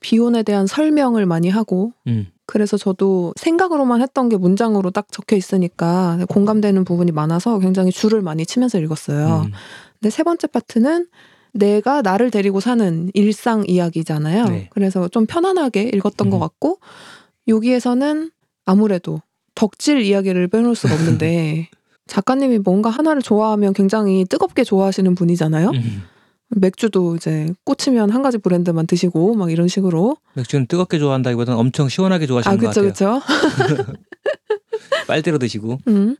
비혼에 0.00 0.42
대한 0.42 0.66
설명을 0.66 1.26
많이 1.26 1.50
하고 1.50 1.92
음. 2.06 2.28
그래서 2.46 2.78
저도 2.78 3.34
생각으로만 3.36 4.00
했던 4.00 4.30
게 4.30 4.38
문장으로 4.38 4.92
딱 4.92 5.12
적혀 5.12 5.36
있으니까 5.36 6.24
공감되는 6.30 6.86
부분이 6.86 7.12
많아서 7.12 7.58
굉장히 7.58 7.90
줄을 7.90 8.22
많이 8.22 8.46
치면서 8.46 8.78
읽었어요. 8.78 9.42
음. 9.44 9.52
근데 10.00 10.08
세 10.08 10.22
번째 10.22 10.46
파트는 10.46 11.06
내가 11.52 12.00
나를 12.00 12.30
데리고 12.30 12.60
사는 12.60 13.10
일상 13.12 13.62
이야기잖아요. 13.68 14.44
네. 14.46 14.70
그래서 14.70 15.08
좀 15.08 15.26
편안하게 15.26 15.90
읽었던 15.92 16.28
음. 16.28 16.30
것 16.30 16.38
같고 16.38 16.78
여기에서는 17.46 18.30
아무래도 18.64 19.20
덕질 19.56 20.02
이야기를 20.02 20.46
빼놓을 20.46 20.76
수가 20.76 20.94
없는데 20.94 21.68
작가님이 22.06 22.58
뭔가 22.60 22.88
하나를 22.88 23.20
좋아하면 23.20 23.72
굉장히 23.72 24.24
뜨겁게 24.24 24.62
좋아하시는 24.62 25.16
분이잖아요. 25.16 25.70
음. 25.70 26.02
맥주도 26.48 27.16
이제 27.16 27.52
꽂히면 27.64 28.10
한 28.10 28.22
가지 28.22 28.38
브랜드만 28.38 28.86
드시고 28.86 29.34
막 29.34 29.50
이런 29.50 29.66
식으로. 29.66 30.16
맥주는 30.34 30.66
뜨겁게 30.66 31.00
좋아한다기보다는 31.00 31.58
엄청 31.58 31.88
시원하게 31.88 32.28
좋아하시는 32.28 32.56
아, 32.56 32.60
것 32.60 32.68
그쵸, 32.68 32.82
같아요. 32.86 33.20
그쵸. 33.66 33.92
빨대로 35.08 35.38
드시고. 35.38 35.80
음. 35.88 36.16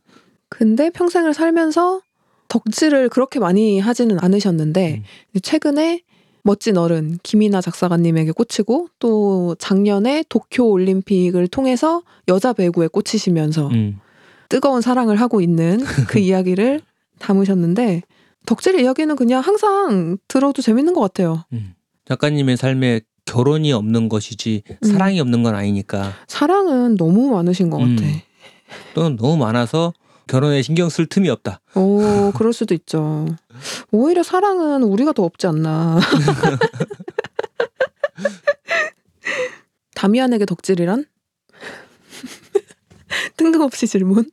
근데 0.49 0.89
평생을 0.89 1.33
살면서 1.33 2.01
덕질을 2.49 3.07
그렇게 3.09 3.39
많이 3.39 3.79
하지는 3.79 4.17
않으셨는데 4.19 5.03
음. 5.35 5.39
최근에 5.41 6.01
멋진 6.47 6.77
어른 6.77 7.19
김이나 7.23 7.59
작사가님에게 7.59 8.31
꽂히고 8.31 8.87
또 8.99 9.55
작년에 9.59 10.23
도쿄 10.29 10.63
올림픽을 10.63 11.49
통해서 11.49 12.03
여자 12.29 12.53
배구에 12.53 12.87
꽂히시면서 12.87 13.67
음. 13.67 13.99
뜨거운 14.47 14.79
사랑을 14.79 15.19
하고 15.19 15.41
있는 15.41 15.83
그 16.07 16.19
이야기를 16.19 16.79
담으셨는데 17.19 18.03
덕질 18.45 18.79
이야기는 18.79 19.17
그냥 19.17 19.41
항상 19.41 20.17
들어도 20.29 20.61
재밌는 20.61 20.93
것 20.93 21.01
같아요. 21.01 21.43
음. 21.51 21.73
작가님의 22.05 22.55
삶에 22.55 23.01
결혼이 23.25 23.73
없는 23.73 24.07
것이지 24.07 24.63
음. 24.69 24.87
사랑이 24.87 25.19
없는 25.19 25.43
건 25.43 25.53
아니니까 25.53 26.13
사랑은 26.27 26.95
너무 26.95 27.29
많으신 27.29 27.69
것 27.69 27.81
음. 27.81 27.97
같아. 27.97 28.07
또는 28.93 29.17
너무 29.17 29.35
많아서 29.35 29.91
결혼에 30.27 30.61
신경 30.61 30.87
쓸 30.87 31.07
틈이 31.07 31.29
없다. 31.29 31.59
오, 31.75 32.31
그럴 32.35 32.53
수도 32.53 32.73
있죠. 32.73 33.25
오히려 33.91 34.23
사랑은 34.23 34.83
우리가 34.83 35.13
더 35.13 35.23
없지 35.23 35.47
않나. 35.47 35.99
다미안에게 39.95 40.45
덕질이란? 40.45 41.05
뜬금없이 43.37 43.87
질문. 43.87 44.29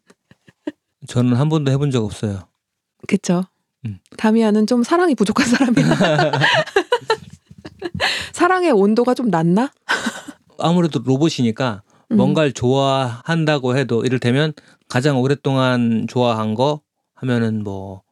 저는 1.07 1.35
한 1.35 1.49
번도 1.49 1.71
해본 1.71 1.91
적 1.91 2.05
없어요. 2.05 2.49
그쵸. 3.07 3.45
음. 3.87 3.99
다미안은 4.17 4.67
좀 4.67 4.83
사랑이 4.83 5.15
부족한 5.15 5.47
사람이야. 5.47 5.85
사랑의 8.33 8.73
온도가 8.73 9.15
좀 9.15 9.29
낮나? 9.29 9.71
아무래도 10.59 11.01
로봇이니까 11.05 11.83
음. 12.11 12.17
뭔가를 12.17 12.53
좋아한다고 12.53 13.77
해도 13.77 14.05
이를테면 14.05 14.53
가장 14.89 15.21
오랫동안 15.21 16.07
좋아한 16.09 16.55
거 16.55 16.81
하면은 17.15 17.63
뭐 17.63 18.03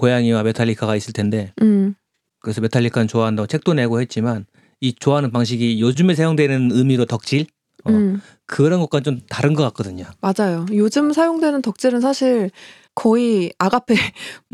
고양이와 0.00 0.42
메탈리카가 0.44 0.96
있을 0.96 1.12
텐데 1.12 1.52
음, 1.60 1.94
그래서 2.40 2.62
메탈리카는 2.62 3.06
좋아한다고 3.06 3.46
책도 3.46 3.74
내고 3.74 4.00
했지만 4.00 4.46
이 4.80 4.94
좋아하는 4.94 5.30
방식이 5.30 5.78
요즘에 5.78 6.14
사용되는 6.14 6.70
의미로 6.72 7.04
덕질 7.04 7.44
어, 7.84 7.90
음, 7.90 8.22
그런 8.46 8.80
것과 8.80 9.00
좀 9.00 9.20
다른 9.28 9.52
것 9.54 9.62
같거든요. 9.64 10.04
맞아요. 10.20 10.64
요즘 10.72 11.12
사용되는 11.12 11.60
덕질은 11.62 12.00
사실 12.00 12.50
거의 12.94 13.52
아가페, 13.58 13.94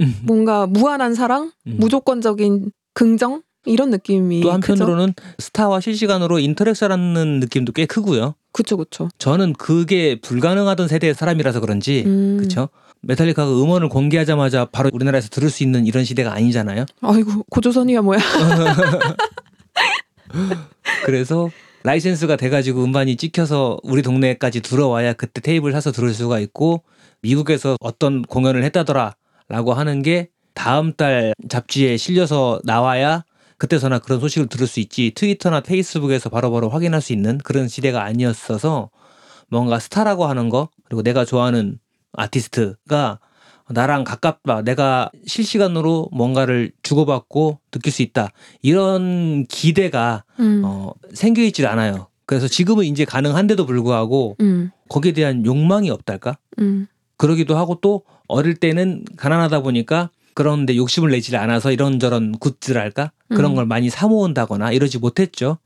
음. 0.01 0.15
뭔가 0.27 0.67
무한한 0.67 1.15
사랑, 1.15 1.53
음. 1.67 1.77
무조건적인 1.79 2.71
긍정 2.95 3.43
이런 3.67 3.91
느낌이 3.91 4.43
또? 4.43 4.53
한편으로는 4.53 5.15
스타와 5.39 5.81
실시간으로 5.81 6.39
interaction하는 6.39 7.41
느낌도 7.41 7.73
꽤 7.73 7.87
크고요. 7.87 8.35
그쵸 8.53 8.77
그쵸. 8.77 9.09
저는 9.19 9.53
그게 9.55 10.21
불가능하던 10.21 10.89
세대의 10.89 11.15
사람이라서 11.15 11.61
그런지 11.61 12.05
음. 12.07 12.37
그렇죠. 12.39 12.69
메탈리카가 13.03 13.51
음원을 13.51 13.89
공개하자마자 13.89 14.67
바로 14.67 14.91
우리나라에서 14.93 15.29
들을 15.29 15.51
수 15.51 15.63
있는 15.63 15.87
이런 15.87 16.05
시대가 16.05 16.33
아니잖아요. 16.33 16.87
아이고 17.01 17.45
고조선이야 17.51 18.03
뭐야. 18.03 18.19
그래서 21.05 21.51
라이센스가 21.85 22.37
돼가지고 22.37 22.83
음반이 22.83 23.17
찍혀서 23.17 23.79
우리 23.85 24.03
동네까지 24.03 24.61
들어와야 24.61 25.13
그때 25.13 25.41
테이프를 25.41 25.73
사서 25.73 25.93
들을 25.93 26.13
수가 26.13 26.41
있고 26.41 26.83
미국에서 27.23 27.77
어떤 27.81 28.23
공연을 28.23 28.65
했다더라라고 28.65 29.75
하는 29.75 30.03
게 30.03 30.31
다음 30.55 30.93
달 30.93 31.33
잡지에 31.49 31.97
실려서 31.97 32.61
나와야 32.65 33.25
그때서나 33.59 34.01
그런 34.01 34.21
소식을 34.21 34.49
들을 34.49 34.67
수 34.67 34.81
있지 34.81 35.13
트위터나 35.15 35.61
페이스북에서 35.61 36.29
바로바로 36.29 36.69
확인할 36.69 37.01
수 37.01 37.13
있는 37.13 37.39
그런 37.39 37.69
시대가 37.69 38.05
아니었어서 38.05 38.91
뭔가 39.49 39.79
스타라고 39.79 40.27
하는 40.27 40.49
거 40.49 40.69
그리고 40.85 41.03
내가 41.03 41.25
좋아하는 41.25 41.79
아티스트가 42.17 43.19
나랑 43.69 44.05
가깝다 44.05 44.62
내가 44.62 45.11
실시간으로 45.27 46.09
뭔가를 46.12 46.73
주고받고 46.83 47.61
느낄 47.71 47.93
수 47.93 48.03
있다 48.03 48.31
이런 48.62 49.45
기대가 49.47 50.25
음. 50.39 50.62
어, 50.64 50.93
생겨 51.14 51.43
있질 51.43 51.67
않아요. 51.67 52.09
그래서 52.27 52.49
지금은 52.49 52.85
이제 52.85 53.05
가능한데도 53.05 53.67
불구하고 53.67 54.37
음. 54.41 54.71
거기에 54.89 55.12
대한 55.12 55.45
욕망이 55.47 55.91
없달까? 55.91 56.37
음. 56.59 56.87
그러기도 57.17 57.57
하고 57.57 57.79
또 57.81 58.03
어릴 58.29 58.55
때는 58.57 59.05
가난하다 59.17 59.62
보니까 59.62 60.11
그런데 60.35 60.77
욕심을 60.77 61.11
내질 61.11 61.37
않아서 61.37 61.73
이런저런 61.73 62.33
굿즈랄까? 62.33 63.12
그런 63.29 63.53
음. 63.53 63.55
걸 63.55 63.67
많이 63.67 63.89
사모은다거나 63.91 64.73
이러지 64.73 64.99
못했죠. 64.99 65.59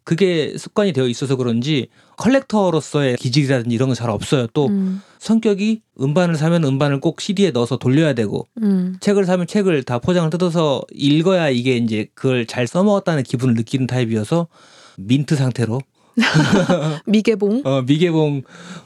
음. 0.00 0.04
그게 0.04 0.56
습관이 0.56 0.92
되어 0.92 1.06
있어서 1.08 1.36
그런지 1.36 1.88
컬렉터로서의 2.16 3.16
기질이라든지 3.16 3.74
이런 3.74 3.88
건 3.88 3.94
잘 3.94 4.10
없어요. 4.10 4.46
또 4.54 4.66
음. 4.68 5.02
성격이 5.18 5.82
음반을 6.00 6.34
사면 6.36 6.64
음반을 6.64 7.00
꼭 7.00 7.20
CD에 7.20 7.50
넣어서 7.50 7.76
돌려야 7.76 8.14
되고 8.14 8.48
음. 8.62 8.96
책을 9.00 9.24
사면 9.26 9.46
책을 9.46 9.82
다 9.84 9.98
포장을 9.98 10.28
뜯어서 10.30 10.82
읽어야 10.92 11.50
이게 11.50 11.76
이제 11.76 12.08
그걸 12.14 12.46
잘 12.46 12.66
써먹었다는 12.66 13.22
기분을 13.24 13.54
느끼는 13.54 13.86
타입이어서 13.86 14.48
민트 14.98 15.36
상태로 15.36 15.80
미개봉. 17.06 17.62
어, 17.64 17.82
미개봉 17.82 18.42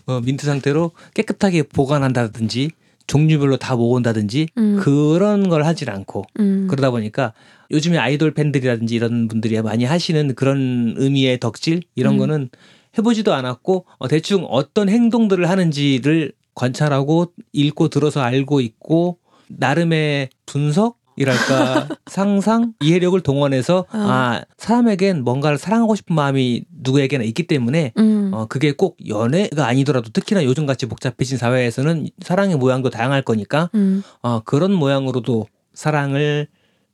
어, 0.06 0.20
민트 0.20 0.44
상태로 0.46 0.92
깨끗하게 1.14 1.62
보관한다든지 1.64 2.70
종류별로 3.06 3.56
다 3.56 3.76
모은다든지 3.76 4.48
음. 4.56 4.76
그런 4.80 5.48
걸 5.48 5.64
하질 5.64 5.90
않고 5.90 6.24
음. 6.40 6.66
그러다 6.68 6.90
보니까 6.90 7.32
요즘에 7.70 7.98
아이돌 7.98 8.32
팬들이라든지 8.32 8.94
이런 8.94 9.28
분들이 9.28 9.60
많이 9.60 9.84
하시는 9.84 10.34
그런 10.34 10.94
의미의 10.96 11.40
덕질 11.40 11.82
이런 11.94 12.14
음. 12.14 12.18
거는 12.18 12.50
해보지도 12.96 13.32
않았고 13.34 13.86
어, 13.98 14.08
대충 14.08 14.46
어떤 14.48 14.88
행동들을 14.88 15.48
하는지를 15.48 16.32
관찰하고 16.54 17.32
읽고 17.52 17.88
들어서 17.88 18.20
알고 18.20 18.60
있고 18.60 19.18
나름의 19.48 20.30
분석 20.46 20.98
이랄까 21.16 21.88
상상 22.06 22.74
이해력을 22.80 23.18
동원해서 23.20 23.78
어. 23.78 23.86
아 23.92 24.42
사람에겐 24.58 25.22
뭔가를 25.24 25.58
사랑하고 25.58 25.94
싶은 25.94 26.14
마음이 26.14 26.64
누구에게나 26.82 27.24
있기 27.24 27.46
때문에 27.46 27.92
음. 27.98 28.30
어 28.32 28.46
그게 28.46 28.72
꼭 28.72 28.96
연애가 29.06 29.66
아니더라도 29.66 30.10
특히나 30.10 30.44
요즘 30.44 30.66
같이 30.66 30.86
복잡해진 30.86 31.38
사회에서는 31.38 32.08
사랑의 32.20 32.56
모양도 32.56 32.90
다양할 32.90 33.22
거니까 33.22 33.70
음. 33.74 34.02
어 34.22 34.40
그런 34.40 34.72
모양으로도 34.72 35.46
사랑을 35.72 36.48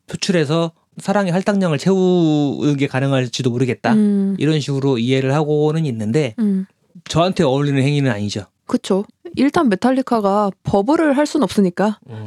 표출해서 0.06 0.72
사랑의 0.98 1.32
할당량을 1.32 1.78
채우게 1.78 2.86
가능할지도 2.88 3.50
모르겠다 3.50 3.94
음. 3.94 4.36
이런 4.38 4.60
식으로 4.60 4.98
이해를 4.98 5.34
하고는 5.34 5.86
있는데 5.86 6.34
음. 6.38 6.66
저한테 7.08 7.44
어울리는 7.44 7.80
행위는 7.82 8.10
아니죠. 8.10 8.44
그쵸. 8.66 9.04
일단 9.36 9.68
메탈리카가 9.68 10.50
버블을 10.62 11.16
할순 11.16 11.42
없으니까. 11.42 11.98
어, 12.06 12.24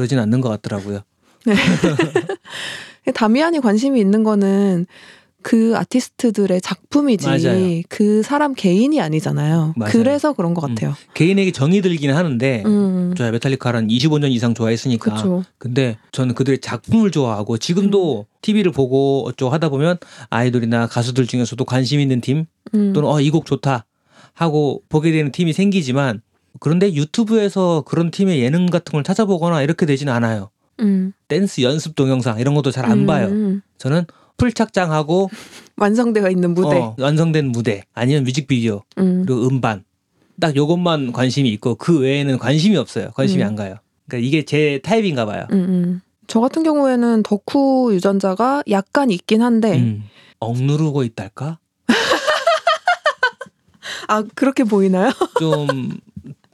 그러진 0.00 0.18
않는 0.18 0.40
것 0.40 0.48
같더라고요. 0.48 1.00
다미안이 3.14 3.60
관심이 3.60 4.00
있는 4.00 4.24
거는 4.24 4.86
그 5.42 5.74
아티스트들의 5.76 6.60
작품이지 6.60 7.26
맞아요. 7.26 7.82
그 7.88 8.22
사람 8.22 8.54
개인이 8.54 8.98
아니잖아요. 9.00 9.72
맞아요. 9.76 9.90
그래서 9.92 10.32
그런 10.34 10.52
것 10.52 10.60
같아요. 10.60 10.94
개인에게 11.14 11.50
정이 11.50 11.80
들기는 11.80 12.14
하는데 12.14 12.62
음. 12.66 13.14
저 13.16 13.30
메탈리카는 13.30 13.88
25년 13.88 14.30
이상 14.32 14.52
좋아했으니까 14.54 15.14
그쵸. 15.14 15.42
근데 15.56 15.96
저는 16.12 16.34
그들의 16.34 16.60
작품을 16.60 17.10
좋아하고 17.10 17.56
지금도 17.56 18.26
TV를 18.42 18.70
보고 18.72 19.26
어쩌고 19.28 19.50
하다 19.52 19.70
보면 19.70 19.96
아이돌이나 20.28 20.86
가수들 20.86 21.26
중에서도 21.26 21.62
관심 21.64 22.00
있는 22.00 22.20
팀 22.20 22.44
음. 22.74 22.92
또는 22.92 23.08
어 23.08 23.18
이 23.20 23.30
곡 23.30 23.46
좋다 23.46 23.86
하고 24.34 24.82
보게 24.90 25.10
되는 25.10 25.32
팀이 25.32 25.52
생기지만 25.54 26.20
그런데 26.58 26.92
유튜브에서 26.92 27.84
그런 27.86 28.10
팀의 28.10 28.40
예능 28.40 28.66
같은 28.66 28.92
걸 28.92 29.04
찾아보거나 29.04 29.62
이렇게 29.62 29.86
되지는 29.86 30.12
않아요. 30.12 30.50
음. 30.80 31.12
댄스 31.28 31.60
연습 31.60 31.94
동영상 31.94 32.40
이런 32.40 32.54
것도 32.54 32.70
잘안 32.70 33.00
음, 33.00 33.06
봐요. 33.06 33.28
음. 33.28 33.62
저는 33.78 34.06
풀착장하고 34.36 35.30
완성되어 35.76 36.30
있는 36.30 36.54
무대. 36.54 36.76
어, 36.76 36.96
완성된 36.98 37.48
무대 37.48 37.84
아니면 37.94 38.24
뮤직비디오 38.24 38.82
음. 38.98 39.24
그리고 39.26 39.46
음반 39.46 39.84
딱 40.40 40.56
요것만 40.56 41.12
관심이 41.12 41.50
있고 41.50 41.74
그 41.74 42.00
외에는 42.00 42.38
관심이 42.38 42.76
없어요. 42.76 43.10
관심이 43.14 43.42
음. 43.42 43.48
안 43.48 43.56
가요. 43.56 43.76
그러니까 44.08 44.26
이게 44.26 44.44
제 44.44 44.80
타입인가 44.82 45.26
봐요. 45.26 45.46
음, 45.52 45.58
음. 45.58 46.00
저 46.26 46.40
같은 46.40 46.62
경우에는 46.62 47.22
덕후 47.22 47.92
유전자가 47.92 48.62
약간 48.70 49.10
있긴 49.10 49.42
한데 49.42 49.78
음. 49.78 50.04
억누르고 50.40 51.04
있달까? 51.04 51.58
아 54.08 54.24
그렇게 54.34 54.64
보이나요? 54.64 55.12
좀 55.38 55.66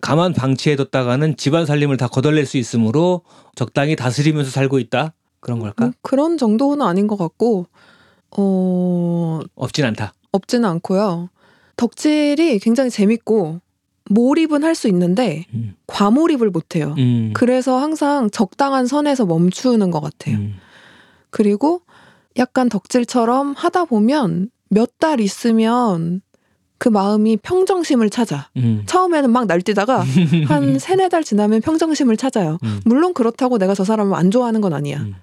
가만 0.00 0.32
방치해뒀다가는 0.32 1.36
집안 1.36 1.66
살림을 1.66 1.96
다 1.96 2.06
거덜낼 2.08 2.46
수 2.46 2.56
있으므로 2.58 3.22
적당히 3.54 3.96
다스리면서 3.96 4.50
살고 4.50 4.78
있다 4.78 5.14
그런 5.40 5.58
걸까? 5.58 5.84
뭐 5.86 5.94
그런 6.02 6.36
정도는 6.38 6.84
아닌 6.86 7.06
것 7.06 7.16
같고 7.16 7.66
어 8.36 9.40
없진 9.54 9.84
않다. 9.84 10.12
없지는 10.32 10.68
않고요. 10.68 11.28
덕질이 11.76 12.58
굉장히 12.58 12.90
재밌고 12.90 13.60
몰입은 14.10 14.62
할 14.64 14.74
수 14.74 14.88
있는데 14.88 15.46
음. 15.54 15.74
과몰입을 15.86 16.50
못 16.50 16.76
해요. 16.76 16.94
음. 16.98 17.32
그래서 17.34 17.78
항상 17.78 18.30
적당한 18.30 18.86
선에서 18.86 19.26
멈추는 19.26 19.90
것 19.90 20.00
같아요. 20.00 20.36
음. 20.36 20.54
그리고 21.30 21.80
약간 22.36 22.68
덕질처럼 22.68 23.54
하다 23.56 23.86
보면 23.86 24.50
몇 24.68 24.90
달 24.98 25.20
있으면 25.20 26.22
그 26.78 26.88
마음이 26.88 27.38
평정심을 27.38 28.10
찾아. 28.10 28.48
음. 28.56 28.82
처음에는 28.86 29.30
막 29.30 29.46
날뛰다가 29.46 30.04
한 30.48 30.78
세네 30.78 31.08
달 31.08 31.24
지나면 31.24 31.62
평정심을 31.62 32.16
찾아요. 32.16 32.58
음. 32.62 32.80
물론 32.84 33.14
그렇다고 33.14 33.58
내가 33.58 33.74
저 33.74 33.84
사람을 33.84 34.16
안 34.16 34.30
좋아하는 34.30 34.60
건 34.60 34.72
아니야. 34.74 35.00
음. 35.00 35.14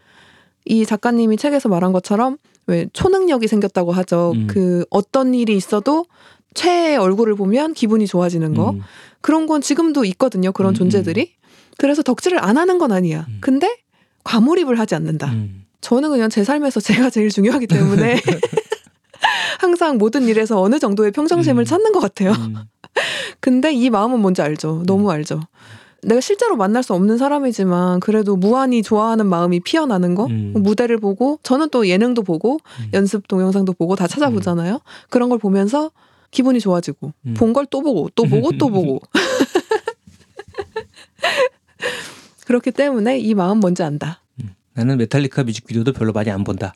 이 0.65 0.85
작가님이 0.85 1.37
책에서 1.37 1.69
말한 1.69 1.91
것처럼 1.91 2.37
왜 2.67 2.87
초능력이 2.93 3.47
생겼다고 3.47 3.91
하죠. 3.91 4.31
음. 4.35 4.47
그 4.47 4.85
어떤 4.89 5.33
일이 5.33 5.55
있어도 5.55 6.05
최의 6.53 6.97
얼굴을 6.97 7.35
보면 7.35 7.73
기분이 7.73 8.07
좋아지는 8.07 8.53
거. 8.53 8.71
음. 8.71 8.81
그런 9.21 9.47
건 9.47 9.61
지금도 9.61 10.05
있거든요. 10.05 10.51
그런 10.51 10.71
음, 10.71 10.75
존재들이. 10.75 11.33
그래서 11.77 12.01
덕질을 12.03 12.43
안 12.43 12.57
하는 12.57 12.77
건 12.77 12.91
아니야. 12.91 13.25
음. 13.29 13.37
근데 13.41 13.77
과몰입을 14.23 14.79
하지 14.79 14.95
않는다. 14.95 15.31
음. 15.31 15.65
저는 15.81 16.09
그냥 16.09 16.29
제 16.29 16.43
삶에서 16.43 16.79
제가 16.81 17.09
제일 17.09 17.29
중요하기 17.29 17.67
때문에 17.67 18.19
항상 19.59 19.97
모든 19.97 20.27
일에서 20.27 20.61
어느 20.61 20.79
정도의 20.79 21.11
평정심을 21.11 21.63
음. 21.63 21.65
찾는 21.65 21.91
것 21.91 21.99
같아요. 21.99 22.31
음. 22.31 22.55
근데 23.39 23.73
이 23.73 23.89
마음은 23.89 24.19
뭔지 24.19 24.41
알죠. 24.41 24.83
너무 24.85 25.11
알죠. 25.11 25.41
내가 26.03 26.21
실제로 26.21 26.57
만날 26.57 26.83
수 26.83 26.93
없는 26.93 27.17
사람이지만 27.17 28.01
그래도 28.01 28.35
무한히 28.35 28.83
좋아하는 28.83 29.25
마음이 29.25 29.61
피어나는 29.61 30.15
거 30.15 30.25
음. 30.25 30.53
무대를 30.57 30.97
보고 30.97 31.39
저는 31.43 31.69
또 31.69 31.87
예능도 31.87 32.23
보고 32.23 32.59
음. 32.79 32.89
연습 32.93 33.27
동영상도 33.27 33.73
보고 33.73 33.95
다 33.95 34.07
찾아보잖아요. 34.07 34.79
그런 35.09 35.29
걸 35.29 35.39
보면서 35.39 35.91
기분이 36.31 36.59
좋아지고 36.59 37.13
음. 37.25 37.33
본걸 37.35 37.67
또 37.67 37.81
보고 37.81 38.09
또 38.15 38.25
보고 38.25 38.51
또 38.57 38.67
보고 38.69 38.99
그렇기 42.45 42.71
때문에 42.71 43.19
이 43.19 43.33
마음 43.33 43.59
뭔지 43.59 43.83
안다. 43.83 44.19
나는 44.75 44.97
메탈리카 44.97 45.43
뮤직비디오도 45.43 45.93
별로 45.93 46.11
많이 46.11 46.31
안 46.31 46.43
본다. 46.43 46.73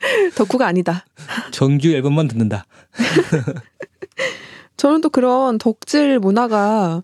덕후가 0.36 0.66
아니다. 0.66 1.04
정규 1.50 1.88
앨범만 1.88 2.28
듣는다. 2.28 2.64
저는 4.76 5.00
또 5.00 5.10
그런 5.10 5.58
덕질 5.58 6.18
문화가 6.18 7.02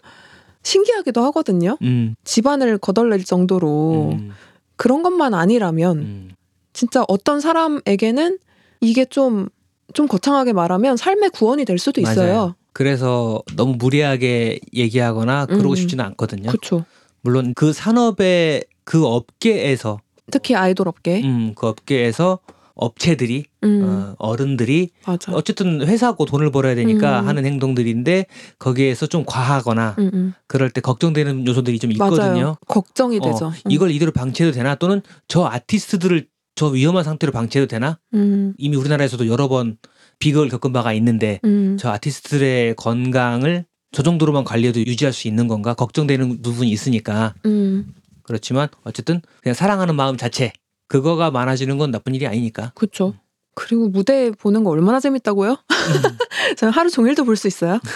신기하기도 0.63 1.23
하거든요. 1.25 1.77
음. 1.83 2.15
집안을 2.25 2.79
거덜낼 2.79 3.25
정도로 3.25 4.13
음. 4.13 4.31
그런 4.77 5.03
것만 5.03 5.35
아니라면 5.35 5.99
음. 5.99 6.31
진짜 6.73 7.05
어떤 7.09 7.41
사람에게는 7.41 8.39
이게 8.81 9.05
좀, 9.05 9.49
좀 9.93 10.07
거창하게 10.09 10.53
말하면 10.53 10.97
삶의 10.97 11.31
구원이 11.31 11.65
될 11.65 11.79
수도 11.79 12.01
있어요. 12.01 12.33
맞아요. 12.33 12.55
그래서 12.73 13.43
너무 13.57 13.77
무리하게 13.77 14.59
얘기하거나 14.75 15.47
그러고 15.47 15.71
음. 15.71 15.77
싶지는 15.77 16.05
않거든요. 16.07 16.49
그렇죠. 16.49 16.85
물론 17.21 17.55
그 17.55 17.73
산업의 17.73 18.65
그 18.85 19.07
업계에서 19.07 19.99
특히 20.31 20.55
아이돌 20.55 20.89
업계. 20.89 21.23
음, 21.23 21.55
그 21.55 21.69
업계에서 21.69 22.39
업체들이 22.75 23.45
음, 23.63 23.83
어, 23.85 24.15
어른들이 24.19 24.91
맞아. 25.07 25.33
어쨌든 25.33 25.87
회사고 25.87 26.25
돈을 26.27 26.51
벌어야 26.51 26.75
되니까 26.75 27.21
음. 27.21 27.29
하는 27.29 27.45
행동들인데 27.47 28.27
거기에서 28.59 29.07
좀 29.07 29.25
과하거나 29.25 29.97
음, 29.99 30.11
음. 30.13 30.35
그럴 30.47 30.71
때 30.71 30.81
걱정되는 30.81 31.47
요소들이 31.47 31.79
좀 31.79 31.93
있거든요. 31.93 32.23
맞아요. 32.23 32.57
걱정이 32.67 33.19
어, 33.19 33.21
되죠. 33.21 33.49
음. 33.49 33.71
이걸 33.71 33.91
이대로 33.91 34.11
방치해도 34.11 34.55
되나 34.55 34.75
또는 34.75 35.03
저 35.29 35.45
아티스트들을 35.45 36.27
저 36.57 36.69
위험한 36.69 37.05
상태로 37.05 37.33
방치해도 37.33 37.69
되나 37.69 37.99
음, 38.15 38.55
이미 38.59 38.77
우리나라에서도 38.77 39.27
여러 39.29 39.49
번 39.49 39.77
비극을 40.19 40.49
겪은 40.49 40.73
바가 40.73 40.93
있는데 40.95 41.41
음, 41.45 41.77
저 41.79 41.91
아티스트들의 41.91 42.75
건강을 42.77 43.65
저 43.93 44.03
정도로만 44.03 44.45
관리해도 44.45 44.81
유지할 44.81 45.13
수 45.13 45.29
있는 45.29 45.47
건가 45.47 45.75
걱정되는 45.75 46.43
부분이 46.43 46.71
있으니까 46.71 47.35
음, 47.47 47.95
그렇지만 48.23 48.69
어쨌든 48.83 49.21
그냥 49.43 49.55
사랑하는 49.55 49.95
마음 49.95 50.17
자체 50.17 50.53
그거가 50.89 51.31
많아지는 51.31 51.79
건 51.79 51.91
나쁜 51.91 52.15
일이 52.15 52.27
아니니까 52.27 52.73
그렇죠. 52.75 53.15
그리고 53.55 53.89
무대 53.89 54.31
보는 54.33 54.65
거 54.65 54.71
얼마나 54.71 55.01
재밌다고요? 55.01 55.57
저는 56.57 56.73
하루 56.73 56.91
종일도 56.91 57.25
볼 57.25 57.37
수 57.37 57.47
있어요. 57.47 57.79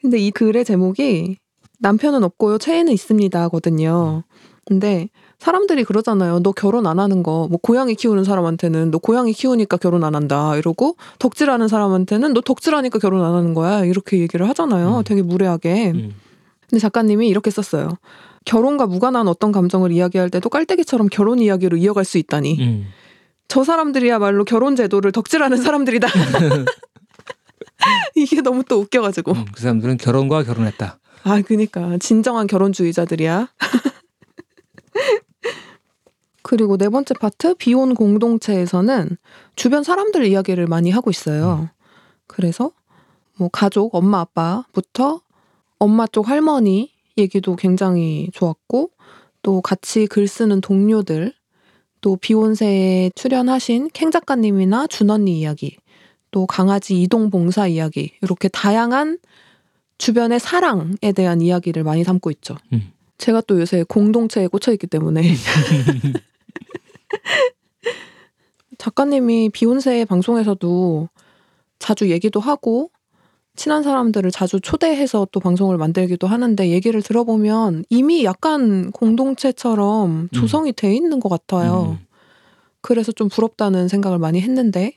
근데 0.00 0.18
이 0.18 0.30
글의 0.30 0.64
제목이 0.64 1.36
남편은 1.78 2.24
없고요, 2.24 2.58
최애는 2.58 2.92
있습니다거든요. 2.92 4.24
근데 4.64 5.08
사람들이 5.38 5.82
그러잖아요. 5.84 6.40
너 6.40 6.52
결혼 6.52 6.86
안 6.86 7.00
하는 7.00 7.22
거, 7.24 7.48
뭐 7.48 7.58
고양이 7.60 7.94
키우는 7.96 8.22
사람한테는 8.24 8.92
너 8.92 8.98
고양이 8.98 9.32
키우니까 9.32 9.76
결혼 9.78 10.04
안 10.04 10.14
한다 10.14 10.56
이러고 10.56 10.96
덕질하는 11.18 11.66
사람한테는 11.68 12.32
너 12.32 12.40
덕질하니까 12.40 12.98
결혼 13.00 13.24
안 13.24 13.34
하는 13.34 13.54
거야 13.54 13.84
이렇게 13.84 14.20
얘기를 14.20 14.48
하잖아요. 14.48 14.98
음. 14.98 15.04
되게 15.04 15.22
무례하게. 15.22 15.90
음. 15.92 16.14
근데 16.68 16.80
작가님이 16.80 17.28
이렇게 17.28 17.50
썼어요. 17.50 17.88
결혼과 18.44 18.86
무관한 18.86 19.28
어떤 19.28 19.52
감정을 19.52 19.92
이야기할 19.92 20.30
때도 20.30 20.48
깔때기처럼 20.48 21.08
결혼 21.08 21.38
이야기로 21.38 21.76
이어갈 21.76 22.04
수 22.04 22.18
있다니. 22.18 22.56
음. 22.60 22.86
저 23.48 23.64
사람들이야말로 23.64 24.44
결혼 24.44 24.76
제도를 24.76 25.12
덕질하는 25.12 25.58
사람들이다. 25.58 26.08
이게 28.14 28.40
너무 28.40 28.64
또 28.64 28.80
웃겨가지고. 28.80 29.32
음, 29.32 29.44
그 29.52 29.60
사람들은 29.60 29.98
결혼과 29.98 30.42
결혼했다. 30.42 30.98
아, 31.24 31.42
그니까. 31.42 31.98
진정한 31.98 32.46
결혼주의자들이야. 32.46 33.48
그리고 36.42 36.76
네 36.76 36.88
번째 36.88 37.14
파트, 37.14 37.54
비혼 37.54 37.94
공동체에서는 37.94 39.16
주변 39.56 39.84
사람들 39.84 40.24
이야기를 40.24 40.66
많이 40.66 40.90
하고 40.90 41.10
있어요. 41.10 41.70
그래서 42.26 42.72
뭐 43.36 43.48
가족, 43.48 43.94
엄마, 43.94 44.20
아빠부터 44.20 45.20
엄마 45.78 46.06
쪽 46.06 46.28
할머니 46.28 46.91
얘기도 47.18 47.56
굉장히 47.56 48.28
좋았고, 48.32 48.90
또 49.42 49.60
같이 49.60 50.06
글 50.06 50.28
쓰는 50.28 50.60
동료들, 50.60 51.32
또 52.00 52.16
비욘세에 52.16 53.10
출연하신 53.14 53.90
캥 53.92 54.10
작가님이나 54.10 54.86
준 54.86 55.10
언니 55.10 55.38
이야기, 55.38 55.76
또 56.30 56.46
강아지 56.46 57.00
이동 57.00 57.30
봉사 57.30 57.66
이야기, 57.66 58.12
이렇게 58.22 58.48
다양한 58.48 59.18
주변의 59.98 60.40
사랑에 60.40 61.12
대한 61.14 61.40
이야기를 61.40 61.84
많이 61.84 62.02
담고 62.02 62.30
있죠. 62.32 62.56
음. 62.72 62.92
제가 63.18 63.40
또 63.42 63.60
요새 63.60 63.84
공동체에 63.84 64.48
꽂혀 64.48 64.72
있기 64.72 64.88
때문에 64.88 65.22
작가님이 68.78 69.50
비욘세 69.50 70.04
방송에서도 70.06 71.08
자주 71.78 72.10
얘기도 72.10 72.40
하고 72.40 72.90
친한 73.54 73.82
사람들을 73.82 74.30
자주 74.30 74.60
초대해서 74.60 75.26
또 75.30 75.40
방송을 75.40 75.76
만들기도 75.76 76.26
하는데 76.26 76.68
얘기를 76.68 77.02
들어보면 77.02 77.84
이미 77.90 78.24
약간 78.24 78.90
공동체처럼 78.92 80.28
조성이 80.32 80.72
돼 80.72 80.94
있는 80.94 81.20
것 81.20 81.28
같아요. 81.28 81.98
음. 82.00 82.06
그래서 82.80 83.12
좀 83.12 83.28
부럽다는 83.28 83.88
생각을 83.88 84.18
많이 84.18 84.40
했는데 84.40 84.94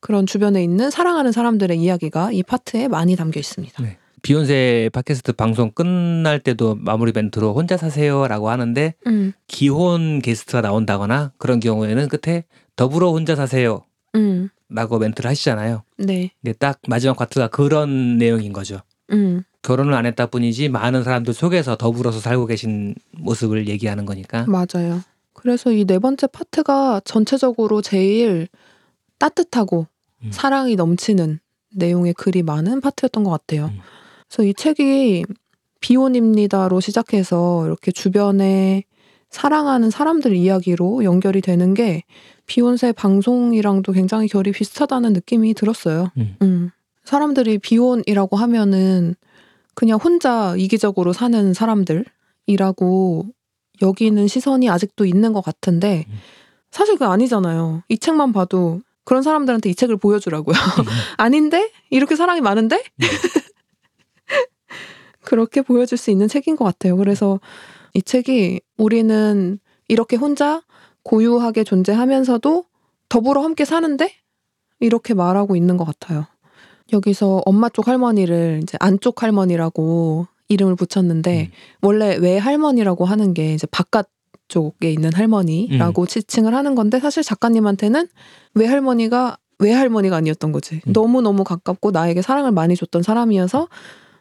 그런 0.00 0.26
주변에 0.26 0.62
있는 0.62 0.90
사랑하는 0.90 1.30
사람들의 1.30 1.78
이야기가 1.78 2.32
이 2.32 2.42
파트에 2.42 2.88
많이 2.88 3.16
담겨 3.16 3.38
있습니다. 3.38 3.82
네. 3.82 3.98
비욘세 4.22 4.90
팟캐스트 4.92 5.32
방송 5.32 5.70
끝날 5.70 6.40
때도 6.40 6.74
마무리 6.74 7.12
멘트로 7.14 7.54
혼자 7.54 7.76
사세요라고 7.76 8.50
하는데 8.50 8.94
음, 9.06 9.32
기혼 9.46 10.20
게스트가 10.20 10.60
나온다거나 10.60 11.32
그런 11.38 11.58
경우에는 11.58 12.08
끝에 12.08 12.44
더불어 12.76 13.12
혼자 13.12 13.34
사세요 13.34 13.82
라고 14.70 14.96
음, 14.96 15.00
멘트를 15.00 15.28
하시잖아요. 15.28 15.82
네, 15.98 16.30
근데 16.42 16.52
딱 16.58 16.78
마지막 16.88 17.16
파트가 17.16 17.48
그런 17.48 18.16
내용인 18.18 18.52
거죠. 18.52 18.80
음, 19.12 19.42
결혼을 19.62 19.92
안 19.94 20.06
했다 20.06 20.26
뿐이지 20.26 20.68
많은 20.68 21.02
사람들 21.04 21.34
속에서 21.34 21.76
더불어서 21.76 22.20
살고 22.20 22.46
계신 22.46 22.94
모습을 23.12 23.68
얘기하는 23.68 24.06
거니까. 24.06 24.46
맞아요. 24.46 25.00
그래서 25.32 25.72
이 25.72 25.84
네 25.84 25.98
번째 25.98 26.26
파트가 26.26 27.00
전체적으로 27.04 27.82
제일 27.82 28.48
따뜻하고 29.18 29.86
음. 30.24 30.30
사랑이 30.32 30.76
넘치는 30.76 31.40
내용의 31.74 32.14
글이 32.14 32.42
많은 32.42 32.80
파트였던 32.80 33.24
것 33.24 33.30
같아요. 33.30 33.66
음. 33.66 33.78
그래서 34.28 34.48
이 34.48 34.54
책이 34.54 35.24
비혼입니다로 35.80 36.80
시작해서 36.80 37.64
이렇게 37.66 37.90
주변에 37.90 38.84
사랑하는 39.30 39.90
사람들 39.90 40.34
이야기로 40.34 41.04
연결이 41.04 41.40
되는 41.40 41.72
게 41.74 42.02
비욘세 42.50 42.90
방송이랑도 42.90 43.92
굉장히 43.92 44.26
결이 44.26 44.50
비슷하다는 44.50 45.12
느낌이 45.12 45.54
들었어요. 45.54 46.10
음. 46.16 46.36
음. 46.42 46.70
사람들이 47.04 47.58
비혼이라고 47.58 48.36
하면은 48.36 49.14
그냥 49.76 50.00
혼자 50.02 50.56
이기적으로 50.56 51.12
사는 51.12 51.54
사람들이라고 51.54 53.26
여기는 53.82 54.26
시선이 54.26 54.68
아직도 54.68 55.06
있는 55.06 55.32
것 55.32 55.42
같은데 55.42 56.06
음. 56.08 56.14
사실 56.72 56.94
그거 56.94 57.12
아니잖아요. 57.12 57.84
이 57.88 57.96
책만 57.96 58.32
봐도 58.32 58.80
그런 59.04 59.22
사람들한테 59.22 59.70
이 59.70 59.76
책을 59.76 59.96
보여주라고요. 59.98 60.54
아닌데? 61.18 61.70
이렇게 61.88 62.16
사랑이 62.16 62.40
많은데? 62.40 62.82
그렇게 65.22 65.62
보여줄 65.62 65.96
수 65.96 66.10
있는 66.10 66.26
책인 66.26 66.56
것 66.56 66.64
같아요. 66.64 66.96
그래서 66.96 67.38
이 67.94 68.02
책이 68.02 68.60
우리는 68.76 69.60
이렇게 69.86 70.16
혼자 70.16 70.62
고유하게 71.02 71.64
존재하면서도 71.64 72.64
더불어 73.08 73.42
함께 73.42 73.64
사는데? 73.64 74.12
이렇게 74.78 75.14
말하고 75.14 75.56
있는 75.56 75.76
것 75.76 75.84
같아요. 75.84 76.26
여기서 76.92 77.42
엄마 77.44 77.68
쪽 77.68 77.88
할머니를 77.88 78.60
이제 78.62 78.76
안쪽 78.80 79.22
할머니라고 79.22 80.26
이름을 80.48 80.76
붙였는데 80.76 81.42
음. 81.42 81.50
원래 81.82 82.16
외할머니라고 82.16 83.04
하는 83.04 83.34
게 83.34 83.54
이제 83.54 83.66
바깥 83.70 84.08
쪽에 84.48 84.90
있는 84.90 85.12
할머니라고 85.14 86.06
지칭을 86.06 86.54
하는 86.54 86.74
건데 86.74 86.98
사실 86.98 87.22
작가님한테는 87.22 88.08
외할머니가 88.54 89.38
외할머니가 89.60 90.16
아니었던 90.16 90.52
거지. 90.52 90.80
음. 90.86 90.92
너무너무 90.92 91.44
가깝고 91.44 91.92
나에게 91.92 92.22
사랑을 92.22 92.50
많이 92.50 92.74
줬던 92.74 93.02
사람이어서 93.02 93.68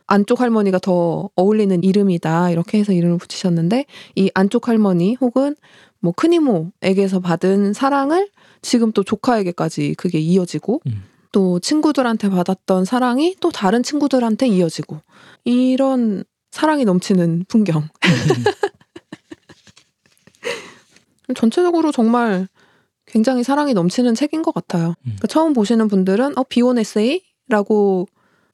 안쪽 0.05 0.41
할머니가 0.41 0.79
더 0.79 1.29
어울리는 1.35 1.83
이름이다. 1.83 2.51
이렇게 2.51 2.79
해서 2.79 2.93
이름을 2.93 3.17
붙이셨는데 3.17 3.85
이 4.15 4.31
안쪽 4.33 4.67
할머니 4.67 5.15
혹은 5.21 5.55
뭐 6.01 6.13
큰이모에게서 6.13 7.19
받은 7.19 7.73
사랑을 7.73 8.29
지금 8.61 8.91
또 8.91 9.03
조카에게까지 9.03 9.95
그게 9.97 10.19
이어지고 10.19 10.81
음. 10.87 11.03
또 11.31 11.59
친구들한테 11.59 12.29
받았던 12.29 12.85
사랑이 12.85 13.35
또 13.39 13.51
다른 13.51 13.83
친구들한테 13.83 14.47
이어지고 14.47 14.99
이런 15.43 16.23
사랑이 16.51 16.85
넘치는 16.85 17.45
풍경. 17.47 17.87
전체적으로 21.35 21.91
정말 21.91 22.47
굉장히 23.05 23.43
사랑이 23.43 23.73
넘치는 23.73 24.15
책인 24.15 24.41
것 24.41 24.53
같아요. 24.53 24.89
음. 24.89 24.95
그러니까 25.03 25.27
처음 25.27 25.53
보시는 25.53 25.87
분들은 25.87 26.37
어 26.37 26.43
비혼 26.43 26.79
에세이라고 26.79 28.07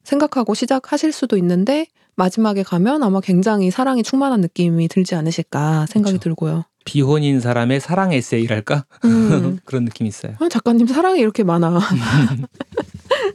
생각하고 0.04 0.54
시작하실 0.54 1.12
수도 1.12 1.38
있는데 1.38 1.88
마지막에 2.16 2.64
가면 2.64 3.04
아마 3.04 3.20
굉장히 3.22 3.72
사랑이 3.72 4.04
충만한 4.04 4.42
느낌이 4.42 4.88
들지 4.88 5.16
않으실까 5.16 5.86
생각이 5.88 6.18
그쵸. 6.18 6.24
들고요. 6.24 6.64
비혼인 6.86 7.40
사람의 7.40 7.80
사랑 7.80 8.14
에세이랄까 8.14 8.86
음. 9.06 9.60
그런 9.66 9.86
느낌이 9.86 10.08
있어요. 10.08 10.36
아, 10.40 10.48
작가님 10.50 10.88
사랑이 10.88 11.20
이렇게 11.20 11.44
많아. 11.44 11.80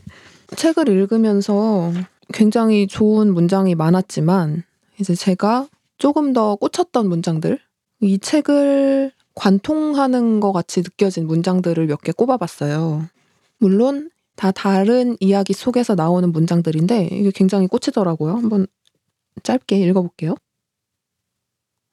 책을 0.56 0.88
읽으면서 0.88 1.92
굉장히 2.32 2.86
좋은 2.86 3.32
문장이 3.34 3.74
많았지만 3.74 4.62
이제 5.00 5.14
제가 5.14 5.66
조금 5.98 6.32
더 6.32 6.56
꽂혔던 6.56 7.08
문장들 7.08 7.58
이 8.00 8.18
책을 8.18 9.12
관통하는 9.34 10.40
것 10.40 10.52
같이 10.52 10.80
느껴진 10.80 11.26
문장들을 11.26 11.86
몇 11.86 12.02
개 12.02 12.12
꼽아봤어요. 12.12 13.06
물론 13.58 14.10
다 14.40 14.50
다른 14.52 15.18
이야기 15.20 15.52
속에서 15.52 15.94
나오는 15.94 16.32
문장들인데 16.32 17.10
이게 17.12 17.30
굉장히 17.30 17.66
꽂히더라고요. 17.66 18.32
한번 18.32 18.66
짧게 19.42 19.76
읽어볼게요. 19.76 20.34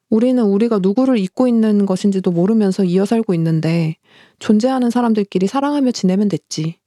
우리는 0.08 0.42
우리가 0.42 0.78
누구를 0.78 1.18
잊고 1.18 1.46
있는 1.46 1.84
것인지도 1.84 2.30
모르면서 2.30 2.84
이어 2.84 3.04
살고 3.04 3.34
있는데 3.34 3.96
존재하는 4.38 4.88
사람들끼리 4.88 5.46
사랑하며 5.46 5.90
지내면 5.90 6.30
됐지. 6.30 6.78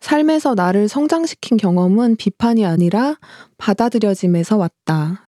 삶에서 0.00 0.56
나를 0.56 0.88
성장시킨 0.88 1.56
경험은 1.56 2.16
비판이 2.16 2.66
아니라 2.66 3.16
받아들여짐에서 3.56 4.56
왔다. 4.56 5.28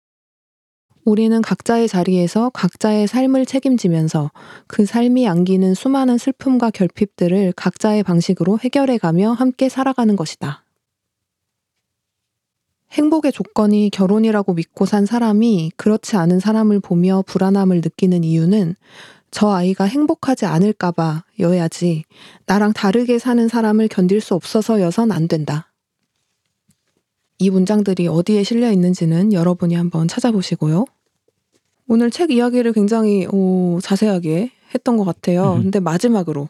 우리는 1.04 1.40
각자의 1.40 1.88
자리에서 1.88 2.50
각자의 2.50 3.06
삶을 3.06 3.46
책임지면서 3.46 4.30
그 4.66 4.84
삶이 4.84 5.26
안기는 5.28 5.74
수많은 5.74 6.18
슬픔과 6.18 6.70
결핍들을 6.70 7.52
각자의 7.56 8.02
방식으로 8.02 8.58
해결해가며 8.58 9.32
함께 9.32 9.68
살아가는 9.68 10.14
것이다. 10.16 10.64
행복의 12.92 13.32
조건이 13.32 13.90
결혼이라고 13.90 14.54
믿고 14.54 14.86
산 14.86 15.06
사람이 15.06 15.72
그렇지 15.76 16.16
않은 16.16 16.40
사람을 16.40 16.80
보며 16.80 17.22
불안함을 17.26 17.82
느끼는 17.82 18.24
이유는 18.24 18.76
저 19.30 19.50
아이가 19.50 19.84
행복하지 19.84 20.46
않을까봐 20.46 21.24
여야지 21.38 22.04
나랑 22.46 22.72
다르게 22.72 23.18
사는 23.18 23.46
사람을 23.46 23.88
견딜 23.88 24.20
수 24.20 24.34
없어서 24.34 24.80
여선 24.80 25.12
안 25.12 25.28
된다. 25.28 25.67
이 27.38 27.50
문장들이 27.50 28.08
어디에 28.08 28.42
실려 28.42 28.72
있는지는 28.72 29.32
여러분이 29.32 29.74
한번 29.74 30.08
찾아보시고요. 30.08 30.86
오늘 31.86 32.10
책 32.10 32.30
이야기를 32.30 32.72
굉장히 32.72 33.26
오, 33.26 33.78
자세하게 33.80 34.50
했던 34.74 34.96
것 34.96 35.04
같아요. 35.04 35.54
음. 35.54 35.62
근데 35.62 35.80
마지막으로 35.80 36.48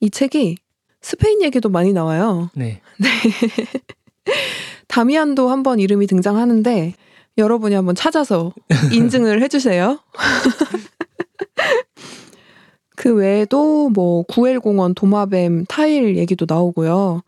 이 0.00 0.10
책이 0.10 0.56
스페인 1.00 1.42
얘기도 1.42 1.68
많이 1.68 1.92
나와요. 1.92 2.50
네. 2.54 2.80
다미안도 4.88 5.48
한번 5.48 5.80
이름이 5.80 6.06
등장하는데 6.06 6.94
여러분이 7.36 7.74
한번 7.74 7.94
찾아서 7.94 8.52
인증을 8.92 9.42
해주세요. 9.42 9.98
그 12.96 13.14
외에도 13.14 13.90
뭐 13.90 14.24
구엘공원, 14.24 14.94
도마뱀, 14.94 15.66
타일 15.68 16.16
얘기도 16.16 16.46
나오고요. 16.48 17.22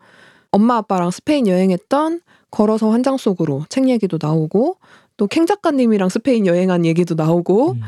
엄마 0.51 0.77
아빠랑 0.77 1.11
스페인 1.11 1.47
여행했던 1.47 2.21
걸어서 2.51 2.91
환장 2.91 3.17
속으로 3.17 3.65
책 3.69 3.89
얘기도 3.89 4.17
나오고 4.21 4.77
또 5.17 5.27
캥 5.27 5.45
작가님이랑 5.45 6.09
스페인 6.09 6.45
여행한 6.45 6.85
얘기도 6.85 7.15
나오고 7.15 7.71
음. 7.73 7.81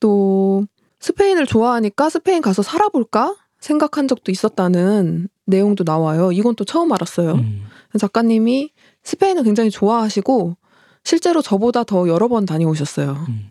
또 0.00 0.64
스페인을 1.00 1.46
좋아하니까 1.46 2.08
스페인 2.10 2.40
가서 2.42 2.62
살아볼까 2.62 3.34
생각한 3.60 4.08
적도 4.08 4.30
있었다는 4.30 5.28
내용도 5.46 5.84
나와요. 5.84 6.32
이건 6.32 6.54
또 6.54 6.64
처음 6.64 6.92
알았어요. 6.92 7.34
음. 7.34 7.62
작가님이 7.98 8.70
스페인을 9.02 9.42
굉장히 9.42 9.70
좋아하시고 9.70 10.56
실제로 11.04 11.42
저보다 11.42 11.84
더 11.84 12.08
여러 12.08 12.28
번 12.28 12.46
다녀오셨어요. 12.46 13.24
음. 13.28 13.50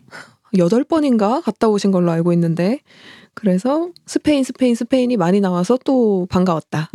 여덟 0.58 0.84
번인가 0.84 1.40
갔다 1.40 1.68
오신 1.68 1.90
걸로 1.90 2.10
알고 2.12 2.32
있는데 2.32 2.80
그래서 3.34 3.90
스페인 4.06 4.44
스페인 4.44 4.74
스페인이 4.74 5.16
많이 5.16 5.40
나와서 5.40 5.78
또 5.84 6.26
반가웠다. 6.30 6.90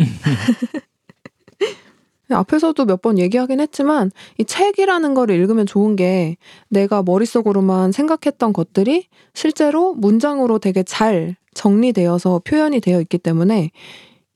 앞에서도 2.33 2.85
몇 2.85 3.01
번 3.01 3.17
얘기하긴 3.17 3.59
했지만 3.59 4.11
이 4.37 4.45
책이라는 4.45 5.13
거를 5.13 5.35
읽으면 5.35 5.65
좋은 5.65 5.95
게 5.95 6.37
내가 6.69 7.01
머릿속으로만 7.03 7.91
생각했던 7.91 8.53
것들이 8.53 9.07
실제로 9.33 9.93
문장으로 9.93 10.59
되게 10.59 10.83
잘 10.83 11.35
정리되어서 11.55 12.41
표현이 12.43 12.79
되어 12.79 13.01
있기 13.01 13.17
때문에 13.17 13.71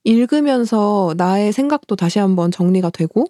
읽으면서 0.03 1.13
나의 1.17 1.51
생각도 1.51 1.95
다시 1.95 2.19
한번 2.19 2.51
정리가 2.51 2.89
되고 2.89 3.25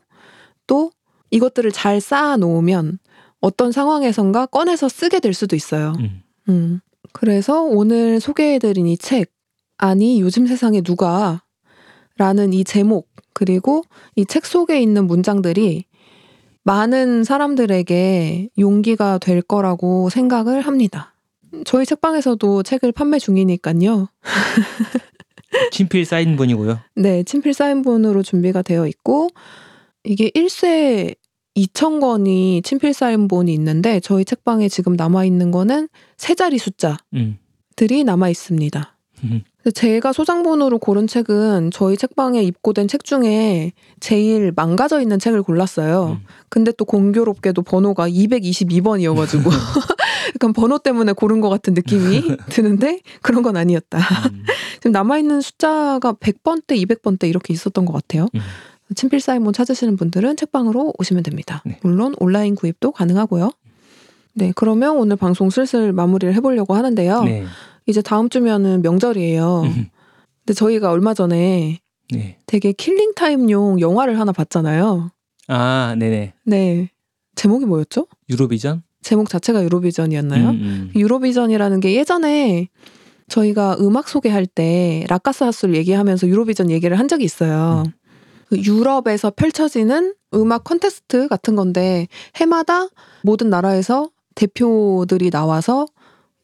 또 0.67 0.91
이것들을 1.31 1.71
잘 1.71 2.01
쌓아 2.01 2.37
놓으면 2.37 2.99
어떤 3.41 3.71
상황에선가 3.71 4.47
꺼내서 4.47 4.89
쓰게 4.89 5.19
될 5.19 5.33
수도 5.33 5.55
있어요. 5.55 5.93
음. 5.99 6.21
음. 6.49 6.79
그래서 7.13 7.61
오늘 7.63 8.19
소개해드린 8.19 8.87
이 8.87 8.97
책, 8.97 9.31
아니, 9.77 10.19
요즘 10.21 10.47
세상에 10.47 10.81
누가, 10.81 11.43
라는 12.17 12.53
이 12.53 12.63
제목, 12.63 13.09
그리고 13.35 13.83
이 14.15 14.25
책 14.25 14.45
속에 14.47 14.81
있는 14.81 15.05
문장들이 15.05 15.85
많은 16.63 17.23
사람들에게 17.23 18.49
용기가 18.57 19.19
될 19.19 19.43
거라고 19.43 20.09
생각을 20.09 20.61
합니다. 20.61 21.13
저희 21.65 21.85
책방에서도 21.85 22.63
책을 22.63 22.91
판매 22.91 23.19
중이니까요. 23.19 24.07
친필 25.71 26.05
사인본이고요. 26.05 26.79
네, 26.95 27.23
친필 27.23 27.53
사인본으로 27.53 28.23
준비가 28.23 28.61
되어 28.61 28.87
있고, 28.87 29.29
이게 30.03 30.29
1세 30.31 31.15
2,000권이 31.55 32.63
친필 32.63 32.93
사인본이 32.93 33.53
있는데, 33.53 33.99
저희 33.99 34.25
책방에 34.25 34.67
지금 34.67 34.95
남아 34.95 35.23
있는 35.25 35.51
거는 35.51 35.87
세 36.17 36.35
자리 36.35 36.57
숫자들이 36.57 36.97
음. 37.13 37.37
남아 38.05 38.29
있습니다. 38.29 38.97
음. 39.23 39.43
제가 39.73 40.13
소장본으로 40.13 40.77
고른 40.77 41.07
책은 41.07 41.71
저희 41.71 41.97
책방에 41.97 42.43
입고된 42.43 42.87
책 42.87 43.03
중에 43.03 43.71
제일 43.99 44.51
망가져 44.55 45.01
있는 45.01 45.17
책을 45.17 45.41
골랐어요. 45.41 46.19
음. 46.21 46.25
근데 46.49 46.71
또 46.71 46.85
공교롭게도 46.85 47.63
번호가 47.63 48.07
222번이어가지고 48.07 49.49
약간 50.35 50.53
번호 50.53 50.77
때문에 50.77 51.13
고른 51.13 51.41
것 51.41 51.49
같은 51.49 51.73
느낌이 51.73 52.37
드는데 52.49 53.01
그런 53.21 53.41
건 53.41 53.57
아니었다. 53.57 53.97
음. 53.97 54.43
지금 54.77 54.91
남아있는 54.91 55.41
숫자가 55.41 56.13
100번대, 56.13 56.71
200번대 56.85 57.27
이렇게 57.27 57.53
있었던 57.53 57.85
것 57.85 57.93
같아요. 57.93 58.27
음. 58.35 58.41
친필 58.93 59.19
사인본 59.19 59.53
찾으시는 59.53 59.97
분들은 59.97 60.37
책방으로 60.37 60.93
오시면 60.99 61.23
됩니다. 61.23 61.63
네. 61.65 61.79
물론 61.81 62.13
온라인 62.19 62.53
구입도 62.53 62.91
가능하고요. 62.91 63.49
네, 64.33 64.51
그러면 64.55 64.97
오늘 64.97 65.15
방송 65.15 65.49
슬슬 65.49 65.91
마무리를 65.91 66.33
해보려고 66.35 66.75
하는데요. 66.75 67.23
네. 67.23 67.45
이제 67.85 68.01
다음 68.01 68.29
주면은 68.29 68.81
명절이에요. 68.81 69.61
음. 69.63 69.89
근데 70.45 70.53
저희가 70.53 70.91
얼마 70.91 71.13
전에 71.13 71.79
네. 72.11 72.37
되게 72.45 72.71
killing 72.71 73.13
time용 73.15 73.79
영화를 73.79 74.19
하나 74.19 74.31
봤잖아요. 74.31 75.11
아, 75.47 75.95
네네. 75.97 76.33
네. 76.45 76.89
제목이 77.35 77.65
뭐였죠? 77.65 78.07
유로비전? 78.29 78.83
제목 79.01 79.29
자체가 79.29 79.63
유로비전이었나요? 79.63 80.49
음, 80.49 80.55
음. 80.55 80.91
유로비전이라는 80.95 81.79
게 81.79 81.95
예전에 81.95 82.69
저희가 83.27 83.77
음악 83.79 84.07
소개할 84.07 84.45
때 84.45 85.05
La 85.09 85.21
Casa 85.21 85.43
Azul 85.43 85.75
얘기하면서 85.75 86.27
유로비전 86.27 86.71
얘기를 86.71 86.97
한 86.97 87.07
적이 87.07 87.25
있어요. 87.25 87.83
음. 87.85 87.91
그 88.47 88.57
유럽에서 88.59 89.31
펼쳐지는 89.31 90.13
음악 90.33 90.63
컨테스트 90.63 91.27
같은 91.27 91.55
건데 91.55 92.07
해마다 92.35 92.87
모든 93.23 93.49
나라에서 93.49 94.09
대표들이 94.35 95.29
나와서 95.31 95.85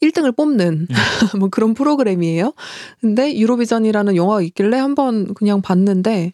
1등을 0.02 0.36
뽑는 0.36 0.88
뭐 1.40 1.50
그런 1.50 1.74
프로그램이에요. 1.74 2.54
근데 3.00 3.38
유로비전이라는 3.38 4.16
영화가 4.16 4.42
있길래 4.42 4.78
한번 4.78 5.34
그냥 5.34 5.62
봤는데 5.62 6.34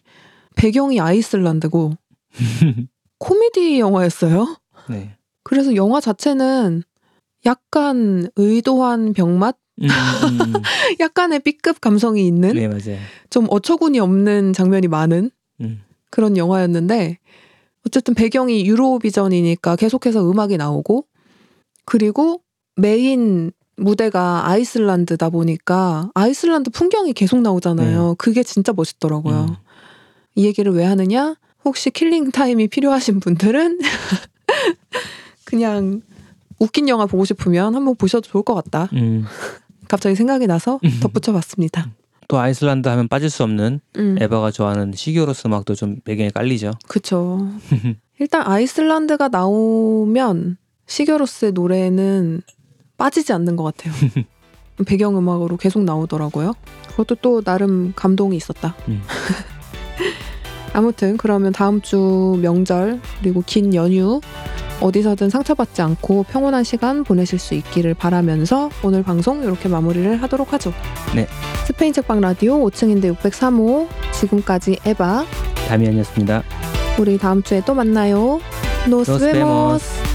배경이 0.56 1.00
아이슬란드고 1.00 1.92
코미디 3.18 3.78
영화였어요. 3.78 4.56
네. 4.88 5.16
그래서 5.44 5.74
영화 5.76 6.00
자체는 6.00 6.82
약간 7.46 8.28
의도한 8.36 9.12
병맛? 9.12 9.56
음, 9.80 9.86
음, 9.86 10.40
음. 10.40 10.62
약간의 10.98 11.40
B급 11.40 11.80
감성이 11.80 12.26
있는 12.26 12.54
네, 12.54 12.66
맞아요. 12.66 12.98
좀 13.30 13.46
어처구니 13.48 14.00
없는 14.00 14.52
장면이 14.52 14.88
많은 14.88 15.30
음. 15.60 15.82
그런 16.10 16.36
영화였는데 16.36 17.18
어쨌든 17.86 18.14
배경이 18.14 18.66
유로비전이니까 18.66 19.76
계속해서 19.76 20.28
음악이 20.28 20.56
나오고 20.56 21.06
그리고 21.84 22.42
메인 22.76 23.52
무대가 23.78 24.48
아이슬란드다 24.48 25.30
보니까 25.30 26.10
아이슬란드 26.14 26.70
풍경이 26.70 27.12
계속 27.12 27.40
나오잖아요. 27.40 28.16
그게 28.18 28.42
진짜 28.42 28.72
멋있더라고요. 28.72 29.46
음. 29.48 29.56
이 30.34 30.44
얘기를 30.44 30.72
왜 30.72 30.84
하느냐? 30.84 31.36
혹시 31.64 31.90
killing 31.90 32.30
time이 32.30 32.68
필요하신 32.68 33.20
분들은 33.20 33.78
그냥 35.44 36.02
웃긴 36.58 36.88
영화 36.88 37.06
보고 37.06 37.24
싶으면 37.24 37.74
한번 37.74 37.94
보셔도 37.96 38.28
좋을 38.28 38.42
것 38.42 38.54
같다. 38.54 38.88
음. 38.94 39.24
갑자기 39.88 40.14
생각이 40.14 40.46
나서 40.46 40.80
덧붙여 41.00 41.32
봤습니다. 41.32 41.90
또 42.28 42.38
아이슬란드 42.38 42.88
하면 42.88 43.08
빠질 43.08 43.30
수 43.30 43.42
없는 43.42 43.80
음, 43.96 44.16
에바가 44.20 44.50
좋아하는 44.50 44.92
시기오로스 44.94 45.46
음악도 45.46 45.74
좀 45.74 45.96
배경에 46.04 46.28
깔리죠. 46.28 46.72
그쵸. 46.86 47.48
일단 48.20 48.42
아이슬란드가 48.46 49.28
나오면 49.28 50.58
시겨로스의 50.86 51.52
노래는 51.52 52.42
빠지지 52.98 53.32
않는 53.32 53.56
것 53.56 53.64
같아요. 53.64 53.94
배경음악으로 54.86 55.56
계속 55.56 55.82
나오더라고요. 55.82 56.52
그것도 56.90 57.16
또 57.22 57.42
나름 57.42 57.92
감동이 57.96 58.36
있었다. 58.36 58.74
음. 58.88 59.02
아무튼 60.74 61.16
그러면 61.16 61.52
다음 61.52 61.80
주 61.80 62.38
명절 62.42 63.00
그리고 63.20 63.42
긴 63.46 63.74
연휴 63.74 64.20
어디서든 64.80 65.30
상처받지 65.30 65.82
않고 65.82 66.24
평온한 66.24 66.62
시간 66.62 67.02
보내실 67.02 67.38
수 67.38 67.54
있기를 67.54 67.94
바라면서 67.94 68.70
오늘 68.84 69.02
방송 69.02 69.42
이렇게 69.42 69.68
마무리를 69.68 70.22
하도록 70.22 70.52
하죠. 70.52 70.72
네. 71.16 71.26
스페인 71.66 71.92
책방 71.92 72.20
라디오 72.20 72.58
5층인데 72.64 73.16
603호 73.16 73.88
지금까지 74.12 74.78
에바 74.84 75.24
다미안이었습니다. 75.68 76.42
우리 77.00 77.18
다음 77.18 77.42
주에 77.42 77.62
또 77.64 77.74
만나요. 77.74 78.40
Nos 78.88 79.32
vemos. 79.32 80.07